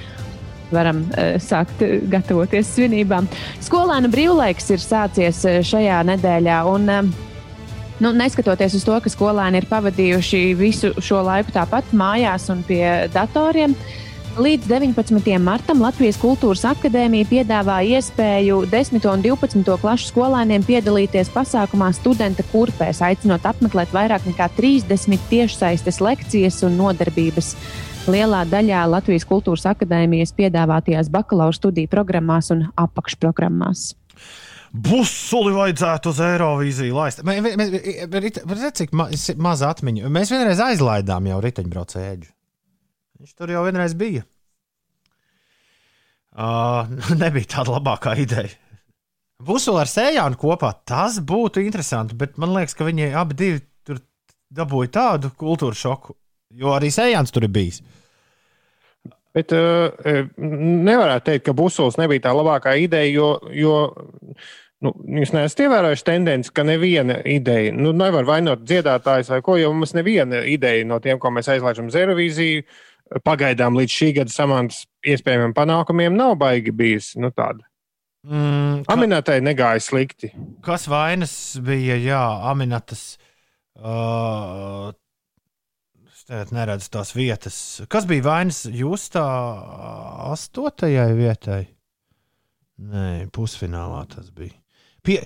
[0.69, 1.81] varam uh, sākt
[2.11, 3.29] gatavoties svinībām.
[3.65, 6.59] Skolēnu brīvlaiks ir sācies šajā nedēļā.
[6.69, 7.28] Un, uh,
[7.99, 13.09] Nu, neskatoties uz to, ka skolēni ir pavadījuši visu šo laiku tāpat mājās un pie
[13.11, 13.73] datoriem,
[14.39, 15.33] līdz 19.
[15.43, 19.03] martam Latvijas Kultūras Akadēmija piedāvā iespēju 10.
[19.11, 19.75] un 12.
[19.83, 27.51] klasu skolēniem piedalīties pasākumā studenta kurpēs, aicinot apmeklēt vairāk nekā 30 tiešsaistes lekcijas un nodarbības
[28.07, 33.89] lielā daļā Latvijas Kultūras Akadēmijas piedāvātajās bakalaura studiju programmās un apakšprogrammās.
[34.69, 37.23] Busuli vajadzētu uz Eirovīziju laist.
[37.25, 39.07] Redziet, cik ma
[39.41, 40.11] maza atmiņa.
[40.13, 42.29] Mēs vienreiz aizlaidām jau riteņbraucēju.
[43.19, 44.23] Viņš tur jau vienreiz bija.
[46.39, 46.85] Uh,
[47.23, 48.53] nebija tāda labākā ideja.
[49.43, 53.53] Busuli ar sējānu kopā tas būtu interesanti, bet man liekas, ka viņi abi
[53.87, 54.01] tur
[54.51, 56.15] dabūja tādu kultūras šoku,
[56.59, 57.79] jo arī sējāns tur ir bijis.
[59.37, 59.91] Bet uh,
[60.39, 63.75] nevarētu teikt, ka busulis nebija tā labākā ideja, jo, jo
[64.85, 69.71] nu, jūs neesat ievērojuši tendenci, ka neviena ideja, nu, nevar vainot dziedātājs vai ko, jo
[69.75, 72.65] mums neviena ideja no tiem, ko mēs aizlaižam Zerovīziju,
[73.25, 77.13] pagaidām līdz šī gada samantas iespējamiem panākumiem nav baigi bijis.
[77.19, 77.65] Nu, tāda.
[78.27, 78.95] Mm, ka...
[78.95, 80.31] Aminatai negāja slikti.
[80.65, 81.33] Kas vainas
[81.65, 81.97] bija?
[82.01, 83.13] Jā, Aminatas.
[83.79, 84.91] Uh,
[86.29, 87.55] Tagad neredzu tās vietas.
[87.89, 89.25] Kas bija vainas jūs tā
[90.29, 91.63] astotajai vietai?
[92.79, 94.53] Nē, pusfinālā tas bija.
[95.03, 95.17] Pie...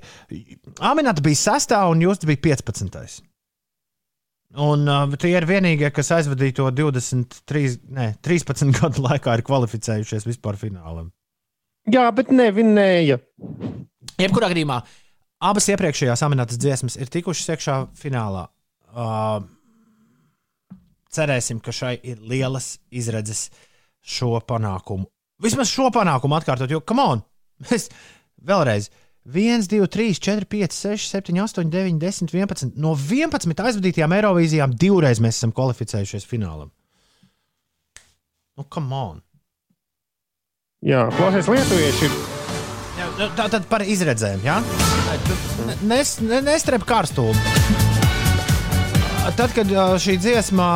[0.80, 3.20] Aminēta bija sestā un jūs bija 15.
[4.64, 10.28] Un uh, tie ir vienīgie, kas aizvadīja to 23, ne, 13 gadu laikā, ir kvalificējušies
[10.30, 11.10] vispār finālam.
[11.92, 13.18] Jā, bet nevinēja.
[14.22, 14.80] Jebkurā gadījumā
[15.44, 18.46] abas iepriekšējās aminētas dziesmas ir tikušas iekšā finālā.
[18.94, 19.42] Uh,
[21.14, 23.48] cerēsim, ka šai ir lielas izredzes
[24.04, 25.08] šo panākumu.
[25.44, 27.24] Vismaz šo panākumu atkārtot, jo, come on,
[27.70, 27.90] mēs
[28.44, 28.92] vēlreiz.
[29.24, 32.74] 1, 2, 3, 4, 5, 6, 7, 8, 9, 10, 11.
[32.76, 36.74] No 11 aizvadītajām Eirovīzijām divreiz mēs esam kvalificējušies finālam.
[38.60, 39.24] Nu, come on!
[40.84, 42.12] Jā, klausies, lietuvieši.
[43.40, 44.60] Tā tad par izredzēm, jā?
[44.60, 45.80] Ja?
[45.88, 47.93] Nes, nestrep karstumu
[49.32, 49.70] tad, kad
[50.04, 50.70] šī dziesma,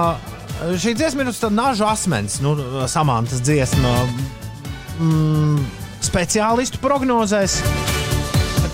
[0.79, 2.55] šī dziesma ir uz tā nažu asmens, nu,
[2.89, 3.93] samantas dziesma,
[4.99, 5.65] mm,
[6.07, 7.59] speciālistu prognozēs,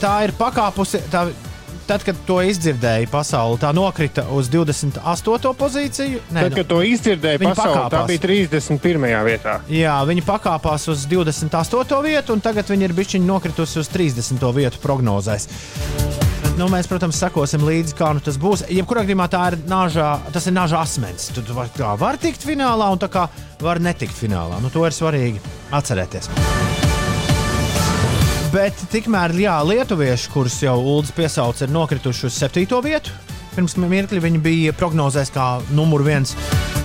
[0.04, 1.02] tā ir pakāpusi.
[1.12, 1.28] Tā,
[1.84, 5.52] Tad, kad to izdzirdēja pasaule, tā nokrita uz 28.
[5.60, 6.22] pozīciju.
[6.32, 9.08] Nē, tad, kad to izdzirdēja pasaule, tā bija 31.
[9.28, 9.58] vietā.
[9.72, 12.00] Jā, viņi pakāpās uz 28.
[12.08, 14.48] vietu, un tagad viņi ir bijuši nokritusi uz 30.
[14.56, 15.50] vietu prognozēs
[16.60, 18.66] nu, mēs, protams, sekosim līdzi, kā nu tas būs.
[18.74, 21.32] Jebkurā gadījumā tā ir nāžā, tas ir nāžā asmens.
[21.34, 23.28] Tu var, var tikt finālā un tā kā
[23.64, 24.62] var netikt finālā.
[24.64, 25.44] Nu, to ir svarīgi
[25.74, 26.30] atcerēties.
[28.54, 33.10] Bet tikmēr, jā, lietuvieši, kurus jau Ulas piesauc, ir nokrituši uz septīto vietu.
[33.56, 36.36] Pirms mirkļa viņi bija prognozēs kā numur viens.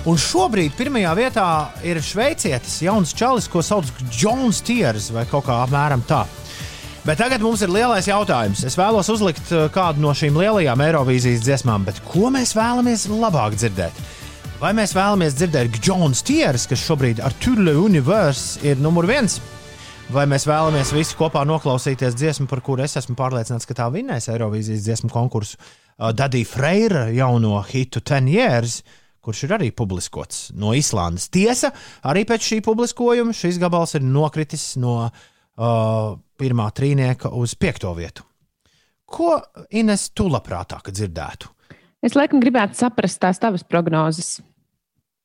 [0.09, 1.45] Un šobrīd pirmajā vietā
[1.85, 6.23] ir šveicietis, jauns čalis, ko sauc par Jones Tiers vai kaut kā apmēram tā.
[7.05, 8.65] Bet tagad mums ir lielais jautājums.
[8.65, 13.59] Es vēlos uzlikt uh, kādu no šīm lielajām Eirovīzijas dziesmām, bet ko mēs vēlamies labāk
[13.61, 14.01] dzirdēt?
[14.57, 19.37] Vai mēs vēlamies dzirdēt Džons Tieris, kas šobrīd ar Turle Universe ir numur viens?
[20.09, 24.25] Vai mēs vēlamies visi kopā noklausīties dziesmu, par kuru es esmu pārliecināts, ka tā vinnēs
[24.33, 25.59] Eirovīzijas dziesmu konkursu?
[25.59, 28.79] Uh, Daddy Freire jauno hitu Ten Years,
[29.21, 31.27] kurš ir arī publiskots no Islandes.
[31.29, 31.69] Tiesa,
[32.09, 38.25] arī pēc šī publiskojuma šis gabals ir nokritis no uh, pirmā trīnieka uz piekto vietu.
[39.05, 39.35] Ko
[39.77, 41.53] Ines tu labprātāk dzirdētu?
[42.01, 44.39] Es laikam gribētu saprast tās tavas prognozes.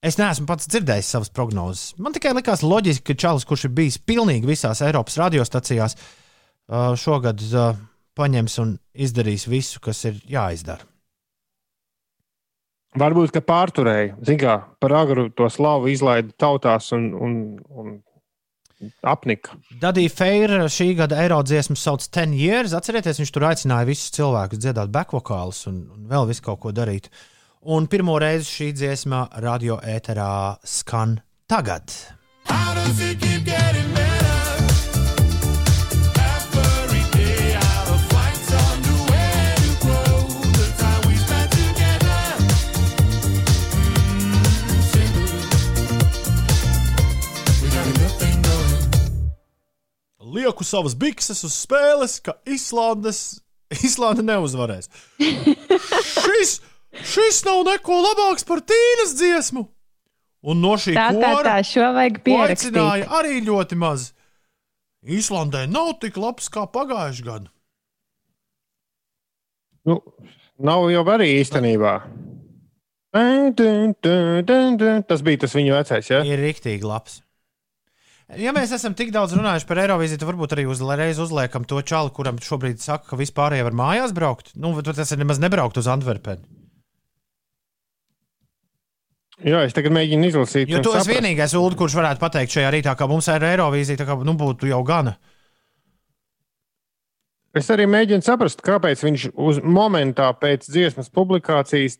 [0.04, 1.94] Es neesmu pats dzirdējis savas prognozes.
[1.96, 7.40] Man tikai likās loģiski, ka Čalis, kurš ir bijis pilnīgi visās Eiropas radiostacijās, uh, šogad
[7.48, 7.78] uh,
[8.18, 10.84] paņems un izdarīs visu, kas ir jāizdara.
[13.00, 17.32] Varbūt, ka pārturēja, zinām, par agru to slavu izlaida tautās un, un,
[17.74, 17.96] un
[19.02, 19.56] apnika.
[19.82, 22.76] Dadija Feira šī gada Eirodziesmu sauc Ten Years.
[22.76, 27.10] Atcerieties, viņš tur aicināja visus cilvēkus dziedāt backvokālus un, un vēl visu kaut ko darīt.
[27.64, 31.16] Un pirmo reizi šī dziesma radio ēterā skan
[31.48, 31.88] tagad.
[32.44, 34.14] How does it keep getting better?
[50.34, 54.90] lieku savas bikses uz spēles, ka Islandes, Islanda neuzvarēs.
[56.24, 56.58] Šis
[57.02, 59.66] šis nav neko labāks par tīnas dziesmu.
[60.44, 62.76] Un no šī Tā, tā, kora tā, šo vajag pierakstīt.
[62.76, 64.10] aicināja arī ļoti maz.
[65.04, 67.50] Īslandē nav tik labs kā pagājušajā gadā.
[69.84, 69.98] Nu,
[70.60, 71.94] nav jau arī īstenībā.
[75.08, 76.08] Tas bija tas viņa vecais.
[76.10, 76.22] Ja?
[76.24, 77.20] Ir rīktīgi labs.
[78.40, 82.10] Ja mēs esam tik daudz runājuši par Eirovīziju, tad varbūt arī uzreiz uzliekam to čalu,
[82.16, 84.54] kuram šobrīd saka, ka vispārējie var mājās braukt.
[84.56, 86.63] Nu, tas ir nemaz nebraukt uz Antverpeni.
[89.42, 90.70] Jā, es tagad mēģinu izlasīt.
[90.70, 91.10] Jo tu esi saprast.
[91.10, 94.70] vienīgais, Ulu, kurš varētu pateikt šajā rītā, ka mums ir Eirovīzija, tā kā nu, būtu
[94.70, 95.16] jau gana.
[97.54, 101.98] Es arī mēģinu saprast, kāpēc viņš uz momentā pēc dziesmas publikācijas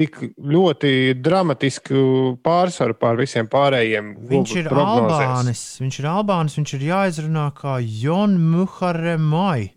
[0.00, 4.14] tik ļoti dramatisku pārsvaru pār visiem pārējiem.
[4.30, 5.28] Viņš ir prognozēs.
[5.28, 5.62] Albānis.
[5.84, 9.70] Viņš ir Albānis, viņš ir jāizrunā kā Jon Muharemai.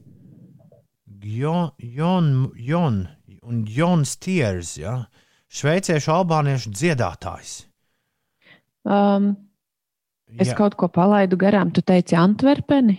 [1.28, 3.02] Jon, Jon, Jon
[3.48, 5.02] un Jons Tiers, ja?
[5.54, 7.58] Šveiciešu albāniešu dziedātājs.
[8.88, 9.34] Um,
[10.38, 10.58] es Jā.
[10.60, 11.74] kaut ko palaidu garām.
[11.76, 12.98] Tu teici Antverpeni?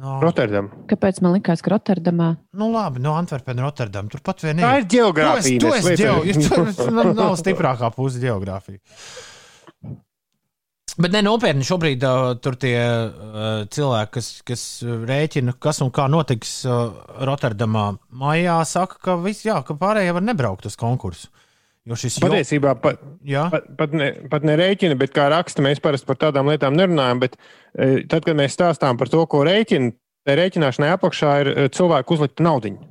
[0.00, 0.68] No, Rotterdam.
[0.88, 2.30] Kāpēc man likās, ka Rotterdamā?
[2.56, 4.06] nu, labi, no Antverpenes, Rotterdam.
[4.12, 4.84] Turpat vien Tā ir.
[4.84, 5.60] ir geogrāfija.
[5.60, 8.78] Tu esi, tu esi ģeo, man nav stiprākā puse geogrāfija.
[11.00, 14.64] Bet ne nopietni, šobrīd uh, tur tie uh, cilvēki, kas, kas
[15.10, 17.86] rēķina, kas un kā notiks uh, Rotterdamā,
[18.20, 21.30] maijā, saka, ka, vis, jā, ka pārējie var nebraukt uz konkursu.
[21.88, 26.18] Jo šis Patiesībā pat, pat, pat, ne, pat nerēķina, bet kā raksta, mēs parasti par
[26.20, 27.22] tādām lietām nerunājam.
[27.22, 29.94] Bet e, tad, kad mēs stāstām par to, ko rēķina,
[30.28, 32.90] tai rēķināšanai apakšā ir e, cilvēku uzlikta naudiņa.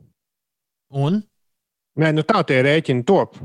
[0.98, 1.22] un
[2.00, 3.36] Nē, nu tā tie rēķini top.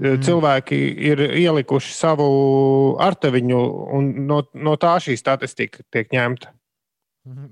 [0.00, 0.78] E, Cilvēki
[1.10, 2.26] ir ielikuši savu
[3.02, 3.60] artaviņu,
[3.96, 6.52] un no, no tā šī statistika tiek ņemta.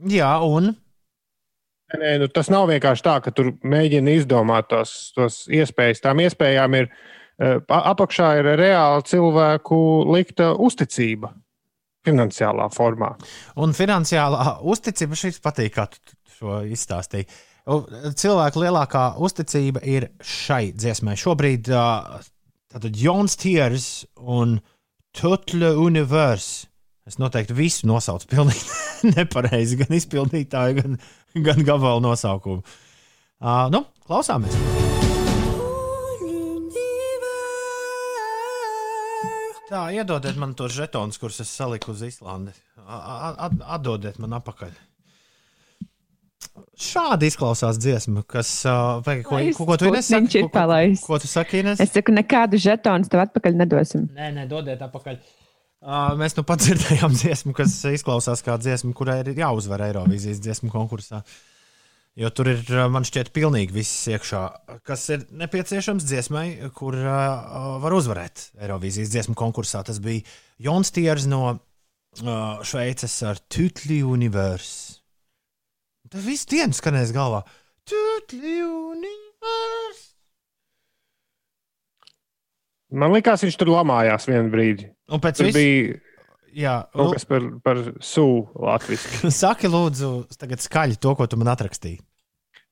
[0.09, 0.73] jā, un
[1.97, 6.03] Nē, nu, tas nav vienkārši tā, ka tur mēģina izdomāt tos, tos iespējas.
[6.05, 9.79] Tām iespējām ir e, a- apakšā ir reāli cilvēku
[10.13, 11.33] likta uzticība
[12.05, 13.15] finansiālā formā.
[13.57, 17.29] Un finansiālā uzticība šis patīk, kā tu šo izstāstīji.
[17.69, 21.17] Cilvēku lielākā uzticība ir šai dziesmai.
[21.21, 24.59] Šobrīd tātad Jons Tiers un
[25.17, 26.68] Tutle Universe.
[27.09, 30.99] Es noteikti visu nosaucu pilnīgi nepareizi, gan izpildītāju, gan,
[31.47, 32.61] gan gabalu nosaukumu.
[33.39, 34.53] Uh, nu, klausāmies!
[39.69, 42.53] Tā, iedodiet man tos žetonus, kurus es saliku uz Islandi.
[42.89, 44.77] Atdodiet man atpakaļ.
[46.79, 48.53] Šādi izklausās dziesma, kas.
[49.05, 50.45] Vai, ko, ko, ko tu nesaki?
[50.47, 50.95] Ko- ko-.
[51.05, 51.83] Ko tu saki, Ines?
[51.85, 54.09] Es saku, nekādu žetonu tev atpakaļ nedosim.
[54.17, 55.21] Nē, nē, dodiet atpakaļ.
[55.21, 55.48] Uh,
[56.19, 61.23] mēs nu pat dzirdējām dziesmu, kas izklausās kā dziesma, kurai ir jāuzvar Eirovīzijas dziesmu konkursā.
[62.19, 64.41] Jo tur ir, man šķiet, pilnīgi viss iekšā,
[64.87, 69.85] kas ir nepieciešams dziesmai, kur uh, var uzvarēt Eirovīzijas dziesmu konkursā.
[69.87, 70.27] Tas bija
[70.67, 74.99] Jons Tiers no uh, Šveices ar Tutli Universe.
[76.11, 77.45] Tas viss dienas skanēs galvā.
[77.87, 80.08] Tutli Universe.
[82.89, 84.89] Man liekas, viņš tur lamājās vienu brīdi.
[85.13, 85.99] Un pēc Tur visu, bija
[86.57, 89.31] jā, kaut kas par, par sūdu latviešu.
[89.43, 92.01] Saki, lūdzu, tagad skaļi to, ko tu man atrakstīji.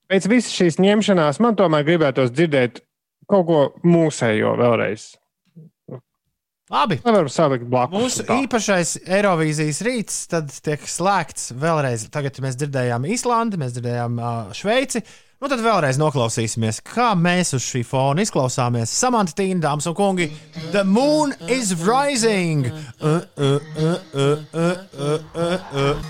[0.06, 2.80] Pēc visas šīs ņemšanās man tomēr gribētos dzirdēt
[3.30, 5.14] kaut ko mūsējo vēlreiz.
[6.70, 6.98] Labi.
[7.04, 7.94] Nevaram salikt blakus.
[7.94, 12.08] Mūsu īpašais Eirovīzijas rīts tad tiek slēgts vēlreiz.
[12.14, 15.04] Tagad mēs dzirdējām Īslandi, mēs dzirdējām uh, Šveici.
[15.36, 18.88] Nu, tad vēlreiz noklausīsimies, kā mēs uz šī fona izklausāmies.
[18.88, 20.30] Samants Tīna, dāmas un kungi,
[20.72, 22.64] The Moon is Rising!
[22.64, 26.00] Uh, uh, uh, uh, uh, uh, uh, uh.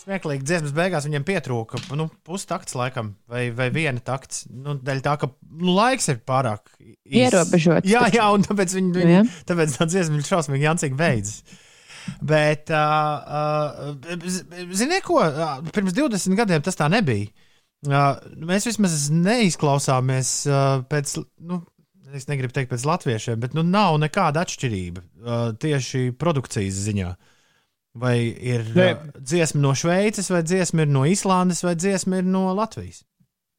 [0.00, 4.48] Smieklīgi, dziesmas beigās viņam pietrūka nu, pustakts, laikam, vai, vai viena takts.
[4.50, 6.74] Nu, dēļ tā, ka nu, laiks ir pārāk.
[7.06, 9.22] Ierobežots Jā, jā, un tāpēc viņi, Nu, viņi, jā.
[9.46, 11.44] tāpēc tā dziesma ir šausmīgi jancīgi beidzas.
[12.24, 15.20] Bet, uh, uh, ziniet, ko?
[15.74, 17.30] Pirms 20 gadiem tas tā nebija.
[17.88, 21.14] Uh, mēs vismaz neizklausāmies uh, pēc,
[21.48, 21.62] nu,
[22.16, 27.14] es negribu teikt pēc latviešiem, bet nu, nav nekāda atšķirība uh, tieši produkcijas ziņā.
[28.00, 32.50] Vai ir uh, dziesma no Šveices, vai dziesma ir no Islandes, vai dziesma ir no
[32.54, 33.00] Latvijas?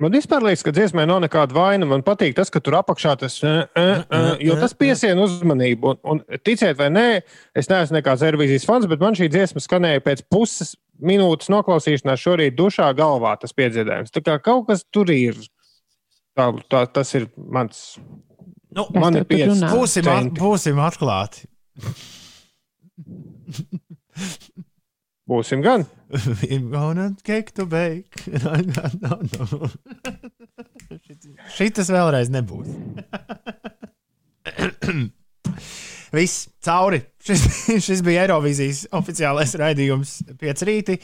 [0.02, 1.86] Man vispār liekas, ka dziesmai nav nekāda vaina.
[1.86, 5.92] Man patīk tas, ka tur apakšā tas uh, uh, uh, jo tas piesien uzmanību.
[5.92, 7.06] Un, un ticiet vai nē,
[7.58, 12.58] es neesmu nekāds Eirovīzijas fans, bet man šī dziesma skanēja pēc puses minūtes noklausīšanās šorīt
[12.58, 14.14] dušā galvā tas piedziedājums.
[14.16, 15.38] Tā kā kaut kas tur ir.
[16.38, 18.00] Tā, tā, tas ir mans.
[18.72, 21.46] Nu, man ir pieci būsim, at, būsim atklāti.
[25.32, 25.86] Būsim gan.
[29.02, 29.70] No.
[31.56, 32.68] Šitas vēlreiz nebūs.
[36.12, 37.00] Viss cauri.
[37.24, 37.46] Šis,
[37.86, 40.98] šis bija Eirovīzijas oficiālais raidījums 5 rītī.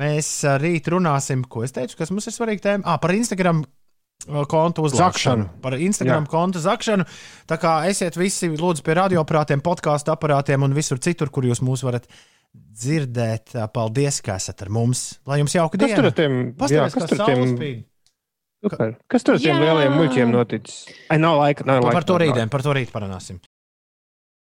[0.00, 0.30] Mēs
[0.62, 2.86] rīt runāsim, ko es teicu, kas mums ir svarīga tēma.
[2.88, 5.44] Ah, par Instagram ā, kontu uzlākšanu.
[5.44, 5.62] Zakšanu.
[5.64, 6.30] Par Instagram Jā.
[6.32, 7.06] kontu zakšanu.
[7.50, 11.84] Tā kā esiet visi lūdzu pie radioaparātiem, podkāstu aparātiem un visur citur, kur jūs mūs
[11.84, 12.08] varat
[12.54, 13.54] dzirdēt.
[13.74, 15.04] Paldies, ka esat ar mums.
[15.28, 16.10] Lai jums jauka Kas tur diena!
[16.10, 16.40] ar tiem,
[16.70, 17.78] jā, kas kas tur tiem, tiem...
[18.64, 18.94] super.
[19.10, 20.82] kas tur ar tiem lielajiem muļķiem noticis?
[21.08, 21.96] Ai, nav laika, nav Par, laika.
[22.00, 23.40] par to rītdien, par to rīt parunāsim.